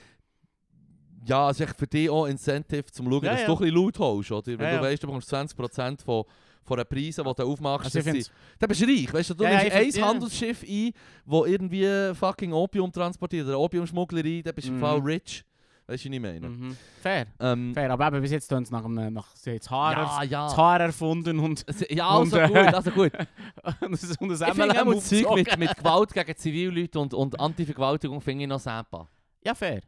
Ja, 1.25 1.49
es 1.49 1.59
ist 1.59 1.67
echt 1.67 1.77
für 1.77 1.87
dich 1.87 2.09
auch 2.09 2.25
Incentive, 2.27 2.85
zum 2.91 3.05
zu 3.07 3.11
schauen, 3.11 3.25
Ja, 3.25 3.31
dass 3.31 3.41
ja. 3.41 3.47
du 3.47 3.53
ein 3.53 3.57
bisschen 3.59 3.75
laut 3.75 3.99
holst, 3.99 4.31
oder? 4.31 4.47
Wenn 4.47 4.59
Ja, 4.61 4.77
du 4.77 4.83
weißt, 4.83 5.03
du 5.03 5.07
bekommst 5.07 5.27
20% 5.29 6.01
von, 6.01 6.23
von 6.63 6.77
den 6.77 6.85
Preisen, 6.87 7.23
die 7.25 7.33
du 7.35 7.43
aufmachst, 7.43 7.85
Also 7.85 7.99
das 7.99 8.05
sind- 8.05 8.31
dann 8.59 8.67
bist 8.67 8.81
du 8.81 8.85
reich, 8.85 9.13
weißt 9.13 9.29
du, 9.31 9.33
du 9.33 9.43
Ja, 9.43 9.49
ja, 9.51 9.57
nimmst 9.63 9.75
ich 9.77 9.95
ein 9.95 9.99
ja. 10.01 10.07
Handelsschiff 10.07 10.63
ein, 10.63 10.91
das 11.25 11.47
irgendwie 11.47 12.13
fucking 12.15 12.53
Opium 12.53 12.91
transportiert 12.91 13.47
oder 13.47 13.59
Opiumschmugglerei, 13.59 14.41
dann 14.43 14.53
bist 14.55 14.67
du 14.67 14.71
im 14.71 14.77
Mhm. 14.77 14.81
Fall 14.81 14.99
rich. 14.99 15.43
Weißt 15.87 16.05
du, 16.05 16.09
was 16.09 16.15
ich 16.15 16.21
meine? 16.21 16.49
Mhm. 16.49 16.77
Fair. 17.01 17.25
Ähm, 17.39 17.73
Fair, 17.73 17.89
aber 17.89 18.07
eben 18.09 18.21
bis 18.21 18.29
jetzt 18.29 18.47
tun 18.47 18.63
sie 18.63 18.71
nach, 18.71 18.85
einem- 18.85 19.11
nach 19.11 19.35
sie 19.35 19.49
haben 19.49 19.57
das 19.57 19.69
Haar, 19.71 19.93
ja, 19.93 20.19
das 20.21 20.29
ja. 20.29 20.57
Haar 20.57 20.79
erfunden 20.81 21.39
und, 21.39 21.65
Ja, 21.89 22.09
also 22.09 22.37
Und, 22.37 22.43
äh, 22.43 22.47
gut, 22.47 22.57
also 22.75 22.91
gut. 22.91 23.11
und 23.81 23.91
das 23.91 24.17
und 24.17 24.29
das 24.29 24.41
Ich 24.41 24.47
finde 24.53 24.81
auch 24.85 24.93
das 24.93 25.09
Zeug 25.09 25.33
mit, 25.33 25.57
mit 25.57 25.75
Gewalt 25.77 26.13
gegen 26.13 26.35
Zivilleute 26.37 26.99
und, 26.99 27.13
und 27.15 27.39
Antivergewaltigung 27.39 28.21
finde 28.21 28.43
ich 28.43 28.49
noch 28.49 28.59
sempa. 28.59 29.07
Ja, 29.43 29.55
fair. 29.55 29.81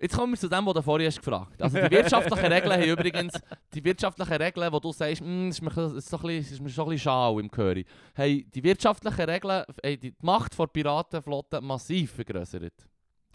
Jetzt 0.00 0.14
kommen 0.16 0.32
wir 0.32 0.38
zu 0.38 0.48
dem, 0.48 0.64
was 0.64 0.74
du 0.74 0.82
vorhin 0.82 1.08
hast 1.08 1.18
gefragt 1.18 1.60
Also 1.60 1.76
die 1.80 1.90
wirtschaftlichen 1.90 2.46
Regeln 2.52 2.72
haben 2.72 2.88
übrigens, 2.88 3.32
die 3.74 3.82
wirtschaftlichen 3.84 4.32
Regeln, 4.34 4.72
wo 4.72 4.78
du 4.78 4.92
sagst, 4.92 5.20
«Mm, 5.22 5.48
ist 5.48 5.60
mir, 5.60 5.70
das 5.70 5.92
ist 5.92 6.08
so 6.08 6.18
ein 6.18 6.22
bisschen, 6.22 6.54
ist 6.54 6.60
mir 6.60 6.68
so 6.68 6.82
ein 6.84 6.90
bisschen 6.90 7.02
schau 7.10 7.38
im 7.40 7.50
Curry, 7.50 7.84
hey, 8.14 8.44
die 8.54 8.62
wirtschaftlichen 8.62 9.22
Regeln 9.28 9.64
haben 9.84 10.00
die 10.00 10.14
Macht 10.20 10.56
der 10.58 10.66
Piratenflotte 10.68 11.60
massiv 11.60 12.12
vergrößert. 12.12 12.74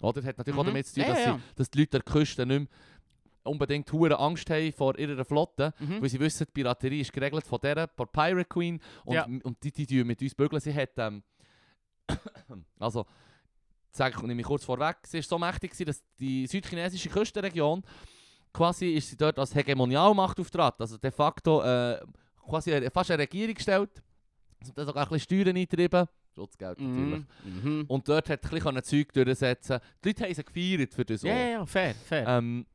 Oder? 0.02 0.24
Hat 0.24 0.38
natürlich 0.38 0.58
auch 0.60 0.64
Mhm. 0.64 0.68
damit 0.68 0.88
zu 0.88 0.94
tun, 0.96 1.04
Ja, 1.04 1.10
dass, 1.10 1.26
ja, 1.26 1.34
sie, 1.36 1.42
dass 1.56 1.70
die 1.70 1.80
Leute 1.80 1.90
der 1.92 2.02
Küste 2.02 2.46
nicht 2.46 2.60
mehr 2.60 2.68
unbedingt 3.46 3.92
hure 3.92 4.18
Angst 4.20 4.50
haben 4.50 4.72
vor 4.72 4.98
ihrer 4.98 5.26
Flotte, 5.26 5.74
Mhm. 5.80 6.02
weil 6.02 6.08
sie 6.10 6.20
wissen, 6.22 6.46
die 6.48 6.52
Piraterie 6.54 7.02
ist 7.02 7.12
geregelt 7.12 7.46
von 7.46 7.60
der, 7.62 7.90
von 7.94 8.08
Pirate 8.08 8.46
Queen 8.46 8.80
und, 9.04 9.16
Ja. 9.16 9.26
und 9.26 9.62
die, 9.64 9.72
die, 9.74 9.86
die 9.86 10.04
mit 10.06 10.22
uns 10.22 10.34
bügeln. 10.34 10.62
Sie 10.62 10.74
hat, 10.74 10.92
ähm, 10.98 11.24
also, 12.80 13.06
sage 13.96 14.16
ich, 14.18 14.24
nehme 14.24 14.42
ich 14.42 14.48
kurz 14.48 14.64
vorweg, 14.66 14.98
sie 15.06 15.18
war 15.18 15.24
so 15.24 15.40
mächtig, 15.40 15.72
gewesen, 15.72 15.86
dass 15.86 16.04
die 16.20 16.48
südchinesische 16.48 17.10
Küstenregion 17.10 17.84
quasi 18.52 18.94
ist 18.94 19.10
sie 19.10 19.18
dort 19.18 19.40
als 19.40 19.56
Hegemonialmacht 19.56 20.40
auftrat. 20.40 20.80
Also 20.80 20.98
de 20.98 21.12
facto 21.12 21.62
äh, 21.64 22.00
quasi 22.48 22.90
fast 22.92 23.12
eine 23.12 23.24
Regierung 23.24 23.56
gestellt. 23.56 23.90
Sie 24.62 24.70
hat 24.72 24.86
sogar 24.88 25.04
ein 25.08 25.10
bisschen 25.10 25.20
Steuern 25.44 25.56
eingetrieben. 25.58 26.06
Schutzgeld 26.36 26.80
natürlich. 26.80 27.24
Mhm. 27.44 27.62
Mhm. 27.80 27.86
Und 27.88 28.08
dort 28.08 28.30
hat 28.30 28.44
ein 28.44 28.50
bisschen 28.50 28.84
Zeug 28.84 29.14
durchsetzen 29.14 29.80
Die 30.04 30.10
Leute 30.10 30.24
haben 30.24 30.34
sie 30.34 30.44
gefeiert 30.44 30.94
für 30.94 31.06
das 31.06 31.22
Ja, 31.22 31.34
auch. 31.34 31.38
ja, 31.52 31.66
fair, 31.66 31.94
fair. 31.96 32.28
Ähm, 32.28 32.66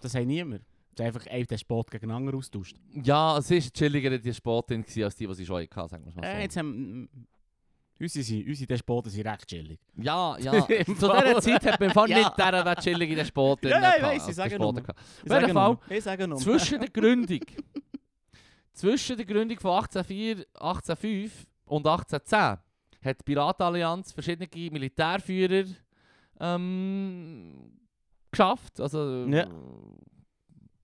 Das 0.00 0.14
haben 0.14 0.26
niemand. 0.26 0.62
Das 0.94 1.06
ist 1.06 1.14
einfach 1.16 1.30
ein 1.32 1.46
der 1.46 1.58
Sport 1.58 1.90
gegen 1.90 2.08
den 2.08 2.10
anderen 2.16 2.38
austauscht. 2.38 2.76
ja, 3.02 3.38
es 3.38 3.50
war 3.50 3.58
chilliger 3.58 4.18
die 4.18 4.32
gewesen, 4.82 5.04
als 5.04 5.16
die, 5.16 5.26
die 5.26 5.34
sie 5.34 5.46
schon 5.46 5.62
hatten, 5.62 5.88
sagen 5.88 6.04
wir 6.04 6.12
mal 6.14 6.22
so. 6.22 6.28
Äh, 6.38 6.42
jetzt 6.42 6.56
haben... 6.56 7.08
Unsere, 8.00 8.22
Despoten 8.66 9.10
sind 9.10 9.26
recht 9.26 9.46
chillig. 9.46 9.78
Ja, 9.96 10.38
ja. 10.38 10.52
Zu 10.66 10.94
dieser 10.94 11.40
Zeit 11.40 11.66
hat 11.66 11.80
man 11.80 11.90
Ja. 12.10 12.18
nicht 12.18 12.32
dieser 12.38 12.64
der 12.64 12.76
chillig 12.76 13.10
in 13.10 13.16
den 13.16 13.26
Sport 13.26 13.64
Ja, 13.64 13.94
ich 13.96 14.02
weiss, 14.02 14.28
ich 14.28 14.34
sage 14.34 14.58
nur. 14.58 14.74
Ich 14.78 15.28
Fall. 15.52 15.78
Ich 15.90 16.02
sage 16.04 16.26
nur. 16.26 16.38
zwischen 16.38 16.80
der 16.80 16.88
Gründung 16.92 17.40
zwischen 18.72 19.16
der 19.16 19.26
Gründung 19.26 19.58
von 19.60 19.72
1804, 19.72 20.46
1805 20.54 21.46
und 21.66 21.86
1810 21.86 22.58
hat 23.04 23.18
die 23.20 23.24
Piratenallianz 23.24 24.12
verschiedene 24.12 24.48
Militärführer 24.70 25.64
ähm, 26.40 27.72
geschafft, 28.30 28.80
also 28.80 29.26
Ja. 29.26 29.46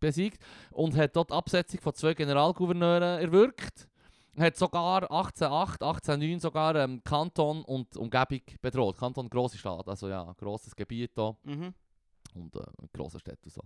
besiegt 0.00 0.42
und 0.72 0.94
hat 0.96 1.16
dort 1.16 1.30
die 1.30 1.34
Absetzung 1.34 1.80
von 1.80 1.94
zwei 1.94 2.12
Generalgouverneuren 2.14 3.20
erwirkt. 3.22 3.88
Hat 4.38 4.56
sogar 4.56 5.02
1808, 5.10 5.82
1809 5.82 6.40
sogar 6.40 6.76
ähm, 6.76 7.02
Kanton 7.04 7.62
und 7.64 7.96
Umgebung 7.96 8.40
bedroht. 8.60 8.96
Kanton 8.98 9.28
grosse 9.30 9.56
Stadt, 9.58 9.88
also 9.88 10.08
ja, 10.08 10.32
grosses 10.38 10.74
Gebiet 10.76 11.12
hier 11.14 11.36
Mhm. 11.44 11.72
und 12.34 12.54
äh, 12.56 12.60
grosse 12.92 13.18
Städte 13.18 13.40
und 13.44 13.52
so. 13.52 13.62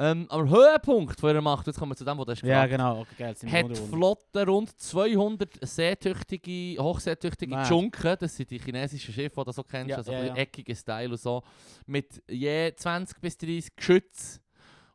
Ähm, 0.00 0.26
aber 0.28 0.48
Höhepunkt 0.48 1.18
von 1.18 1.30
ihrer 1.30 1.40
Macht, 1.40 1.66
jetzt 1.66 1.76
kommen 1.76 1.90
wir 1.90 1.96
zu 1.96 2.04
dem, 2.04 2.16
was 2.18 2.24
du 2.26 2.30
hast 2.30 2.42
Ja, 2.42 2.66
gefragt 2.66 2.70
genau. 2.70 3.00
Okay, 3.00 3.14
geil. 3.18 3.36
sind 3.36 3.50
hat 3.50 3.68
die. 3.68 3.74
Flotte 3.74 4.46
rund 4.46 4.80
200 4.80 5.58
seetüchtige, 5.62 6.80
hochseetüchtige 6.80 7.50
Mad. 7.52 7.68
Junken, 7.68 8.16
das 8.20 8.36
sind 8.36 8.48
die 8.48 8.60
chinesischen 8.60 9.12
Schiffe, 9.12 9.40
die 9.40 9.44
du 9.46 9.50
so 9.52 9.64
kennst, 9.64 9.90
Ja, 9.90 9.96
also 9.96 10.12
ja, 10.12 10.18
ein 10.20 10.26
ja. 10.26 10.34
eckiger 10.36 10.76
Style 10.76 11.10
und 11.10 11.20
so, 11.20 11.42
mit 11.86 12.22
je 12.30 12.72
20 12.76 13.20
bis 13.20 13.36
30 13.38 13.74
Geschütz 13.74 14.40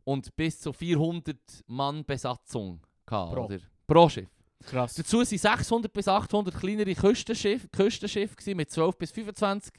und 0.06 0.34
bis 0.38 0.62
zu 0.62 0.72
400 0.72 1.36
Mann 1.68 2.06
Besatzung 2.06 2.80
gehabt, 3.06 3.34
Pro. 3.34 3.44
Oder? 3.46 3.58
Pro 3.86 4.08
Schiff. 4.08 4.30
Krass. 4.66 4.94
Dazu 4.96 5.18
waren 5.18 5.26
600 5.26 5.92
bis 5.92 6.08
800 6.08 6.56
kleinere 6.58 6.94
Küstenschiffe, 6.96 7.68
Küstenschiffe 7.70 8.56
mit 8.56 8.72
12 8.72 8.98
bis 8.98 9.12
25 9.12 9.74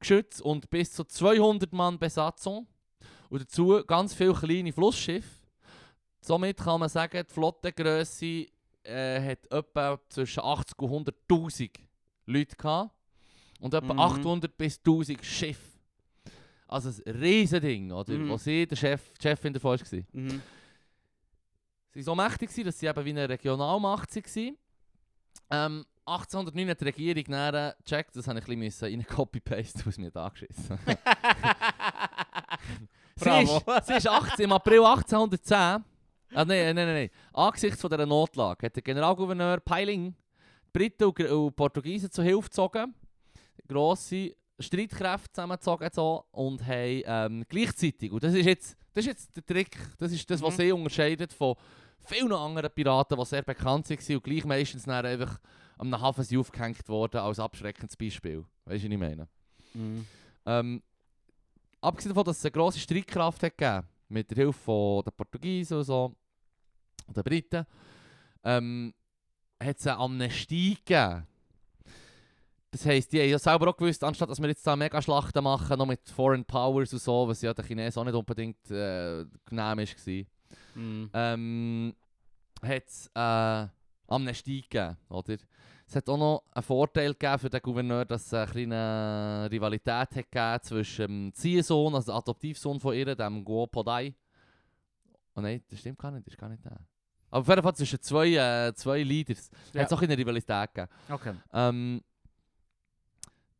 Geschütz 0.00 0.40
und 0.40 0.68
bis 0.70 0.92
zu 0.92 1.04
200 1.04 1.72
Mann 1.72 1.98
Besatzung. 1.98 2.66
Und 3.30 3.42
dazu 3.42 3.82
ganz 3.86 4.14
viele 4.14 4.34
kleine 4.34 4.72
Flussschiffe. 4.72 5.28
Somit 6.20 6.58
kann 6.58 6.80
man 6.80 6.88
sagen, 6.88 7.24
die 7.28 7.32
Flottengrösse 7.32 8.46
äh, 8.84 9.20
hat 9.20 9.50
etwa 9.50 9.98
zwischen 10.08 10.40
80 10.42 10.78
und 10.78 11.08
100'000 11.28 11.70
Leute 12.26 12.56
gehabt. 12.56 12.90
Und 13.60 13.72
etwa 13.74 13.92
Mhm. 13.94 14.00
800 14.00 14.56
bis 14.56 14.78
1000 14.78 15.24
Schiffe. 15.24 15.72
Also 16.66 16.90
ein 17.06 17.12
riesen 17.16 17.60
Ding, 17.60 17.92
oder? 17.92 18.12
Mhm. 18.14 18.28
Wo 18.28 18.36
sie 18.36 18.66
der 18.66 18.76
Chef, 18.76 19.10
die 19.18 19.22
Chefin 19.22 19.52
davon 19.52 19.78
war. 19.78 19.98
Mhm. 20.12 20.42
Sie 21.94 22.00
waren 22.00 22.04
so 22.04 22.14
mächtig, 22.16 22.50
gewesen, 22.50 22.64
dass 22.64 22.78
sie 22.78 22.86
eben 22.86 23.04
wie 23.04 23.10
eine 23.10 23.28
Regionalmacht 23.28 24.14
waren. 24.16 24.56
Ähm, 25.50 25.84
1809 26.06 26.68
hat 26.70 26.80
die 26.80 26.84
Regierung 26.84 27.24
dann 27.28 27.72
gecheckt, 27.84 28.16
das 28.16 28.26
habe 28.26 28.40
ich 28.40 28.48
ein 28.48 28.58
bisschen 28.58 28.90
rein 28.92 29.06
copy-paste, 29.06 29.80
was 29.86 29.96
mir 29.96 30.10
da 30.10 30.26
angeschissen. 30.26 30.78
sie 33.16 33.24
Bravo. 33.24 33.56
ist, 33.58 33.64
sie 33.86 33.92
ist 33.94 34.08
18, 34.08 34.44
im 34.44 34.52
April 34.52 34.84
1810, 34.84 35.56
ah, 35.56 35.82
nein, 36.34 36.46
nein, 36.46 36.74
nein, 36.74 36.86
nein, 36.88 37.10
angesichts 37.32 37.80
von 37.80 37.90
dieser 37.90 38.06
Notlage 38.06 38.66
hat 38.66 38.76
der 38.76 38.82
Generalgouverneur 38.82 39.60
Peiling 39.60 40.14
die 40.66 40.78
Briten 40.78 41.04
und, 41.04 41.20
und 41.20 41.56
Portugiesen 41.56 42.10
zu 42.10 42.22
Hilfe 42.22 42.48
gezogen, 42.48 42.94
grosse 43.68 44.34
Streitkräfte 44.58 45.32
zusammengezogen 45.32 45.88
so, 45.92 46.24
und 46.32 46.60
haben 46.66 47.02
ähm, 47.06 47.44
gleichzeitig, 47.48 48.10
und 48.12 48.22
das 48.22 48.34
ist 48.34 48.46
jetzt, 48.46 48.76
das 48.92 49.04
ist 49.04 49.06
jetzt 49.08 49.36
der 49.36 49.46
Trick, 49.46 49.76
das 49.98 50.12
ist 50.12 50.28
das, 50.28 50.42
was 50.42 50.56
Mhm. 50.58 50.62
sie 50.62 50.72
unterscheidet 50.72 51.32
von 51.32 51.54
vielen 52.04 52.32
anderen 52.32 52.70
Piraten, 52.70 53.18
die 53.18 53.24
sehr 53.24 53.42
bekannt 53.42 53.88
waren 53.88 54.16
und 54.16 54.24
gleich 54.24 54.44
meistens 54.44 54.84
dann 54.84 55.06
einfach 55.06 55.38
am 55.78 56.00
Hafen 56.00 56.38
aufgehängt 56.38 56.88
worden 56.88 57.20
als 57.20 57.38
abschreckendes 57.38 57.96
Beispiel. 57.96 58.44
Weißt 58.64 58.84
du, 58.84 58.88
was 58.88 58.92
ich 58.92 58.98
meine? 58.98 59.28
Mhm. 59.74 60.06
Ähm, 60.46 60.82
abgesehen 61.80 62.10
davon, 62.10 62.24
dass 62.24 62.38
es 62.38 62.44
eine 62.44 62.52
grosse 62.52 62.78
Streitkraft 62.78 63.42
hat 63.42 63.58
gegeben, 63.58 63.86
mit 64.08 64.30
der 64.30 64.36
Hilfe 64.36 64.58
von 64.58 65.02
den 65.04 65.12
Portugiesen 65.16 65.78
und 65.78 65.84
so, 65.84 66.14
und 67.06 67.16
den 67.16 67.24
Briten, 67.24 67.66
ähm, 68.44 68.94
hat 69.62 69.78
es 69.78 69.86
eine 69.86 69.98
Amnestie 69.98 70.76
gegeben. 70.76 71.26
Das 72.70 72.86
heisst, 72.86 73.12
die 73.12 73.20
haben 73.20 73.28
ja 73.28 73.38
selber 73.38 73.68
auch 73.68 73.76
gewusst, 73.76 74.02
anstatt 74.02 74.28
dass 74.28 74.40
wir 74.40 74.48
jetzt 74.48 74.66
da 74.66 74.74
mega 74.74 75.00
Schlachten 75.00 75.44
machen, 75.44 75.78
noch 75.78 75.86
mit 75.86 76.08
Foreign 76.08 76.44
Powers 76.44 76.92
und 76.92 77.02
so, 77.02 77.28
was 77.28 77.40
ja 77.40 77.54
den 77.54 77.64
Chinesen 77.64 78.00
auch 78.00 78.04
nicht 78.04 78.14
unbedingt 78.14 78.70
äh, 78.70 79.24
genehm 79.44 79.78
war, 79.78 80.24
Mhm. 80.74 81.10
ähm, 81.12 81.94
hat 82.62 82.84
es 82.86 83.10
äh, 83.14 83.66
Amnestie 84.08 84.62
gegeben, 84.62 84.96
oder? 85.08 85.36
Es 85.86 85.96
hat 85.96 86.08
auch 86.08 86.16
noch 86.16 86.44
einen 86.52 86.62
Vorteil 86.62 87.12
gegeben 87.12 87.38
für 87.38 87.50
den 87.50 87.60
Gouverneur, 87.60 88.04
dass 88.06 88.26
es 88.26 88.32
eine 88.34 88.46
kleine 88.50 89.48
Rivalität 89.50 89.92
hat 89.94 90.14
gegeben 90.14 90.58
zwischen 90.62 91.06
dem 91.06 91.34
Ziehsohn, 91.34 91.94
also 91.94 92.12
dem 92.12 92.16
Adoptivsohn 92.18 92.80
von 92.80 92.94
ihr, 92.94 93.14
dem 93.14 93.44
Guo 93.44 93.66
Podai. 93.66 94.14
Oh 95.36 95.40
nein, 95.40 95.62
das 95.68 95.80
stimmt 95.80 95.98
gar 95.98 96.10
nicht, 96.10 96.26
das 96.26 96.34
ist 96.34 96.40
gar 96.40 96.48
nicht 96.48 96.64
der. 96.64 96.78
Aber 97.30 97.40
auf 97.40 97.48
jeden 97.48 97.62
Fall 97.62 97.74
zwischen 97.74 98.00
zwei, 98.00 98.28
äh, 98.68 98.72
zwei 98.74 99.02
Leaders 99.02 99.50
Ja. 99.72 99.80
hat 99.82 99.88
es 99.88 99.92
auch 99.92 100.00
eine 100.02 100.16
Rivalität 100.16 100.72
gegeben. 100.72 100.88
Okay. 101.10 101.34
Ähm, 101.52 102.00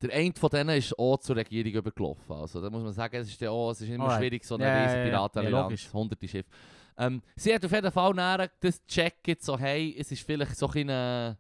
der 0.01 0.13
eine 0.15 0.33
von 0.35 0.51
denen 0.51 0.77
ist 0.79 0.99
auch 0.99 1.19
zur 1.19 1.37
Regierung 1.37 1.73
übergelaufen. 1.73 2.37
Also 2.37 2.61
da 2.61 2.71
muss 2.71 2.83
man 2.83 2.93
sagen, 2.93 3.17
es 3.17 3.29
ist, 3.29 3.41
ja 3.41 3.51
auch, 3.51 3.71
es 3.71 3.81
ist 3.81 3.89
immer 3.89 4.05
Alright. 4.05 4.19
schwierig, 4.21 4.45
so 4.45 4.55
eine 4.55 4.65
Ja, 4.65 4.71
ja, 4.77 4.83
riesen 4.85 4.97
ja, 4.99 5.05
ja. 5.05 5.11
Piratenallianz, 5.11 5.55
Ja, 5.55 5.63
logisch. 5.63 5.93
hunderte 5.93 6.29
Schiffe. 6.29 6.51
Ähm, 6.97 7.23
sie 7.37 7.55
hat 7.55 7.65
auf 7.65 7.73
jeden 7.73 7.91
Fall 7.91 8.15
näher 8.15 8.51
das 8.61 8.85
checkt, 8.87 9.43
so 9.43 9.59
hey, 9.59 9.95
es 9.99 10.13
ist 10.13 10.23
vielleicht 10.23 10.57
so 10.57 10.69
ein 10.69 11.37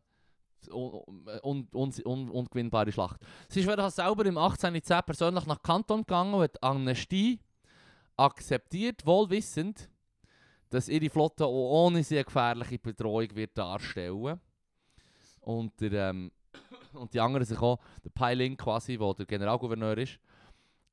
un, 0.70 1.26
un, 1.42 1.68
un, 1.72 1.92
un, 2.04 2.30
ungewinnbare 2.30 2.92
Schlacht. 2.92 3.20
Sie 3.48 3.60
ist 3.60 3.68
wieder 3.68 3.90
selber 3.90 4.24
im 4.26 4.38
1810 4.38 5.02
persönlich 5.04 5.46
nach 5.46 5.62
Kanton 5.62 6.00
gegangen 6.00 6.34
und 6.34 6.42
hat 6.42 6.62
Amnestie 6.62 7.40
akzeptiert, 8.16 9.04
wohl 9.06 9.28
wissend, 9.30 9.88
dass 10.70 10.88
ihre 10.88 11.10
Flotte 11.10 11.44
auch 11.44 11.86
ohne 11.86 12.02
sie 12.02 12.16
eine 12.16 12.24
gefährliche 12.24 12.78
Bedrohung 12.78 13.34
wird 13.34 13.56
darstellen. 13.56 14.40
Und, 15.40 15.72
ähm, 15.82 16.32
und 16.94 17.12
die 17.12 17.20
anderen 17.20 17.44
sich 17.44 17.58
auch, 17.58 17.78
der 18.04 18.10
Peiling 18.10 18.56
quasi, 18.56 18.96
der 18.96 19.14
der 19.14 19.26
Generalgouverneur 19.26 19.98
ist, 19.98 20.18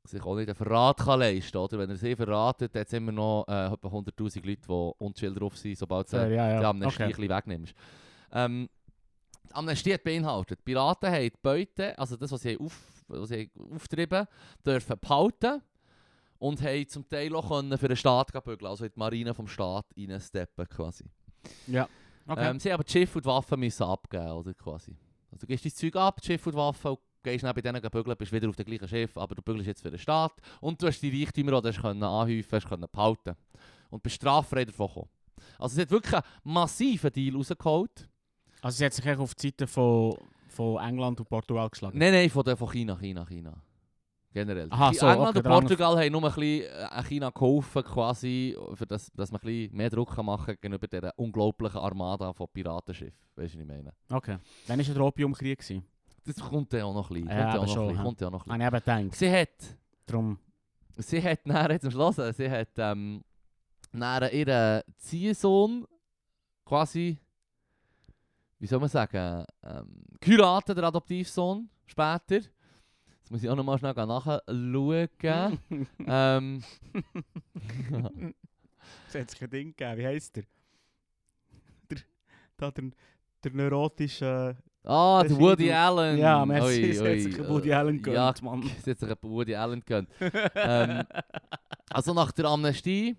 sich 0.04 0.24
auch 0.24 0.36
nicht 0.36 0.48
einen 0.48 0.56
Verrat 0.56 0.98
kann 0.98 1.20
leisten 1.20 1.58
oder? 1.58 1.78
Wenn 1.80 1.90
er 1.90 1.96
sie 1.96 2.16
verratet, 2.16 2.76
hat 2.76 2.88
es 2.88 2.94
immer 2.94 3.12
noch 3.12 3.46
äh, 3.48 3.68
etwa 3.68 3.88
100'000 3.88 4.46
Leute, 4.46 4.62
die 4.68 5.04
unschuldig 5.04 5.38
drauf 5.40 5.58
sind, 5.58 5.78
sobald 5.78 6.08
du 6.08 6.18
Fair, 6.18 6.30
ja, 6.30 6.58
die 6.58 6.64
ja. 6.64 6.70
Amnestie 6.70 7.04
Okay. 7.04 7.30
wegnimmst. 7.30 7.74
Ähm, 8.32 8.70
die 9.50 9.56
Amnestie 9.56 9.94
hat 9.94 10.04
beinhaltet, 10.04 10.60
die 10.60 10.64
Piraten 10.64 11.12
haben 11.12 11.24
die 11.24 11.34
Beute, 11.42 11.98
also 12.00 12.16
das, 12.16 12.32
was 12.32 12.42
sie, 12.42 12.58
auf, 12.58 13.04
was 13.08 13.30
sie 13.30 13.52
auftrieben 13.74 14.28
dürfen 14.66 14.98
behalten 15.00 15.62
und 16.40 16.62
haben 16.62 16.88
zum 16.88 17.08
Teil 17.08 17.36
auch 17.36 17.48
können 17.50 17.78
für 17.78 17.88
den 17.88 17.98
Staat 17.98 18.32
bügeln, 18.32 18.68
also 18.68 18.86
in 18.86 18.92
die 18.92 19.00
Marine 19.00 19.34
vom 19.34 19.48
Staat 19.48 19.86
reinsteppen 19.96 20.68
quasi. 20.68 21.06
Ja. 21.68 21.88
Okay. 22.28 22.50
Ähm, 22.50 22.60
sie 22.60 22.70
haben 22.70 22.76
aber 22.76 22.84
die 22.84 22.92
Schiffe 22.92 23.18
und 23.18 23.26
die 23.26 23.30
Waffen 23.30 23.60
müssen 23.60 23.84
abgeben, 23.84 24.32
oder 24.32 24.54
quasi. 24.54 24.96
Also 25.32 25.42
du 25.42 25.48
gibst 25.48 25.66
dein 25.66 25.74
Zeug 25.74 25.96
ab, 25.96 26.22
die 26.22 26.28
Schiffe 26.28 26.50
und 26.50 26.56
die 26.56 26.60
Waffen, 26.60 26.92
und 26.92 27.00
gehst 27.24 27.44
dann 27.44 27.54
bei 27.54 27.62
denen 27.62 27.82
bügeln, 27.82 28.18
bist 28.18 28.32
wieder 28.32 28.50
auf 28.50 28.56
dem 28.56 28.66
gleichen 28.66 28.88
Schiff, 28.88 29.18
aber 29.18 29.36
du 29.36 29.42
bügelst 29.42 29.68
jetzt 29.68 29.82
für 29.82 29.92
den 29.92 30.00
Staat 30.00 30.34
und 30.60 30.82
du 30.82 30.88
hast 30.88 31.02
die 31.02 31.24
Reichtümer, 31.24 31.62
die 31.62 31.72
du 31.72 31.82
können 31.82 32.04
anhäufen 32.04 32.52
hast, 32.52 32.68
können 32.68 32.88
behalten. 32.92 33.36
Und 33.90 34.02
bist 34.02 34.16
straffrei 34.16 34.66
davon 34.66 34.88
gekommen. 34.88 35.10
Also 35.60 35.76
sie 35.76 35.82
hat 35.82 35.92
wirklich 35.92 36.14
einen 36.14 36.24
massiven 36.44 37.12
Deal 37.12 37.36
rausgeholt. 37.36 38.10
also 38.62 38.78
sie 38.78 38.86
hat 38.86 38.94
sich 38.94 39.18
auf 39.18 39.36
die 39.36 39.48
Seite 39.48 39.68
von, 39.68 40.18
von 40.48 40.84
England 40.84 41.20
und 41.20 41.30
Portugal 41.30 41.70
geschlagen. 41.70 41.98
Nein, 41.98 42.14
nein, 42.14 42.30
von, 42.30 42.44
der, 42.44 42.56
von 42.56 42.70
China, 42.72 42.98
China, 42.98 43.26
China. 43.26 43.62
Generell. 44.34 44.68
Aha, 44.70 44.94
so, 44.94 45.08
England 45.08 45.38
okay, 45.38 45.40
und 45.40 45.54
Portugal 45.54 45.98
haben 45.98 46.12
nur 46.14 46.24
ein 46.24 46.34
bisschen 46.34 46.64
äh, 46.64 47.04
China 47.04 47.30
geholfen, 47.32 47.84
quasi, 47.84 48.58
für 48.76 48.86
das, 48.86 49.12
dass 49.12 49.30
man 49.30 49.42
ein 49.42 49.46
bisschen 49.46 49.76
mehr 49.76 49.90
Druck 49.90 50.16
kann 50.16 50.26
machen 50.26 50.46
kann 50.46 50.56
gegenüber 50.62 50.88
dieser 50.88 51.14
unglaublichen 51.20 51.78
Armada 51.82 52.32
von 52.32 52.48
Piratenschiffen. 52.48 53.20
Weißt 53.36 53.56
du, 53.56 53.58
was 53.58 53.62
ich 53.62 53.68
meine? 53.68 53.94
Okay. 54.10 54.38
Dann 54.68 54.80
war 54.80 54.94
der 54.94 55.04
Opiumkrieg. 55.04 55.60
gewesen. 55.60 55.84
Das 56.26 56.36
kommt 56.38 56.72
ja 56.74 56.86
auch 56.86 56.94
noch 56.94 57.10
ein 57.10 57.24
bisschen. 57.24 57.30
Ja, 57.30 57.56
kommt 57.56 57.68
ja 57.68 57.74
schon, 57.74 57.88
bisschen. 57.88 58.04
Kommt 58.04 58.22
ja 58.22 58.30
noch 58.30 58.46
ein 58.46 58.60
bisschen. 58.60 58.62
ich 58.62 58.68
eben 58.68 59.06
gedacht. 59.06 59.16
Sie 59.16 59.32
hat, 59.32 59.78
Darum. 60.06 60.40
sie 60.98 61.24
hat 61.24 61.46
nachher, 61.46 61.72
jetzt 61.72 61.86
am 61.86 61.92
Schluss, 61.92 62.16
sie 62.16 62.50
hat 62.50 62.70
ähm, 62.78 63.24
nachher 63.92 64.32
ihren 64.32 64.84
Ziehsohn 64.98 65.86
quasi, 66.66 67.18
wie 68.60 68.68
soll 68.68 68.80
man 68.80 68.90
sagen, 68.90 69.46
ähm, 69.64 70.04
geheiratet, 70.20 70.78
der 70.78 70.86
Adoptivsohn, 70.86 71.70
später. 71.86 72.36
Jetzt 72.36 73.32
muss 73.32 73.44
ich 73.44 73.50
auch 73.50 73.56
noch 73.56 73.64
mal 73.64 73.78
schnell 73.78 73.94
nachschauen. 73.94 75.60
ähm, 76.08 76.64
Es 79.08 79.16
hat 79.16 79.30
sich 79.30 79.42
ein 79.44 79.50
Ding 79.50 79.76
gegeben. 79.76 79.98
Wie 79.98 80.06
heisst 80.08 80.36
der? 80.38 80.44
Der, 81.90 82.72
der, 82.72 82.92
der 83.44 83.54
neurotische... 83.54 84.58
ah, 84.84 85.24
der 85.24 85.38
Woody 85.40 85.72
Allen. 85.72 86.18
Ja, 86.18 86.46
merci. 86.46 86.84
Ui, 86.84 86.90
Es 86.92 87.00
hat 87.00 87.32
sich 87.34 87.48
Woody 87.50 87.74
Allen 87.74 87.96
Ja, 88.06 88.32
gegönnt, 88.32 88.42
Mann. 88.44 88.72
es 88.80 88.88
hat 88.88 89.00
sich 89.00 89.10
Woody 89.22 89.56
Allen 89.56 89.80
gegönnt. 89.82 90.10
ähm, 90.56 91.04
also 91.90 92.14
nach 92.14 92.32
der 92.32 92.46
Amnestie 92.46 93.16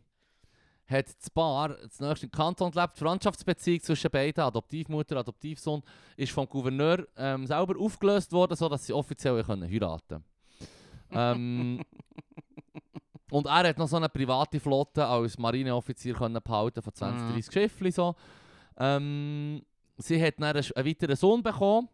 hat 0.86 1.06
das 1.08 1.30
Paar 1.30 1.70
das 1.70 2.00
nächste 2.00 2.28
Kanton 2.28 2.70
gelebt. 2.70 2.96
Die 2.96 3.00
Freundschaftsbeziehung 3.04 3.80
zwischen 3.80 4.10
beiden, 4.10 4.42
Adoptivmutter 4.42 5.14
und 5.16 5.20
Adoptivsohn, 5.20 5.82
ist 6.16 6.32
vom 6.32 6.46
Gouverneur 6.48 7.06
ähm, 7.16 7.46
selber 7.46 7.78
aufgelöst 7.80 8.32
worden, 8.32 8.56
sodass 8.56 8.86
sie 8.86 8.92
offiziell 8.92 9.42
können 9.42 9.70
heiraten 9.70 10.22
ähm, 11.10 11.80
Und 13.30 13.46
er 13.46 13.66
hat 13.68 13.78
noch 13.78 13.88
so 13.88 13.96
eine 13.96 14.10
private 14.10 14.60
Flotte 14.60 15.06
als 15.06 15.38
Marineoffizier 15.38 16.12
können 16.14 16.38
behalten 16.42 16.82
von 16.82 16.92
20, 16.92 17.22
Mhm. 17.28 17.32
30 17.32 17.52
Schiffen. 17.52 17.90
So. 17.90 18.14
Ähm, 18.76 19.62
sie 19.99 20.22
hat 20.22 20.34
dann 20.38 20.57
einen, 20.57 20.64
einen 20.74 20.86
weiteren 20.86 21.16
Sohn 21.16 21.43
bekommen, 21.43 21.88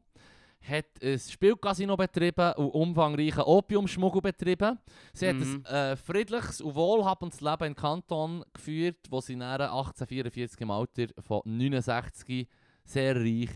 hat 0.61 0.87
ein 1.03 1.19
Spielcasino 1.19 1.97
betrieben 1.97 2.53
und 2.55 2.71
umfangreichen 2.71 3.43
Opiumschmuggel 3.43 4.21
betrieben. 4.21 4.79
Sie 5.13 5.33
Mhm. 5.33 5.41
hat 5.65 5.73
ein 5.73 5.93
äh, 5.93 5.97
friedliches 5.97 6.61
und 6.61 6.75
wohlhabendes 6.75 7.41
Leben 7.41 7.65
im 7.65 7.75
Kanton 7.77 8.45
geführt, 8.53 8.99
wo 9.11 9.21
sie 9.21 9.35
dann 9.35 9.61
1844 9.61 10.61
im 10.61 10.71
Alter 10.71 11.07
von 11.21 11.43
69 11.45 12.49
sehr 12.85 13.15
reich 13.17 13.51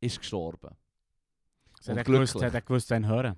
ist 0.00 0.18
gestorben. 0.18 0.70
Sie 1.80 1.92
hat 1.92 2.04
gewusst, 2.04 2.38
sie 2.38 2.44
hat 2.44 2.66
gewusst, 2.66 2.90
wenn 2.90 3.06
hören. 3.06 3.36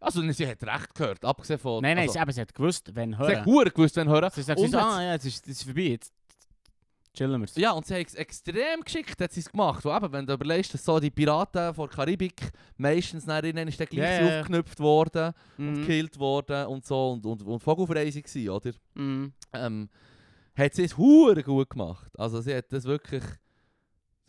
Also 0.00 0.20
sie 0.32 0.46
hat 0.46 0.62
recht 0.64 0.94
gehört, 0.94 1.24
abgesehen 1.24 1.58
von... 1.58 1.80
Nein, 1.82 1.96
nein, 1.96 2.02
also, 2.08 2.12
sie, 2.14 2.18
eben, 2.20 2.32
sie 2.32 2.40
hat 2.40 2.54
gewusst, 2.54 2.94
wenn 2.94 3.10
sie 3.12 3.18
hören. 3.18 3.36
hat 3.36 3.44
verdammt 3.44 3.74
gewusst, 3.74 3.96
wenn 3.96 4.08
hören. 4.08 4.30
Sie 4.34 4.42
sagt, 4.42 4.58
Und 4.60 4.66
sie 4.66 4.72
so, 4.72 4.78
hat- 4.80 4.86
ah 4.86 5.02
ja, 5.02 5.12
jetzt 5.12 5.24
ist, 5.26 5.46
ist 5.46 5.62
vorbei, 5.64 5.80
jetzt 5.82 6.12
chillen 7.14 7.40
wir 7.40 7.48
Ja, 7.62 7.70
und 7.72 7.86
sie 7.86 7.94
hat 7.94 8.06
es 8.08 8.14
extrem 8.14 8.80
geschickt 8.84 9.20
hat 9.20 9.32
sie 9.32 9.40
es 9.40 9.50
gemacht. 9.50 9.84
Und 9.86 9.96
eben, 9.96 10.12
wenn 10.12 10.26
du 10.26 10.32
überlegst, 10.34 10.74
dass 10.74 10.84
so 10.84 10.98
die 11.00 11.10
Piraten 11.10 11.72
von 11.74 11.88
der 11.88 11.96
Karibik 11.96 12.50
meistens 12.76 13.24
nach 13.26 13.42
innen 13.42 13.68
ist 13.68 13.78
dann 13.80 13.86
gleich 13.86 14.20
ja. 14.20 14.26
aufgeknüpft 14.40 14.80
worden 14.80 15.32
und 15.56 15.64
Mhm. 15.72 15.74
gekillt 15.80 16.18
worden 16.18 16.66
und 16.66 16.84
so 16.84 17.12
und, 17.12 17.24
und, 17.24 17.42
und 17.42 17.60
vogelfrei 17.62 18.06
waren, 18.12 18.48
oder? 18.50 18.70
Mhm. 18.94 19.32
ähm, 19.52 19.88
hat 20.56 20.74
sie 20.74 20.84
es 20.84 20.96
hure 20.96 21.42
gut 21.42 21.70
gemacht. 21.70 22.12
Also 22.18 22.40
sie 22.40 22.54
hat 22.54 22.72
das 22.72 22.84
wirklich... 22.84 23.22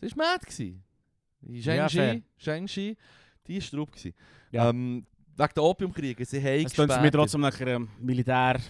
Sie 0.00 0.10
war 0.16 0.26
mad. 0.32 0.44
gewesen. 0.46 0.82
Ja, 1.48 1.88
Shang-Chi. 1.88 2.22
Shang-Chi, 2.38 2.96
die 3.46 3.60
war 3.72 3.78
drauf. 3.86 4.04
Ja. 4.50 4.70
Ähm, 4.70 5.06
wegen 5.36 5.50
der 5.54 5.62
Opiumkriege, 5.62 6.24
sie 6.24 6.38
haben 6.42 6.64
Es 6.66 6.72
klingt 6.72 6.90
gespäter- 6.90 7.18
trotzdem 7.18 7.40
nach 7.42 7.60
einem 7.60 7.88
Militär... 8.00 8.60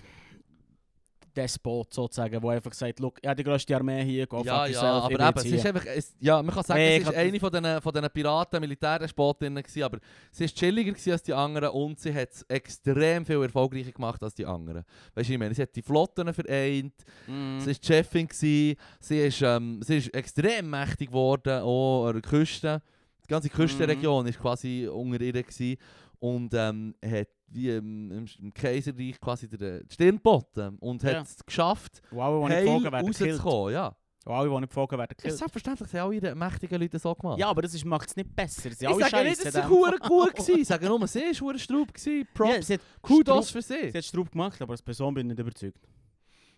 Despot 1.36 1.92
sozusagen, 1.92 2.40
der 2.40 2.50
einfach 2.50 2.72
sagt, 2.72 2.98
look, 3.00 3.18
ich 3.20 3.28
habe 3.28 3.36
die 3.36 3.44
grösste 3.44 3.76
Armee 3.76 4.04
hier, 4.04 4.26
go 4.26 4.42
ja, 4.42 4.64
fuck 4.64 4.72
ja, 4.74 4.80
yourself, 4.82 5.04
aber 5.04 5.28
eben, 5.28 5.38
es 5.38 5.44
ist 5.44 5.66
einfach, 5.66 5.86
es, 5.86 6.14
ja, 6.20 6.42
man 6.42 6.54
kann 6.54 6.64
sagen, 6.64 6.80
Nee, 6.80 6.96
ist 6.98 7.06
hab- 7.06 7.14
eine 7.16 7.40
von 7.40 7.50
diesen, 7.50 7.80
von 7.82 7.92
diesen 7.92 8.10
Piraten, 8.10 8.60
Militärsportlerinnen 8.60 9.62
gewesen, 9.62 9.82
aber 9.82 9.98
sie 10.32 10.44
ist 10.44 10.56
chilliger 10.56 10.92
gewesen 10.92 11.12
als 11.12 11.22
die 11.22 11.32
anderen 11.34 11.68
und 11.70 12.00
sie 12.00 12.14
hat 12.14 12.32
es 12.32 12.42
extrem 12.48 13.24
viel 13.26 13.42
erfolgreicher 13.42 13.92
gemacht 13.92 14.22
als 14.22 14.34
die 14.34 14.46
anderen. 14.46 14.84
Weißt 15.14 15.28
du, 15.28 15.32
ich 15.34 15.38
meine, 15.38 15.54
sie 15.54 15.62
hat 15.62 15.76
die 15.76 15.82
Flotten 15.82 16.32
vereint, 16.32 16.94
Mhm. 17.26 17.60
sie 17.60 17.66
war 17.68 17.74
die 17.74 17.86
Chefin, 17.86 18.26
gewesen, 18.28 18.76
sie 19.00 19.18
ist, 19.20 19.42
ähm, 19.42 19.80
sie 19.82 19.98
ist 19.98 20.14
extrem 20.14 20.70
mächtig 20.70 21.08
geworden, 21.08 21.60
auch 21.62 22.06
an 22.06 22.14
der 22.14 22.22
Küste. 22.22 22.82
Die 23.24 23.28
ganze 23.28 23.48
Küstenregion 23.50 24.22
Mhm. 24.24 24.30
ist 24.30 24.38
quasi 24.40 24.86
unter 24.86 25.20
ihr 25.20 25.32
gewesen 25.32 25.76
und 26.18 26.52
ähm, 26.54 26.94
hat 27.04 27.28
wie 27.48 27.70
im, 27.70 28.10
im, 28.40 28.52
Kaiserreich 28.54 29.20
quasi 29.20 29.48
den 29.48 29.88
Stirn 29.90 30.16
geboten 30.16 30.76
und 30.80 31.02
Ja. 31.02 31.20
hat 31.20 31.26
es 31.26 31.44
geschafft, 31.44 32.02
Und 32.10 32.50
heil 32.50 32.66
rauszukommen. 32.68 33.72
Ja. 33.72 33.96
Und 34.24 34.32
alle, 34.32 34.48
die 34.50 34.54
nicht 34.56 34.68
geflogen 34.70 34.98
werden, 34.98 35.10
Ja, 35.12 35.16
gekillt. 35.16 35.36
selbstverständlich 35.38 35.92
haben 35.94 36.10
alle 36.10 36.20
die 36.20 36.34
mächtigen 36.34 36.80
Leute 36.80 36.98
so 36.98 37.14
gemacht. 37.14 37.38
Ja, 37.38 37.48
aber 37.48 37.62
das 37.62 37.84
macht 37.84 38.08
es 38.08 38.16
nicht 38.16 38.34
besser. 38.34 38.70
Sie 38.72 38.84
ich 38.84 38.88
alle 38.88 39.08
sage 39.08 39.28
nicht, 39.28 39.44
dass 39.44 39.54
sie 39.54 39.62
gut 39.62 40.00
waren. 40.00 40.32
Ich 40.60 40.66
sage 40.66 40.86
nur, 40.86 41.06
sie 41.06 41.20
war 41.20 41.40
hure 41.40 41.58
Straub. 41.60 41.88
Props, 42.34 42.52
Ja, 42.56 42.62
sie 42.62 42.74
hat, 42.74 42.80
Kudos 43.00 43.48
Straub- 43.50 43.52
für 43.52 43.62
sie. 43.62 43.90
sie 43.92 43.98
hat 43.98 44.04
Straub 44.04 44.30
gemacht, 44.32 44.60
aber 44.60 44.72
als 44.72 44.82
Person 44.82 45.14
bin 45.14 45.26
ich 45.30 45.36
nicht 45.36 45.40
überzeugt. 45.40 45.78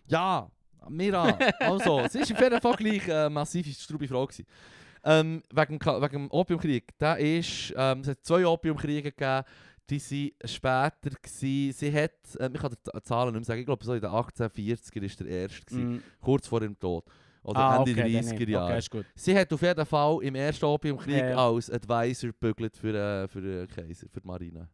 Ja, 0.07 0.49
Mira. 0.89 1.37
Also, 1.59 2.07
sie 2.07 2.19
war 2.19 2.23
auf 2.23 2.41
jeden 2.41 2.61
Fall 2.61 2.75
gleich 2.75 3.07
äh, 3.07 3.13
eine 3.13 3.29
massive 3.29 3.69
Straube 3.69 4.07
Frau. 4.07 4.25
Gewesen. 4.25 4.45
Ähm, 5.03 5.43
wegen, 5.53 5.79
wegen 5.79 6.11
dem 6.11 6.31
Opiumkrieg. 6.31 6.89
Da 6.97 7.13
ist, 7.15 7.73
ähm, 7.77 8.01
es 8.01 8.07
hat 8.09 8.23
zwei 8.23 8.45
Opiumkriege 8.45 9.11
gegeben, 9.11 9.43
die 9.89 9.99
sind 9.99 10.33
später 10.45 11.09
gewesen. 11.21 11.71
Sie 11.73 11.93
hat, 11.93 12.11
ähm, 12.39 12.51
ich 12.53 12.61
kann 12.61 12.71
die 12.71 13.01
Zahlen 13.03 13.27
nicht 13.31 13.39
mehr 13.39 13.45
sagen, 13.45 13.59
ich 13.61 13.65
glaube 13.65 13.83
so 13.83 13.93
in 13.93 14.01
den 14.01 14.09
1840er 14.11 15.01
ist 15.03 15.19
der 15.19 15.27
erste 15.27 15.65
gewesen, 15.65 15.93
Mhm. 15.95 16.03
kurz 16.21 16.47
vor 16.47 16.61
ihrem 16.61 16.77
Tod. 16.77 17.05
Oder 17.41 17.59
Ah, 17.59 17.77
Ende 17.77 17.91
okay, 17.91 18.11
der 18.11 18.21
dann 18.21 18.31
30er 18.31 18.39
nicht. 18.39 18.49
Jahre. 18.49 18.77
Okay. 18.77 19.03
Sie 19.15 19.37
hat 19.37 19.53
auf 19.53 19.61
jeden 19.61 19.85
Fall 19.85 20.19
im 20.23 20.35
ersten 20.35 20.65
Opiumkrieg 20.65 21.15
Ja, 21.23 21.29
ja. 21.29 21.47
als 21.49 21.71
Advisor 21.71 22.31
gebügelt 22.31 22.75
für, 22.75 22.93
äh, 22.93 23.27
für 23.29 23.41
den 23.41 23.67
Kaiser, 23.67 24.07
für 24.11 24.19
die 24.19 24.27
Marine. 24.27 24.67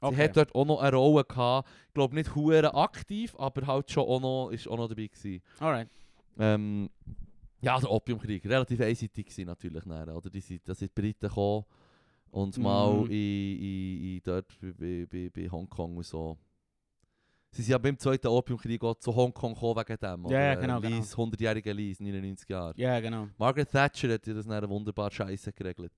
Sie 0.00 0.06
Okay. 0.08 0.24
hat 0.24 0.36
dort 0.36 0.54
auch 0.54 0.64
noch 0.66 0.80
eine 0.82 0.96
Rolle 0.96 1.24
gehabt. 1.24 1.68
Ich 1.88 1.94
glaube 1.94 2.14
nicht 2.14 2.34
hure 2.34 2.74
aktiv, 2.74 3.34
aber 3.38 3.66
halt 3.66 3.90
schon 3.90 4.04
auch 4.04 4.20
noch, 4.20 4.50
ist 4.50 4.68
auch 4.68 4.76
noch 4.76 4.88
dabei 4.88 5.06
gewesen. 5.06 5.40
Alright. 5.58 5.88
Ähm, 6.38 6.90
ja, 7.62 7.78
der 7.78 7.90
Opiumkrieg, 7.90 8.44
relativ 8.44 8.80
einseitig 8.80 9.26
gewesen 9.26 9.46
natürlich. 9.46 9.84
Dann, 9.84 10.08
oder? 10.10 10.28
Die 10.28 10.40
sind, 10.40 10.68
da 10.68 10.74
sind 10.74 10.90
die 10.96 11.00
Briten 11.00 11.28
gekommen 11.28 11.64
und 12.30 12.58
mal 12.58 12.92
Mhm. 13.04 13.10
in, 13.10 13.58
in, 13.58 14.14
in 14.16 14.20
dort 14.24 14.58
bei, 14.60 15.06
bei, 15.10 15.30
bei, 15.30 15.48
Hongkong 15.48 15.96
und 15.96 16.06
so. 16.06 16.36
Sie 17.50 17.60
sind 17.62 17.72
ja 17.72 17.78
beim 17.78 17.98
zweiten 17.98 18.28
Opiumkrieg 18.28 18.82
auch 18.82 18.94
zu 18.94 19.14
Hongkong 19.14 19.52
gekommen 19.52 19.76
wegen 19.76 19.98
dem. 19.98 20.26
Ja, 20.30 20.54
genau, 20.54 20.80
genau. 20.80 20.96
Lees, 20.96 21.14
100-jährige 21.14 21.72
Lees, 21.72 22.00
99 22.00 22.48
Jahre. 22.48 22.72
Ja, 22.76 22.98
genau. 22.98 23.28
Margaret 23.36 23.70
Thatcher 23.70 24.14
hat 24.14 24.26
ja 24.26 24.32
das 24.34 24.46
dann 24.46 24.68
wunderbar 24.70 25.10
scheiße 25.10 25.52
geregelt. 25.52 25.92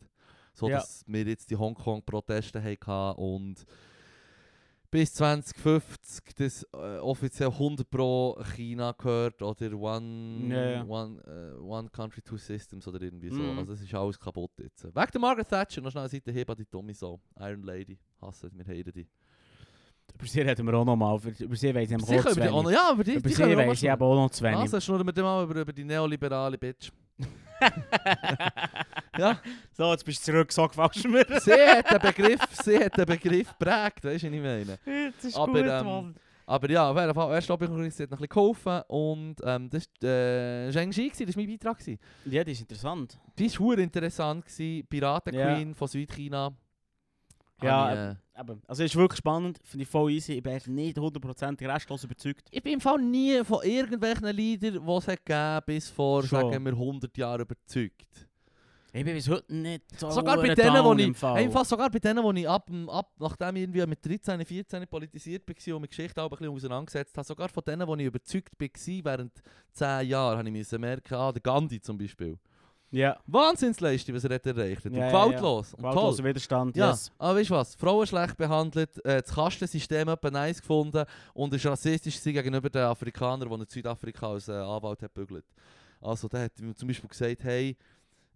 So 0.52 0.68
dass 0.68 1.04
wir 1.06 1.24
jetzt 1.24 1.50
die 1.50 1.56
Hongkong-Proteste 1.56 2.62
hatten 2.62 3.20
und 3.20 3.64
bis 4.94 5.12
2050 5.14 6.36
das 6.36 6.62
äh, 6.72 6.98
offiziell 6.98 7.48
100 7.48 7.90
pro 7.90 8.38
China 8.54 8.92
gehört 8.92 9.42
oder 9.42 9.72
One, 9.72 10.46
Ja, 10.48 10.70
ja. 10.70 10.84
one, 10.86 11.20
äh, 11.26 11.60
one 11.60 11.88
Country, 11.88 12.22
Two 12.22 12.36
Systems 12.36 12.86
oder 12.86 13.02
irgendwie 13.02 13.28
so. 13.28 13.42
Mhm. 13.42 13.58
Also 13.58 13.72
es 13.72 13.82
ist 13.82 13.92
alles 13.92 14.20
kaputt 14.20 14.52
jetzt. 14.58 14.84
Wegen 14.84 15.10
der 15.12 15.20
Margaret 15.20 15.48
Thatcher, 15.48 15.80
noch 15.80 15.90
schnell 15.90 16.02
eine 16.04 16.08
Seite 16.08 16.30
heben 16.30 16.48
an 16.48 16.56
die 16.56 16.70
Dumme 16.70 16.94
so. 16.94 17.18
Iron 17.40 17.64
Lady, 17.64 17.98
hassen 18.22 18.52
wir 18.54 18.64
heilen 18.64 18.92
die. 18.94 19.08
Über 20.14 20.26
sie 20.26 20.40
reden 20.42 20.64
wir 20.64 20.74
auch 20.74 20.84
noch 20.84 20.94
mal. 20.94 21.18
Über, 21.40 21.56
sie 21.56 21.74
weiss 21.74 21.90
ich 21.90 21.96
die, 21.96 22.16
auch 22.16 22.24
oh, 22.26 22.30
zu 22.30 22.36
wenig. 22.36 22.70
ja, 22.70 22.92
über 22.92 23.02
die, 23.02 23.14
Über 23.14 23.28
die 23.28 23.34
sie 23.34 23.42
können 23.42 23.58
wir 23.58 24.00
auch 24.00 24.14
noch 24.14 24.30
zu 24.30 24.44
wenig. 24.44 24.58
Also 24.58 24.78
schnurren 24.78 25.10
wir 25.12 25.22
mal 25.24 25.42
über, 25.42 25.60
über 25.60 25.72
die 25.72 25.82
neoliberale 25.82 26.56
Bitch. 26.56 26.92
Ja, 29.18 29.38
So, 29.72 29.92
jetzt 29.92 30.04
bist 30.04 30.26
du 30.26 30.32
zurück, 30.32 30.52
so 30.52 30.66
gefällst 30.68 31.04
du 31.04 31.08
mir. 31.08 31.24
sie 31.40 31.52
hat 31.52 31.90
den 31.90 32.00
Begriff, 32.00 32.40
sie 32.62 32.78
hat 32.78 32.96
den 32.96 33.06
Begriff 33.06 33.48
geprägt, 33.58 34.04
weißt 34.04 34.24
du, 34.24 34.28
was 34.28 34.34
ich 34.34 34.42
meine? 34.42 34.78
Jetzt 34.84 35.24
ist 35.24 35.36
Aber, 35.36 35.52
gut, 35.52 35.62
ähm, 35.70 35.86
Mann. 35.86 36.14
Aber 36.46 36.70
ja, 36.70 36.90
auf 36.90 36.98
jeden 36.98 37.14
Fall, 37.14 37.34
erst 37.34 37.48
habe 37.48 37.64
ich 37.64 37.70
noch 37.70 37.78
ein 37.78 37.84
bisschen 37.84 38.28
geholfen 38.28 38.82
und 38.88 39.36
ähm, 39.44 39.70
das 39.70 39.88
war 40.02 40.10
äh, 40.10 40.70
Zheng-Ji, 40.72 41.08
gewesen, 41.08 41.26
das 41.26 41.36
war 41.36 41.42
mein 41.42 41.52
Beitrag. 41.52 41.78
gewesen. 41.78 41.98
Ja, 42.26 42.44
das 42.44 42.52
ist 42.54 42.60
interessant. 42.62 43.18
Die 43.38 43.44
war 43.44 43.50
verdammt 43.56 43.78
interessant, 43.80 44.46
gewesen. 44.46 44.86
Piraten-Queen 44.88 45.74
von 45.74 45.88
Südchina. 45.88 46.52
Ja, 47.62 47.92
ich, 47.92 47.98
äh, 47.98 48.14
Aber, 48.36 48.58
also 48.66 48.82
es 48.82 48.90
ist 48.90 48.96
wirklich 48.96 49.18
spannend, 49.18 49.60
finde 49.62 49.84
ich 49.84 49.88
voll 49.88 50.10
easy. 50.10 50.32
Ich 50.32 50.42
bin 50.42 50.60
nicht 50.74 50.98
hundertprozentig 50.98 51.68
restlos 51.68 52.02
überzeugt. 52.02 52.48
ich 52.50 52.62
bin 52.62 52.74
im 52.74 52.80
Fall 52.80 52.98
nie 52.98 53.44
von 53.44 53.62
irgendwelchen 53.62 54.26
Liedern, 54.28 54.84
die 54.84 54.92
es 54.92 55.06
gegeben 55.06 55.60
bis 55.66 55.88
vor, 55.88 56.24
Schon. 56.24 56.50
sagen 56.50 56.64
wir, 56.64 56.72
100 56.72 57.16
Jahren 57.16 57.42
überzeugt. 57.42 58.28
Ich 58.92 59.04
bin 59.04 59.14
bis 59.14 59.28
heute 59.28 59.52
nicht 59.52 59.98
so 59.98 60.08
Sogar 60.08 60.36
bei 60.36 60.54
denen, 60.54 60.84
wo 60.84 60.94
ich, 60.94 61.06
im 61.06 61.14
Fall. 61.16 61.34
einfach 61.36 61.64
sogar 61.64 61.90
bei 61.90 61.98
denen, 61.98 62.22
wo 62.22 62.30
ich 62.32 62.48
ab, 62.48 62.70
ab 62.88 63.12
nachdem 63.18 63.56
ich 63.56 63.62
irgendwie 63.62 63.86
mit 63.86 64.06
13, 64.06 64.44
14 64.44 64.86
politisiert 64.86 65.42
war 65.48 65.74
und 65.74 65.82
mit 65.82 65.90
Geschichte 65.90 66.22
auch 66.22 66.30
ein 66.30 66.38
bisschen 66.38 66.54
auseinandergesetzt 66.54 67.16
habe, 67.16 67.26
sogar 67.26 67.48
von 67.48 67.64
denen, 67.64 67.88
wo 67.88 67.96
ich 67.96 68.04
überzeugt 68.04 68.52
war 68.60 69.04
während 69.04 69.32
10 69.72 70.08
Jahren, 70.08 70.38
habe 70.38 70.48
ich 70.48 70.54
müssen 70.54 70.80
merken, 70.80 71.14
ah, 71.14 71.32
der 71.32 71.42
Gandhi 71.42 71.80
zum 71.80 71.98
Beispiel. 71.98 72.38
Ja, 72.94 73.18
Wahnsinnsleistung, 73.26 74.14
was 74.14 74.24
er 74.24 74.34
hat 74.36 74.46
erreicht 74.46 74.84
hat. 74.84 74.92
Und 74.92 74.94
Ja, 74.94 75.06
ja, 75.06 75.08
gewaltlos. 75.08 75.74
Und 75.74 75.78
gewaltloser 75.78 76.16
toll. 76.18 76.26
Widerstand, 76.30 76.76
Ja, 76.76 76.90
yes. 76.90 77.10
aber 77.18 77.38
weißt 77.38 77.50
du 77.50 77.54
was? 77.54 77.74
Frauen 77.74 78.06
schlecht 78.06 78.36
behandelt, 78.36 79.04
äh, 79.04 79.20
das 79.20 79.34
Kastensystem 79.34 80.08
etwa 80.08 80.30
nice 80.30 80.60
gefunden 80.60 81.04
und 81.34 81.52
ist 81.54 81.66
rassistisch 81.66 82.18
gewesen 82.18 82.34
gegenüber 82.34 82.70
den 82.70 82.82
Afrikanern, 82.82 83.48
die 83.48 83.54
in 83.54 83.66
Südafrika 83.68 84.28
als 84.30 84.48
äh, 84.48 84.52
Anwalt 84.52 85.02
hat 85.02 85.12
bügelt. 85.12 85.44
Also 86.00 86.28
der 86.28 86.44
hat 86.44 86.52
zum 86.76 86.86
Beispiel 86.86 87.08
gesagt, 87.08 87.42
hey, 87.44 87.76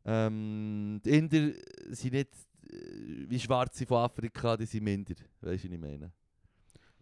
ähm, 0.04 1.00
die 1.04 1.11
Inder 1.11 1.52
sind 1.90 2.14
nicht 2.14 2.30
äh, 2.70 2.76
wie 3.28 3.38
Schwarze 3.38 3.86
von 3.86 3.98
Afrika, 3.98 4.56
die 4.56 4.66
sind 4.66 4.84
minder. 4.84 5.14
Weißt 5.40 5.64
du, 5.64 5.68
was 5.68 5.74
ich 5.74 5.80
meine? 5.80 6.11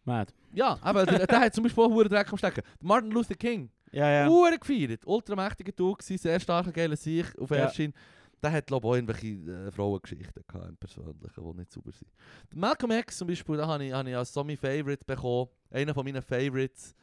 Mad. 0.05 0.33
Ja, 0.53 0.79
aber 0.83 1.05
der, 1.07 1.27
der 1.27 1.41
hat 1.41 1.55
zum 1.55 1.65
Beispiel 1.65 1.83
auch 1.85 1.89
verdammt 1.89 2.13
Dreck 2.13 2.33
am 2.33 2.39
Stecken. 2.39 2.63
Martin 2.81 3.11
Luther 3.11 3.35
King, 3.35 3.71
Ja, 3.93 4.11
ja. 4.11 4.29
Uhren 4.29 4.59
gefeiert, 4.59 5.07
ultramächtiger 5.07 5.73
gewesen, 5.73 6.19
sehr 6.19 6.41
starker 6.41 6.73
geiler 6.73 6.97
Sieg 6.97 7.27
auf 7.39 7.51
Ja. 7.51 7.57
Erschien. 7.57 7.93
Der 8.43 8.53
hat 8.53 8.67
glaube 8.67 8.87
ich, 8.87 8.91
auch 8.91 8.95
irgendwelche 8.97 9.29
äh, 9.69 9.71
Frauengeschichten 9.71 10.45
gehabt, 10.47 10.69
im 10.69 10.77
Persönlichen, 10.77 11.53
die 11.53 11.59
nicht 11.59 11.73
sauber 11.73 11.93
sind. 11.93 12.11
Der 12.53 12.59
Malcolm 12.59 12.93
X 12.93 13.17
zum 13.19 13.29
Beispiel, 13.29 13.57
da 13.57 13.67
habe 13.67 13.85
ich, 13.85 13.91
ich 13.91 14.17
als 14.17 14.33
so 14.33 14.45
mein 14.45 14.57
Favorite 14.57 15.05
bekommen, 15.05 15.49
einer 15.71 15.95
von 15.95 16.05
meinen 16.05 16.21
Favorites, 16.23 16.95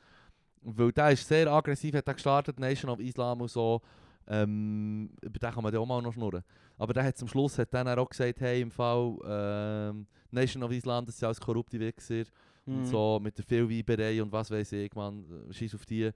weil 0.62 0.92
der 0.92 1.12
ist 1.12 1.28
sehr 1.28 1.52
aggressiv, 1.52 1.96
hat 1.96 2.08
er 2.08 2.14
gestartet, 2.14 2.60
Nation 2.60 2.92
of 2.92 3.00
Islam 3.00 3.42
und 3.42 3.50
so. 3.50 3.82
Ähm, 4.28 5.10
über 5.22 5.38
den 5.40 5.52
kann 5.52 5.64
man 5.64 5.72
dann 5.74 5.82
auch 5.82 5.86
mal 5.86 6.02
noch 6.02 6.14
schnurren. 6.14 6.44
Aber 6.78 6.94
der 6.94 7.04
hat 7.04 7.18
zum 7.18 7.28
Schluss 7.28 7.58
hat 7.58 7.74
dann 7.74 7.88
auch 7.90 8.10
gesagt, 8.10 8.40
hey, 8.40 8.62
im 8.62 8.72
Fall 8.72 9.18
ähm, 9.26 10.08
Nation 10.32 10.64
of 10.64 10.72
Islam, 10.72 11.06
das 11.06 11.18
sind 11.18 11.26
alles 11.26 11.42
korrupte 11.42 11.80
Wichser 11.80 12.24
und 12.66 12.78
Mhm. 12.80 12.86
so 12.86 13.20
mit 13.22 13.38
der 13.38 13.44
Vielweiberei 13.44 14.22
und 14.24 14.32
was 14.32 14.50
weiß 14.50 14.72
ich, 14.74 14.94
man, 14.96 15.26
scheiß 15.52 15.76
auf 15.76 15.86
die. 15.86 16.10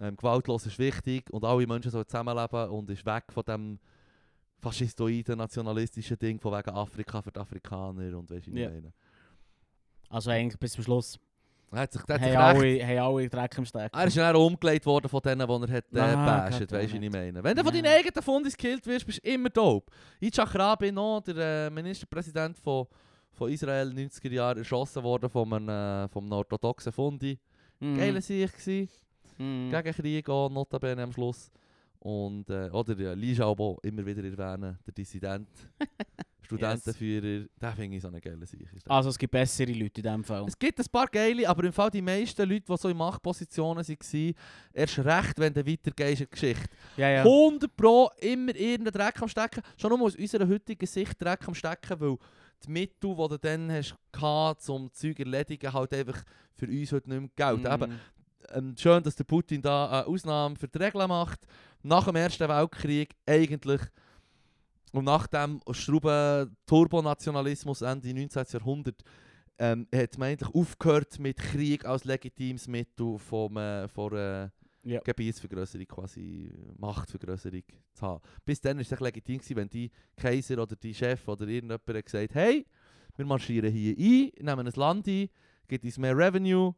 Ähm, 0.00 0.16
gewaltlos 0.16 0.64
ist 0.66 0.78
wichtig 0.78 1.28
und 1.30 1.44
alle 1.44 1.66
Menschen 1.66 1.90
sollen 1.90 2.06
zusammenleben 2.06 2.70
und 2.70 2.88
ist 2.90 3.04
weg 3.04 3.24
von 3.30 3.42
dem 3.46 3.78
faschistoiden, 4.58 5.38
nationalistischen 5.38 6.18
Ding 6.18 6.38
von 6.40 6.52
wegen 6.52 6.70
Afrika 6.70 7.22
für 7.22 7.30
die 7.32 7.40
Afrikaner 7.40 8.16
und 8.18 8.30
weißt 8.30 8.46
du, 8.46 8.50
Ja. 8.52 8.68
meine. 8.70 8.92
Also 10.08 10.30
eigentlich 10.30 10.58
bis 10.58 10.72
zum 10.72 10.84
Schluss. 10.84 11.18
Er 11.72 11.80
hat 11.82 11.92
sich, 11.92 12.02
hat 12.02 12.20
sich 12.24 12.36
alle, 12.36 12.84
haben 12.84 12.98
alle 12.98 13.28
Dreck 13.28 13.56
am 13.58 13.64
Stecken. 13.64 13.96
er 13.96 14.06
ist 14.06 14.16
dann 14.16 14.34
auch 14.34 14.44
umgelegt 14.46 14.84
worden 14.86 15.08
von 15.08 15.20
denen, 15.20 15.46
die 15.46 15.70
er 15.72 15.76
hat 15.76 15.84
äh, 15.94 16.00
Ah, 16.00 16.40
basht, 16.50 16.72
weißt 16.72 16.92
du, 16.94 16.98
ich 17.00 17.10
meine. 17.12 17.44
Wenn 17.44 17.56
du 17.56 17.62
von 17.62 17.72
Ja. 17.74 17.80
deinen 17.82 17.94
eigenen 17.96 18.22
Fundis 18.22 18.56
gekillt 18.56 18.84
wirst, 18.86 19.06
bist 19.06 19.24
du 19.24 19.30
immer 19.30 19.50
dope. 19.50 19.90
Yitzhak 20.20 20.52
Rabin, 20.56 20.96
der 20.96 21.36
äh, 21.36 21.70
Ministerpräsident 21.70 22.58
von, 22.58 22.86
von 23.32 23.50
Israel, 23.52 23.88
90er 23.92 24.32
Jahren, 24.32 24.58
erschossen 24.58 25.02
worden 25.04 25.30
von 25.30 25.52
einem, 25.52 25.68
äh, 25.68 26.08
vom 26.08 26.30
orthodoxen 26.32 26.90
Fundi. 26.90 27.38
Mhm. 27.78 27.96
Geiler 27.96 28.20
Sieg 28.20 28.50
gewesen. 28.52 28.88
Mhm. 29.40 29.70
gegen 29.70 29.92
Krieg 29.94 30.28
auch, 30.28 30.50
notabene 30.50 31.02
am 31.02 31.12
Schluss. 31.12 31.50
Und, 31.98 32.48
äh, 32.48 32.70
oder 32.70 32.98
ja, 32.98 33.12
Lee 33.12 33.32
Xiaobo, 33.32 33.78
immer 33.82 34.04
wieder 34.06 34.24
erwähnen, 34.24 34.78
der 34.86 34.94
Dissident, 34.94 35.48
Studentenführer, 36.42 37.46
der 37.60 37.72
finde 37.72 37.96
ich 37.96 38.02
so 38.02 38.08
eine 38.08 38.20
geile 38.20 38.44
der. 38.46 38.90
Also 38.90 39.10
es 39.10 39.18
gibt 39.18 39.30
bessere 39.30 39.70
Leute 39.72 40.00
in 40.00 40.06
dem 40.06 40.24
Fall. 40.24 40.44
Es 40.48 40.58
gibt 40.58 40.78
ein 40.80 40.86
paar 40.90 41.06
geile, 41.06 41.48
aber 41.48 41.64
im 41.64 41.72
Fall 41.72 41.90
die 41.90 42.02
meisten 42.02 42.48
Leute, 42.48 42.64
die 42.68 42.76
so 42.76 42.88
in 42.88 42.96
Machtpositionen 42.96 43.86
waren, 43.86 44.34
erst 44.72 44.98
recht, 44.98 45.38
wenn 45.38 45.52
du 45.52 45.64
weitergehst 45.66 46.20
in 46.22 46.26
die 46.26 46.30
Geschichte. 46.30 46.68
Ja, 46.96 47.08
ja. 47.10 47.22
100 47.22 47.76
Pro 47.76 48.10
immer 48.18 48.54
irgendeinen 48.56 48.92
Dreck 48.92 49.22
am 49.22 49.28
Stecken. 49.28 49.62
Schon 49.76 49.90
nur 49.90 50.00
aus 50.06 50.16
unserer 50.16 50.48
heutigen 50.48 50.86
Sicht 50.86 51.22
Dreck 51.22 51.46
am 51.46 51.54
Stecken, 51.54 52.00
weil 52.00 52.16
die 52.64 52.70
Mittel, 52.70 53.14
die 53.14 53.28
du 53.28 53.38
dann 53.38 53.70
hast, 53.72 54.70
um 54.70 54.92
Zeug 54.92 55.16
zu 55.16 55.22
erledigen, 55.22 55.72
halt 55.72 55.94
einfach 55.94 56.24
für 56.54 56.66
uns 56.66 56.92
heute 56.92 57.10
nicht 57.10 57.20
mehr 57.20 57.30
gelten. 57.36 57.66
Eben, 57.72 57.90
Mhm. 57.92 58.00
Ähm, 58.52 58.74
schön, 58.78 59.02
dass 59.02 59.16
der 59.16 59.24
Putin 59.24 59.62
da 59.62 59.88
eine 59.90 60.06
Ausnahme 60.06 60.56
für 60.56 60.68
die 60.68 60.78
Regeln 60.78 61.08
macht. 61.08 61.40
Nach 61.82 62.04
dem 62.04 62.16
Ersten 62.16 62.48
Weltkrieg 62.48 63.14
eigentlich 63.26 63.80
und 64.92 65.04
nach 65.04 65.26
dem 65.26 65.60
Schrauben 65.70 66.56
Turbonationalismus 66.66 67.82
Ende 67.82 68.12
19. 68.12 68.44
Jahrhundert 68.52 69.02
ähm, 69.58 69.86
hat 69.94 70.18
man 70.18 70.30
eigentlich 70.30 70.54
aufgehört 70.54 71.18
mit 71.18 71.36
Krieg 71.36 71.84
als 71.84 72.04
legitimes 72.04 72.66
Mittel 72.66 73.18
vom, 73.18 73.56
äh, 73.56 73.86
von 73.88 74.16
äh, 74.16 74.48
Ja. 74.82 75.00
Gebietsvergrößerung, 75.00 75.86
quasi 75.86 76.50
Machtvergrößerung 76.78 77.62
zu 77.92 78.06
haben. 78.06 78.22
Bis 78.44 78.60
dann 78.60 78.78
war 78.78 78.82
es 78.90 79.00
legitim, 79.00 79.38
gewesen, 79.38 79.56
wenn 79.56 79.68
die 79.68 79.90
Kaiser 80.16 80.62
oder 80.62 80.74
die 80.76 80.94
Chef 80.94 81.28
oder 81.28 81.46
irgendjemand 81.46 81.86
hat 81.86 82.04
gesagt 82.04 82.34
hey, 82.34 82.66
wir 83.16 83.26
marschieren 83.26 83.70
hier 83.70 83.94
ein, 83.96 84.44
nehmen 84.44 84.66
ein 84.66 84.72
Land 84.74 85.06
ein, 85.06 85.28
gibt 85.68 85.84
uns 85.84 85.98
mehr 85.98 86.16
Revenue, 86.16 86.74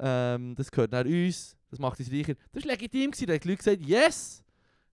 ähm, 0.00 0.54
das 0.54 0.70
gehört 0.70 0.92
nach 0.92 1.04
uns, 1.04 1.56
das 1.70 1.78
macht 1.78 1.98
uns 2.00 2.10
reicher. 2.10 2.34
Das 2.52 2.64
war 2.64 2.70
legitim, 2.72 3.10
gewesen. 3.10 3.26
da 3.26 3.32
haben 3.34 3.40
die 3.40 3.48
Leute 3.48 3.58
gesagt, 3.58 3.82
yes, 3.82 4.42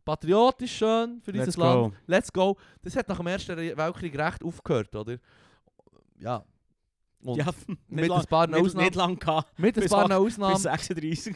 patriotisch 0.06 0.78
schön 0.78 1.22
für 1.22 1.32
Let's 1.32 1.47
unser 1.56 1.62
Land, 1.62 1.93
let's 2.08 2.32
go. 2.34 2.58
Das 2.82 2.95
hat 2.95 3.08
nach 3.08 3.18
dem 3.18 3.28
Ersten 3.28 3.58
Weltkrieg 3.58 4.18
recht 4.18 4.43
aufgehört, 4.43 4.95
oder? 4.95 5.18
Ja. 6.20 6.43
Und 7.22 7.38
Ja, 7.38 7.47
mit 7.88 8.10
ein 8.10 8.24
paar 8.26 8.47
nicht, 8.47 8.60
Ausnahmen. 8.60 8.86
nicht 8.86 8.95
lang 8.95 9.20
gehabt. 9.20 9.60
mit 9.60 9.76
ein 9.78 9.82
bis 9.82 9.91
paar 9.91 10.18
Ausnahmen. 10.18 10.54
Bis 10.54 10.64
36. 10.64 11.36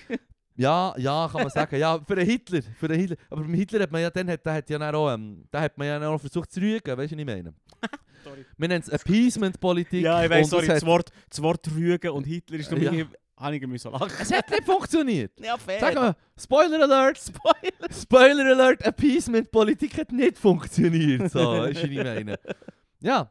Ja, 0.55 0.93
ja, 0.97 1.27
kann 1.31 1.41
man 1.41 1.49
sagen. 1.49 1.77
Ja, 1.77 1.99
für 1.99 2.15
den 2.15 2.27
Hitler, 2.27 2.61
für 2.77 2.87
den 2.87 2.99
Hitler. 2.99 3.17
Aber 3.29 3.41
beim 3.41 3.53
Hitler 3.55 3.81
hat 3.81 3.91
man 3.91 4.01
ja 4.01 4.09
dann, 4.09 4.29
hat, 4.29 4.45
der 4.45 4.53
hat 4.53 4.69
ja 4.69 4.77
dann 4.77 4.93
auch, 4.95 5.11
ähm, 5.11 5.45
der 5.51 5.61
hat 5.61 5.77
man 5.77 5.87
ja 5.87 6.07
auch 6.07 6.19
versucht 6.19 6.51
zu 6.51 6.59
rügen, 6.59 6.95
weißt 6.95 7.11
du, 7.11 7.15
was 7.15 7.19
ich 7.19 7.25
meine? 7.25 7.53
Sorry. 8.23 8.45
Wir 8.57 8.67
nennen 8.67 8.83
es 8.85 8.89
Appeasement-Politik. 8.89 10.03
Ja, 10.03 10.23
ich 10.23 10.29
weiß, 10.29 10.49
sorry, 10.49 10.67
das 10.67 10.85
Wort, 10.85 11.09
das 11.29 11.41
Wort 11.41 11.67
Rügen 11.75 12.11
und 12.11 12.23
Hitler 12.25 12.57
ist 12.57 12.71
noch 12.71 12.77
Ja. 12.77 12.93
ja. 12.93 13.05
Habe 13.43 13.57
ich 13.57 13.67
müssen 13.67 13.91
lachen. 13.91 14.09
es 14.21 14.31
hat 14.31 14.49
nicht 14.49 14.63
funktioniert. 14.63 15.31
Ja, 15.37 15.57
fair. 15.57 15.79
Sagen 15.81 15.95
wir, 15.97 16.15
Spoiler 16.41 16.81
Alert, 16.83 17.17
Spoiler, 17.17 17.91
Spoiler 17.93 18.45
Alert, 18.51 18.85
Appeasement-Politik 18.85 19.97
hat 19.97 20.13
nicht 20.13 20.37
funktioniert. 20.37 21.29
So, 21.29 21.39
was 21.39 21.71
ich 21.83 21.91
meine? 21.91 22.39
Ja, 23.01 23.29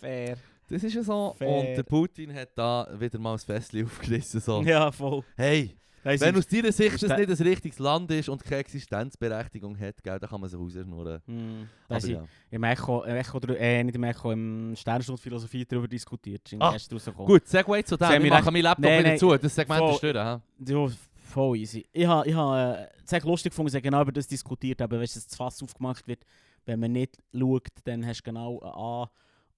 Fair. 0.00 0.36
das 0.68 0.82
ist 0.82 0.94
ja 0.94 1.04
so. 1.04 1.36
Fair. 1.38 1.48
Und 1.48 1.66
der 1.76 1.84
Putin 1.84 2.34
hat 2.34 2.48
da 2.56 2.88
wieder 2.98 3.18
mal 3.20 3.34
ein 3.34 3.38
Festchen 3.38 3.84
aufgerissen. 3.86 4.40
So. 4.40 4.60
Ja, 4.62 4.90
voll. 4.90 5.22
Hey, 5.36 5.76
Hey, 6.04 6.20
wenn 6.20 6.36
aus 6.36 6.46
deiner 6.46 6.70
Sicht 6.70 7.02
der- 7.02 7.18
nicht 7.18 7.30
ein 7.40 7.46
richtiges 7.46 7.78
Land 7.78 8.10
ist 8.10 8.28
und 8.28 8.44
keine 8.44 8.58
Existenzberechtigung 8.60 9.78
hat, 9.78 10.02
gell, 10.02 10.18
dann 10.18 10.28
kann 10.30 10.40
man 10.40 10.48
sich 10.50 10.58
rausschnurren. 10.58 11.22
Aber 11.26 11.66
da 11.88 12.00
sind 12.00 12.12
ja. 12.14 12.24
im 12.50 12.62
Echo, 12.62 13.02
im 13.04 13.16
Echo, 13.16 13.38
äh, 13.38 13.82
nicht 13.84 13.94
im 13.96 14.04
Echo, 14.04 14.30
im 14.32 14.74
Sternstund 14.76 15.18
Philosophie 15.18 15.64
darüber 15.64 15.88
diskutiert. 15.88 16.52
Ist 16.52 16.60
Ah. 16.60 16.76
Gut, 17.24 17.46
Segway 17.48 17.82
zu 17.82 17.96
dem. 17.96 18.06
Haben 18.06 18.22
mich 18.22 18.30
machen 18.30 18.52
meinen 18.52 18.62
Laptop 18.62 18.84
Nein, 18.84 18.98
wieder 19.00 19.08
nein. 19.10 19.18
zu. 19.18 19.36
Das 19.36 19.54
Segment 19.54 19.80
Voll. 19.80 19.92
ist 19.94 20.02
hä? 20.02 20.38
Ja, 20.72 20.88
voll 21.14 21.56
easy. 21.58 21.84
Ich 21.92 22.06
habe 22.06 22.28
ich 22.28 22.34
ha, 22.34 22.74
äh, 22.82 22.88
sehr 23.04 23.20
lustig 23.22 23.50
gefunden, 23.50 23.74
haben 23.74 23.82
genau 23.82 24.02
über 24.02 24.12
das 24.12 24.26
diskutiert, 24.28 24.80
aber 24.82 24.96
wenn 24.98 25.02
das 25.06 25.26
Fass 25.34 25.62
aufgemacht 25.62 26.06
wird, 26.06 26.24
wenn 26.66 26.80
man 26.80 26.92
nicht 26.92 27.18
schaut, 27.36 27.68
dann 27.84 28.06
hast 28.06 28.20
du 28.20 28.24
genau 28.24 28.60
einen 28.60 28.72
An 28.72 29.08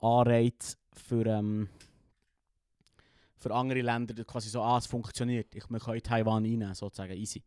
Anreiz 0.00 0.76
für, 0.92 1.26
ähm, 1.26 1.68
für 3.46 3.54
andere 3.54 3.80
Länder, 3.80 4.24
quasi 4.24 4.48
so, 4.48 4.60
ah, 4.60 4.78
es 4.78 4.86
funktioniert, 4.86 5.54
ich, 5.54 5.68
wir 5.68 5.78
können 5.78 6.02
Taiwan 6.02 6.44
einnehmen, 6.44 6.74
sozusagen, 6.74 7.12
easy. 7.12 7.42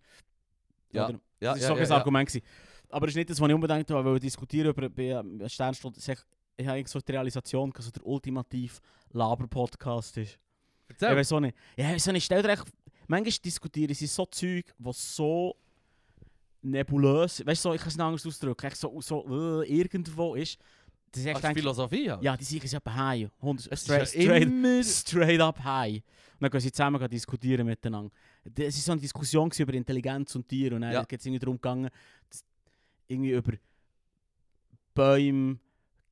Ja, 0.91 1.10
Oder? 1.10 1.20
Ja, 1.41 1.54
das 1.54 1.64
ja, 1.64 1.70
war 1.70 1.76
so 1.76 1.76
ja, 1.76 1.84
ein 1.84 1.89
ja. 1.89 1.97
Argument. 1.97 2.30
Gewesen. 2.30 2.45
Aber 2.89 3.06
es 3.06 3.12
ist 3.12 3.16
nicht 3.18 3.30
das, 3.30 3.39
was 3.39 3.50
ich 3.50 3.54
unbedingt 3.54 3.89
wollte 3.89 4.20
diskutieren 4.20 4.70
über 4.70 4.89
bei 4.89 5.04
ähm, 5.04 5.41
Sternstunde. 5.47 6.00
Ich, 6.00 6.18
ich 6.58 6.68
habe 6.68 6.84
so 6.88 7.00
die 7.00 7.12
Realisation, 7.12 7.72
dass 7.72 7.86
es 7.86 7.91
der 7.91 8.06
ultimative 8.06 8.76
Laber-Podcast 9.12 10.18
ist. 10.18 10.39
Ich 10.88 10.95
Erzähl. 10.95 11.16
weiß 11.16 11.34
auch 11.34 11.39
nicht. 11.41 11.56
Ja, 11.76 11.93
ich 11.93 12.06
nicht. 12.08 12.26
Stell 12.26 12.41
dir 12.41 12.50
echt, 12.50 12.66
manchmal 13.08 13.32
diskutieren 13.43 13.93
sie 13.93 14.08
so 14.08 14.26
Zeug, 14.26 14.74
was 14.78 15.16
so 15.16 15.56
nebulös, 16.62 17.45
weißt 17.45 17.66
du, 17.66 17.70
so, 17.70 17.74
ich 17.74 17.82
kann 17.82 17.89
es 17.89 17.95
nicht 17.95 18.06
anders 18.06 18.26
ausdrücken, 18.26 18.66
echt 18.66 18.78
so, 18.78 19.00
so 19.02 19.62
äh, 19.62 19.68
irgendwo 19.68 20.36
ist. 20.36 20.58
Das 21.12 21.22
ist 21.22 21.26
echt 21.28 21.43
denke, 21.43 21.60
Philosophie? 21.60 22.05
ja? 22.05 22.20
ja, 22.22 22.38
die 22.38 22.43
sagen 22.43 22.68
sie 22.68 22.76
etwa 22.76 22.93
high. 22.95 23.30
100, 23.41 23.66
Es 23.68 23.72
ist 23.72 23.84
straight, 23.86 24.14
ja 24.16 24.22
straight, 24.24 24.43
immer... 24.43 24.84
straight 24.84 25.41
up 25.41 25.64
high. 25.64 25.95
Und 25.97 26.03
dann 26.41 26.51
gehen 26.51 26.60
sie 26.62 26.72
zusammen 26.72 27.10
diskutieren 27.10 27.66
miteinander. 27.66 28.12
Es 28.55 28.64
war 28.64 28.72
so 28.72 28.91
eine 28.93 29.01
Diskussion 29.01 29.49
über 29.57 29.74
Intelligenz 29.74 30.36
und 30.36 30.47
Tiere. 30.47 30.76
Und 30.76 30.82
dann 30.82 30.93
Ja. 30.93 31.03
geht 31.03 31.20
es 31.20 31.26
irgendwie 31.26 31.39
darum 31.39 31.57
gegangen, 31.57 31.89
irgendwie 33.07 33.32
über 33.32 33.53
Bäume, 34.93 35.57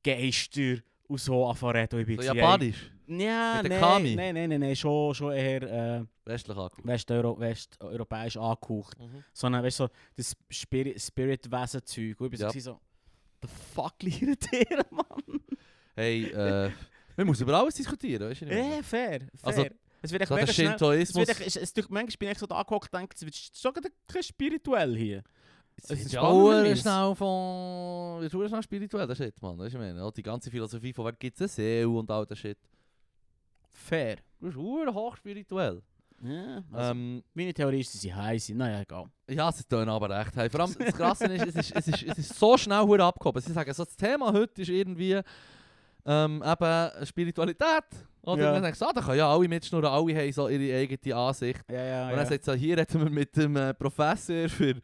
Geister 0.04 0.76
und 1.06 1.20
so 1.20 1.46
anfangen 1.46 1.88
zu 1.88 1.96
reden. 1.96 2.16
So 2.22 2.32
japanisch. 2.34 2.90
Ja, 3.06 3.60
Mit 3.62 3.72
nein, 3.72 3.80
nein, 3.80 4.34
nein, 4.34 4.48
nein, 4.50 4.60
nein, 4.60 4.76
schon, 4.76 5.14
schon 5.14 5.32
eher 5.32 5.62
äh, 5.62 6.04
Westlich 6.26 6.56
angeguckt. 6.58 6.86
Westeuro 6.86 7.40
westeuropäisch 7.40 8.36
angehaucht. 8.36 8.98
Mhm. 8.98 9.24
So 9.32 9.46
ein, 9.46 9.54
weißt 9.54 9.80
du, 9.80 9.84
so 9.84 9.90
das 10.14 10.36
Spirit- 10.50 11.00
Spirit-Wesen-Zeug. 11.00 12.20
Und 12.20 12.26
ich 12.26 12.38
bin 12.38 12.40
Ja. 12.40 12.60
so, 12.60 12.78
the 13.42 13.48
fuck 13.48 13.98
Tiere, 14.00 14.84
Mann? 14.90 15.40
Hey, 15.94 16.24
äh... 16.24 16.70
Man 17.16 17.26
muss 17.26 17.40
über 17.40 17.58
alles 17.58 17.74
diskutieren, 17.74 18.30
weißt 18.30 18.42
du 18.42 18.44
nicht? 18.46 18.56
Eh, 18.56 18.82
fair, 18.82 19.20
fair. 19.20 19.28
Also, 19.42 19.66
es 20.02 20.12
wird 20.12 20.22
echt 20.22 20.30
mega 20.30 20.46
schnell... 20.46 20.66
Es 20.68 20.78
Shintoismus... 20.78 21.28
wird 21.28 21.40
echt, 21.40 21.56
es, 21.56 21.74
manchmal 21.88 22.16
bin 22.16 22.30
ich 22.30 22.38
so 22.38 22.46
da 22.46 22.56
angehockt 22.56 22.92
und 22.92 23.00
denke, 23.00 23.14
es 23.16 23.24
wird 23.24 23.34
schon 23.34 23.72
gerade 23.72 23.88
ein 23.88 23.94
bisschen 24.06 24.22
spirituell 24.22 24.96
hier. 24.96 25.24
Es 25.82 25.90
ist 25.90 26.12
ja 26.12 26.76
schnell 26.76 27.14
von... 27.16 28.22
Es 28.24 28.32
ist 28.32 28.48
schnell 28.48 28.62
spirituell, 28.62 29.06
der 29.06 29.14
Shit, 29.16 29.42
Mann. 29.42 29.58
Weißt 29.58 29.74
du, 29.74 29.78
ich 29.78 29.84
meine? 29.84 30.02
Auch 30.04 30.12
die 30.12 30.22
ganze 30.22 30.50
Philosophie 30.50 30.92
von 30.92 31.04
wer 31.06 31.12
gibt 31.12 31.36
es 31.36 31.42
eine 31.42 31.48
Seele 31.48 31.88
und 31.88 32.10
all 32.10 32.26
der 32.26 32.36
Shit. 32.36 32.58
Fair. 33.68 34.18
Das 34.40 34.50
ist 34.50 34.56
ur 34.56 34.94
hochspirituell. 34.94 35.82
Ja, 36.22 36.62
also, 36.72 36.90
Ähm, 36.92 37.22
meine 37.34 37.54
Theorie 37.54 37.80
ist, 37.80 37.92
sie 37.92 38.12
heiß 38.12 38.46
sind. 38.46 38.56
Naja, 38.58 38.80
egal. 38.80 39.04
ja, 39.28 39.52
sie 39.52 39.64
tun 39.64 39.88
aber 39.88 40.10
recht. 40.10 40.34
Hey, 40.36 40.50
vor 40.50 40.60
allem, 40.60 40.74
das 40.78 40.94
Krasse 40.96 41.24
ist, 41.26 41.46
es 41.46 41.54
ist, 41.56 41.76
es 41.76 41.88
ist, 41.88 42.02
es 42.02 42.18
ist 42.18 42.38
so 42.38 42.56
schnell 42.56 42.80
hure 42.82 43.04
abgehoben. 43.04 43.40
Sie 43.40 43.52
sagen, 43.52 43.72
so, 43.72 43.84
das 43.84 43.96
Thema 43.96 44.32
heute 44.32 44.62
ist 44.62 44.68
irgendwie 44.68 45.20
ähm, 46.06 46.42
eben 46.44 47.06
Spiritualität. 47.06 47.84
Oder 48.22 48.42
Ja. 48.42 48.52
man 48.52 48.62
denkt, 48.62 48.78
so, 48.78 48.86
ah, 48.86 48.92
da 48.92 49.00
können 49.00 49.18
ja 49.18 49.32
alle 49.32 49.48
mitschnurren, 49.48 49.86
alle 49.86 50.14
haben 50.16 50.32
so 50.32 50.48
ihre 50.48 50.76
eigene 50.78 51.14
Ansicht. 51.16 51.64
Ja, 51.70 51.82
ja, 51.84 52.10
Und 52.10 52.16
dann 52.16 52.26
sagt 52.26 52.44
so, 52.44 52.52
hier 52.52 52.76
reden 52.76 53.00
wir 53.00 53.10
mit 53.10 53.36
dem 53.36 53.56
äh, 53.56 53.72
Professor 53.72 54.48
für, 54.48 54.74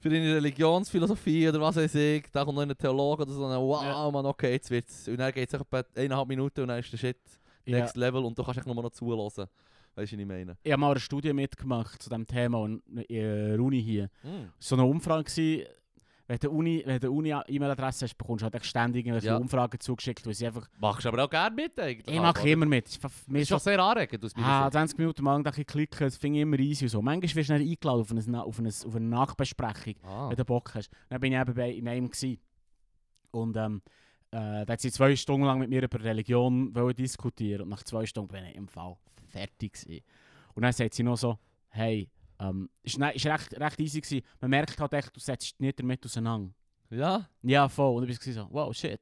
für 0.00 0.08
eine 0.08 0.36
Religionsphilosophie 0.36 1.48
oder 1.48 1.60
was 1.60 1.76
weiß 1.76 1.94
ich. 1.94 2.24
Da 2.32 2.44
kommt 2.44 2.56
noch 2.56 2.62
ein 2.62 2.76
Theologe 2.76 3.22
oder 3.22 3.32
so. 3.32 3.42
Wow, 3.42 3.82
Ja. 3.84 4.10
man, 4.10 4.26
okay, 4.26 4.52
jetzt 4.52 4.70
wird's. 4.70 5.06
Und 5.08 5.18
dann 5.18 5.32
geht 5.32 5.52
es 5.52 5.60
etwa 5.60 5.84
eineinhalb 5.94 6.26
Minuten 6.28 6.62
und 6.62 6.68
dann 6.68 6.78
ist 6.80 6.90
der 6.92 6.96
Shit 6.98 7.18
ja. 7.66 7.78
next 7.78 7.96
level 7.96 8.24
und 8.24 8.36
du 8.36 8.42
kannst 8.42 8.58
echt 8.58 8.66
nur 8.66 8.74
noch 8.74 8.90
zuhören. 8.90 9.46
Weißt 9.96 10.12
du, 10.12 10.16
was 10.16 10.20
ich 10.22 10.26
meine? 10.26 10.56
Ich 10.62 10.72
habe 10.72 10.80
mal 10.80 10.90
eine 10.90 11.00
Studie 11.00 11.32
mitgemacht 11.32 12.02
zu 12.02 12.08
diesem 12.10 12.26
Thema 12.26 12.64
in 12.66 12.82
der 13.08 13.60
Uni 13.60 13.82
hier. 13.82 14.10
Mm. 14.22 14.26
War 14.28 14.48
so 14.58 14.74
eine 14.76 14.84
Umfrage, 14.84 15.24
gewesen, 15.24 15.66
wenn 16.26 16.38
du 16.38 16.50
Uni, 16.50 16.82
wenn 16.86 16.98
du 17.00 17.10
Uni 17.12 17.34
E-Mail-Adresse 17.46 18.06
hast, 18.06 18.16
bekommst 18.16 18.42
du 18.42 18.50
halt 18.50 18.64
ständig 18.64 19.04
irgendwelche 19.04 19.26
Ja. 19.28 19.36
Umfragen 19.36 19.78
zugeschickt, 19.78 20.26
weil 20.26 20.32
sie 20.32 20.46
einfach... 20.46 20.66
Machst 20.78 21.04
du 21.04 21.10
aber 21.10 21.24
auch 21.24 21.28
gerne 21.30 21.54
mit 21.54 21.78
eigentlich. 21.78 22.14
Ich 22.16 22.20
mache 22.20 22.48
immer 22.48 22.64
mit. 22.64 22.86
Es 22.88 22.96
ist 22.96 23.28
mir 23.28 23.44
schon 23.44 23.58
sehr 23.58 23.78
anregend 23.78 24.24
aus 24.24 24.32
Ah, 24.36 24.62
Sicht. 24.64 24.72
20 24.72 24.98
Minuten 24.98 25.28
ein 25.28 25.42
bisschen 25.42 25.66
klicken, 25.66 25.98
das 26.06 26.16
finde 26.16 26.38
ich 26.38 26.42
immer 26.42 26.58
easy 26.58 26.86
und 26.86 26.88
so. 26.88 27.02
Manchmal 27.02 27.34
wirst 27.34 27.50
du 27.50 27.52
dann 27.52 27.62
eingeladen 27.62 28.00
auf 28.00 28.10
eine, 28.10 28.42
auf 28.42 28.58
eine, 28.58 28.68
auf 28.70 28.96
eine 28.96 29.04
Nachbesprechung, 29.06 29.94
Ah. 30.02 30.30
wenn 30.30 30.36
du 30.36 30.44
Bock 30.46 30.74
hast. 30.74 30.90
Dann 31.10 31.20
bin 31.20 31.32
ich 31.34 31.38
eben 31.38 31.54
bei, 31.54 31.70
in 31.72 31.88
einem 31.88 32.08
gewesen. 32.10 32.38
Und 33.30 33.56
ähm, 33.58 33.82
äh, 34.30 34.64
da 34.64 34.72
hat 34.72 34.80
sie 34.80 34.90
zwei 34.90 35.14
Stunden 35.16 35.44
lang 35.46 35.58
mit 35.58 35.68
mir 35.68 35.82
über 35.82 36.02
Religion 36.02 36.72
diskutieren 36.96 37.62
und 37.62 37.68
nach 37.68 37.82
zwei 37.82 38.06
Stunden 38.06 38.32
bin 38.32 38.44
ich 38.46 38.54
im 38.56 38.66
Fall 38.66 38.96
fertig 39.34 39.72
gewesen. 39.72 40.04
Und 40.54 40.62
dann 40.62 40.72
sagt 40.72 40.94
sie 40.94 41.02
noch 41.02 41.16
so, 41.16 41.38
hey, 41.68 42.08
ähm, 42.38 42.68
ist, 42.82 42.98
ne, 42.98 43.12
ist 43.14 43.26
recht, 43.26 43.58
recht 43.60 43.80
easy 43.80 44.00
gewesen. 44.00 44.24
Man 44.40 44.50
merkt 44.50 44.78
halt 44.80 44.92
echt, 44.92 45.14
du 45.14 45.20
setzt 45.20 45.44
dich 45.44 45.60
nicht 45.60 45.78
damit 45.78 46.04
auseinander. 46.04 46.52
Ja? 46.90 47.28
Ja, 47.42 47.68
voll. 47.68 48.02
Und 48.02 48.08
ich 48.10 48.26
war 48.26 48.32
so, 48.32 48.48
wow, 48.50 48.74
shit. 48.74 49.00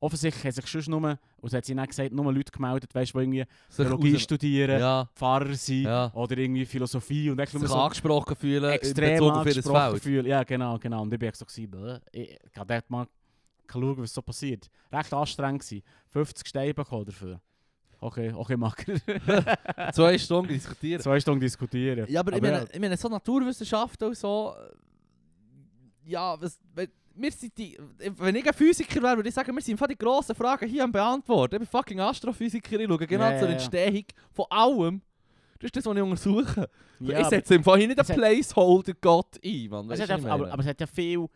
Offensichtlich 0.00 0.44
hat 0.44 0.54
sich 0.54 0.66
schon 0.66 1.00
nur, 1.00 1.16
und 1.36 1.52
hat 1.52 1.64
sie 1.64 1.74
dann 1.76 1.86
gesagt, 1.86 2.12
nur 2.12 2.32
Leute 2.32 2.50
gemeldet, 2.50 2.92
weißt 2.92 3.14
du, 3.14 3.18
die 3.18 3.22
irgendwie 3.24 3.44
Sich 3.68 3.76
Theologie 3.86 4.18
studieren, 4.18 4.80
Ja, 4.80 5.08
Pfarrer 5.14 5.54
sind 5.54 5.82
Ja. 5.84 6.10
oder 6.12 6.36
irgendwie 6.38 6.64
Philosophie 6.66 7.30
und 7.30 7.38
echt 7.38 7.52
nur 7.52 7.60
sich 7.60 7.70
so 7.70 7.76
angesprochen 7.76 8.34
fühlen 8.34 8.70
extrem 8.72 9.22
angesprochen 9.22 10.00
fühlen. 10.00 10.26
Ja, 10.26 10.42
genau, 10.42 10.76
genau. 10.78 11.02
Und 11.02 11.12
ich 11.12 11.18
bin 11.20 11.28
echt 11.28 11.36
so, 11.38 11.44
gewesen, 11.44 12.00
ich 12.10 12.36
kann 12.52 12.66
dort 12.66 12.90
mal 12.90 13.06
schauen, 13.70 13.96
was 13.98 14.12
so 14.12 14.22
passiert. 14.22 14.68
Recht 14.90 15.14
anstrengend 15.14 15.62
gewesen. 15.62 15.84
50 16.08 16.48
Steine 16.48 16.74
bekommen 16.74 17.04
dafür. 17.04 17.40
Okay, 18.02 18.32
okay, 18.34 18.56
mager. 18.56 18.94
Zwei 19.94 20.18
Stunden 20.18 20.48
diskutieren. 20.52 21.00
Zwei 21.00 21.20
Stunden 21.20 21.40
diskutieren. 21.40 22.04
Ja, 22.08 22.18
aber, 22.20 22.32
ich, 22.32 22.38
Aber 22.38 22.46
meine, 22.50 22.64
ja. 22.64 22.70
ich 22.72 22.80
meine, 22.80 22.96
so 22.96 23.08
Naturwissenschaften 23.08 24.08
und 24.08 24.16
so... 24.16 24.54
äh, 24.58 26.10
Ja, 26.10 26.36
was... 26.40 26.58
wenn- 26.74 26.90
Wir 27.14 27.30
sind 27.30 27.56
die, 27.56 27.78
wenn 28.16 28.34
ich 28.34 28.44
ein 28.46 28.54
Physiker 28.54 29.00
wäre, 29.02 29.16
würde 29.16 29.28
ich 29.28 29.34
sagen, 29.34 29.54
wir 29.54 29.62
sind 29.62 29.78
die 29.88 29.96
grossen 29.96 30.34
Fragen 30.34 30.68
hier 30.68 30.82
am 30.82 30.90
Beantworten. 30.90 31.54
Ich 31.56 31.58
bin 31.60 31.68
fucking 31.68 32.00
Astrophysiker, 32.00 32.80
ich 32.80 32.88
schaue 32.88 33.06
genau 33.06 33.24
Ja, 33.24 33.32
ja, 33.32 33.38
zur 33.38 33.48
ja. 33.48 33.54
Entstehung 33.54 34.04
von 34.32 34.46
allem. 34.50 35.02
Das 35.60 35.68
ist 35.68 35.76
das, 35.76 35.86
was 35.86 35.96
ich 35.96 36.02
untersuche. 36.02 36.68
Ja, 36.98 37.20
ich 37.20 37.26
setze 37.28 37.54
im 37.54 37.62
Fall 37.62 37.78
hier 37.78 37.86
nicht 37.88 38.00
einen 38.00 38.18
Placeholder-Gott 38.18 39.38
ein, 39.44 39.68
Mann. 39.70 39.90
es 39.92 39.98
ja, 40.00 40.04
ich 40.06 40.10
aber, 40.10 40.22
meine? 40.38 40.52
aber 40.52 40.62
es 40.62 40.68
hat 40.68 40.80
ja 40.80 40.86
viele 40.88 41.28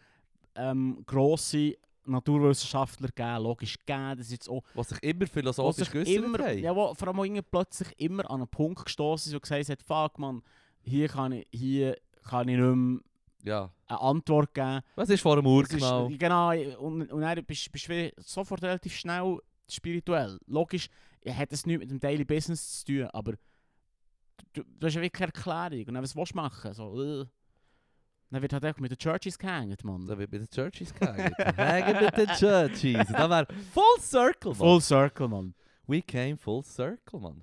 ähm, 0.57 1.03
grosse 1.07 1.77
Naturwissenschaftler 2.07 3.09
gegeben, 3.09 3.43
logisch 3.43 3.79
gegeben. 3.79 4.19
Das 4.19 4.31
jetzt 4.31 4.49
auch 4.49 4.63
Was 4.75 4.89
sich 4.91 5.03
immer 5.03 5.27
philosophisch 5.27 5.91
geäussert 5.91 6.39
haben. 6.41 6.59
ja, 6.59 6.75
wo 6.75 6.95
vor 6.95 7.09
allem 7.09 7.41
plötzlich 7.51 7.89
immer 7.99 8.29
an 8.31 8.41
einen 8.41 8.49
Punkt 8.49 8.85
gestoßen 8.85 9.31
ist 9.31 9.35
und 9.35 9.43
gesagt 9.43 9.69
hat, 9.69 9.83
fuck 9.83 10.19
man, 10.19 10.43
hier 10.83 11.09
kann 11.09 11.33
ich, 11.33 11.47
hier 11.53 11.97
kann 12.29 12.49
ich 12.49 12.57
nicht 12.57 12.65
mehr 12.77 13.01
Ja. 13.45 13.71
eine 13.87 14.01
Antwort 14.01 14.53
geben. 14.55 14.81
Was 14.95 15.09
ist 15.11 15.21
vor 15.21 15.37
dem 15.37 15.47
Es 15.47 15.71
ist- 15.71 15.83
Urknall? 15.83 16.17
Genau, 16.17 16.79
und, 16.81 17.13
und 17.13 17.21
dann 17.21 17.45
bist 17.45 17.71
du 17.89 18.11
sofort 18.19 18.63
relativ 18.63 18.95
schnell 18.97 19.39
spirituell. 19.69 20.39
Logisch 20.47 20.89
hat 21.29 21.53
es 21.53 21.67
nichts 21.67 21.81
mit 21.81 21.91
dem 21.91 21.99
Daily 22.01 22.25
Business 22.25 22.81
zu 22.81 22.87
tun, 22.87 23.05
aber 23.13 23.33
du, 24.53 24.63
du 24.63 24.87
hast 24.87 24.95
ja 24.95 25.03
wirklich 25.03 25.23
eine 25.23 25.33
Erklärung. 25.35 25.87
Und 25.89 25.95
dann, 25.95 26.03
was 26.03 26.15
willst 26.15 26.33
du 26.33 26.37
machen? 26.37 26.73
So, 26.73 27.03
äh. 27.03 27.27
Dann 28.31 28.43
wird 28.43 28.53
halt 28.53 28.65
auch 28.67 28.79
mit 28.79 28.91
den 28.91 28.99
Churches 28.99 29.39
gehängt, 29.39 29.85
Mann. 29.85 30.07
Da 30.07 30.19
wird 30.19 30.33
mit 30.33 30.41
den 30.43 30.49
Churches 30.51 30.93
gegangen. 30.93 31.33
Hängen 31.57 32.05
mit 32.05 32.17
den 32.17 32.27
Churches. 32.37 33.09
Da 33.09 33.31
wäre 33.31 33.47
Full 33.73 34.01
Circle, 34.01 34.51
Mann. 34.51 34.57
Full 34.59 34.81
Circle, 34.81 35.29
Mann. 35.29 35.55
We 35.87 36.03
came 36.03 36.37
full 36.37 36.65
circle, 36.65 37.21
Mann. 37.21 37.41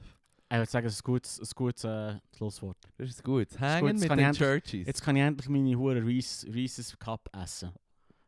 Ich 0.52 0.58
würde 0.58 0.70
sagen, 0.70 0.84
das 0.86 0.94
ist 0.96 1.00
ein 1.02 1.06
gutes, 1.06 1.40
ein 1.40 1.48
gutes 1.56 1.84
äh, 1.86 2.16
Schlusswort. 2.38 2.78
Das 2.98 3.10
ist 3.10 3.24
gut. 3.24 3.48
Hängen 3.60 3.94
das 3.94 4.02
mit 4.02 4.12
den 4.12 4.20
endlich- 4.20 4.38
Churches. 4.38 4.86
Jetzt 4.88 5.02
kann 5.02 5.16
ich 5.16 5.24
endlich 5.24 5.50
meine 5.50 5.76
hure 5.78 6.06
Reese, 6.06 6.46
Reese's 6.54 7.00
Cup 7.00 7.30
essen. 7.34 7.72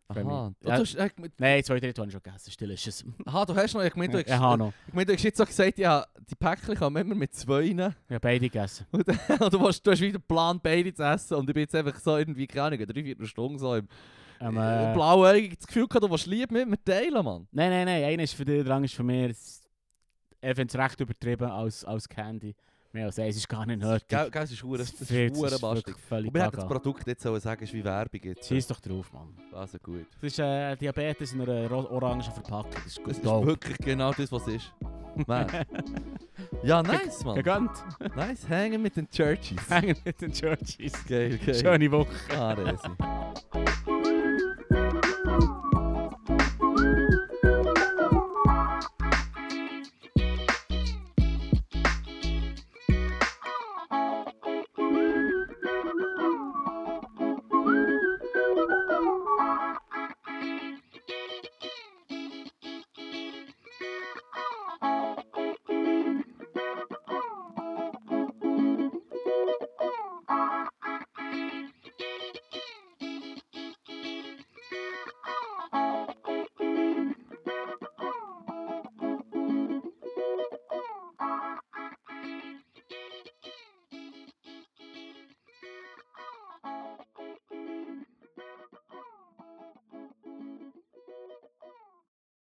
Aha. 0.07 0.53
Du, 0.59 0.69
Ja. 0.69 0.75
hast, 0.77 0.95
äh, 0.95 1.09
Nein, 1.39 1.63
zwei 1.63 1.79
Drittel 1.79 2.01
habe 2.01 2.07
ich 2.09 2.13
schon 2.13 2.21
gegessen. 2.23 2.51
Still 2.51 2.71
ist 2.71 2.87
es. 2.87 3.05
aha, 3.25 3.45
du 3.45 3.55
hast 3.55 3.73
noch, 3.73 3.83
ich 3.83 3.95
meine, 3.95 4.11
du 4.11 4.17
hast, 4.19 4.27
Ich 4.27 4.33
habe 4.33 4.57
noch. 4.57 4.73
ich 4.87 4.93
meine, 4.93 5.05
du 5.07 5.13
hast 5.13 5.23
jetzt 5.23 5.37
so 5.37 5.45
gesagt, 5.45 5.77
ja, 5.79 6.05
die 6.29 6.35
Päckchen 6.35 6.75
kommen 6.75 6.97
immer 6.97 7.15
mit 7.15 7.33
zwei. 7.33 7.61
Ich 7.63 7.79
habe 7.79 7.95
beide 8.21 8.39
gegessen. 8.49 8.85
Und, 8.91 9.07
und 9.07 9.53
du, 9.53 9.59
hast, 9.67 9.81
du 9.81 9.91
hast 9.91 10.01
wieder 10.01 10.19
den 10.19 10.27
Plan, 10.27 10.59
beide 10.61 10.93
zu 10.93 11.03
essen. 11.03 11.35
Und 11.35 11.49
ich 11.49 11.53
bin 11.53 11.61
jetzt 11.61 11.73
einfach 11.75 11.99
so 11.99 12.17
irgendwie, 12.17 12.45
keine 12.47 12.63
Ahnung, 12.75 12.85
drei, 12.85 13.03
vier 13.03 13.25
Stunden 13.25 13.57
so 13.57 13.75
im 13.75 13.87
Ähm, 14.39 14.57
äh, 14.57 14.91
äh, 14.91 14.93
blauäugig 14.93 15.57
das 15.57 15.65
Gefühl 15.67 15.87
gehabt, 15.87 16.03
du 16.03 16.09
willst 16.11 16.27
lieb 16.27 16.51
mit 16.51 16.67
mir 16.67 16.83
teilen, 16.83 17.23
Mann. 17.25 17.47
Nein, 17.51 17.69
nein, 17.71 17.85
nein. 17.85 18.03
Einer 18.03 18.23
ist 18.23 18.33
für 18.35 18.45
dich, 18.45 18.63
der 18.63 18.73
andere 18.75 18.85
ist 18.85 18.93
für 18.95 19.03
mich. 19.03 19.31
Ich 20.41 20.55
finde 20.55 20.65
es 20.67 20.75
recht 20.77 20.99
übertrieben 20.99 21.49
als, 21.49 21.83
als 21.83 22.07
Candy. 22.07 22.53
Mehr 22.95 23.07
als 23.07 23.19
eins 23.19 23.35
ist 23.35 23.49
gar 23.49 23.65
nicht 23.65 23.81
nötig. 23.81 24.07
Gell, 24.07 24.31
gell, 24.31 24.43
es 24.43 24.53
ist 24.53 24.63
hure, 24.63 24.77
das 24.77 24.89
ist 24.89 25.05
Fritz 25.05 25.37
hure 25.37 25.49
ist 25.49 25.59
bastig. 25.59 25.95
Und 26.11 26.33
wir 26.33 26.43
hätten 26.43 26.55
das. 26.55 26.65
Produkt 26.65 27.05
jetzt 27.05 27.23
sollen 27.23 27.41
sagen, 27.41 27.61
ist 27.61 27.73
wie 27.73 27.83
Werbung 27.83 28.21
jetzt. 28.23 28.47
Schieß 28.47 28.67
doch 28.67 28.79
drauf, 28.79 29.11
Mann. 29.11 29.33
Also 29.51 29.77
gut. 29.79 30.05
Das 30.21 30.31
ist 30.31 30.39
äh, 30.39 30.77
Diabetes 30.77 31.33
in 31.33 31.41
einer 31.41 31.69
orangen 31.73 32.21
Verpackung. 32.21 32.71
Das 32.71 32.85
ist 32.85 33.01
Das 33.05 33.17
ist 33.17 33.25
wirklich 33.25 33.77
genau 33.79 34.13
das, 34.13 34.31
was 34.31 34.47
es 34.47 34.55
ist. 34.55 34.73
Man. 35.27 35.45
Ja, 36.63 36.81
nice, 36.81 37.23
Mann. 37.25 37.35
Gegönnt. 37.35 37.71
Nice, 38.15 38.47
hängen 38.47 38.81
mit 38.81 38.95
den 38.95 39.09
Churches. 39.09 39.69
Hängen 39.69 39.97
mit 40.03 40.21
den 40.21 40.31
Churches. 40.31 41.05
Geil, 41.05 41.37
geil. 41.37 41.55
Schöne 41.55 41.91
Woche. 41.91 42.07
Ah. 42.37 42.55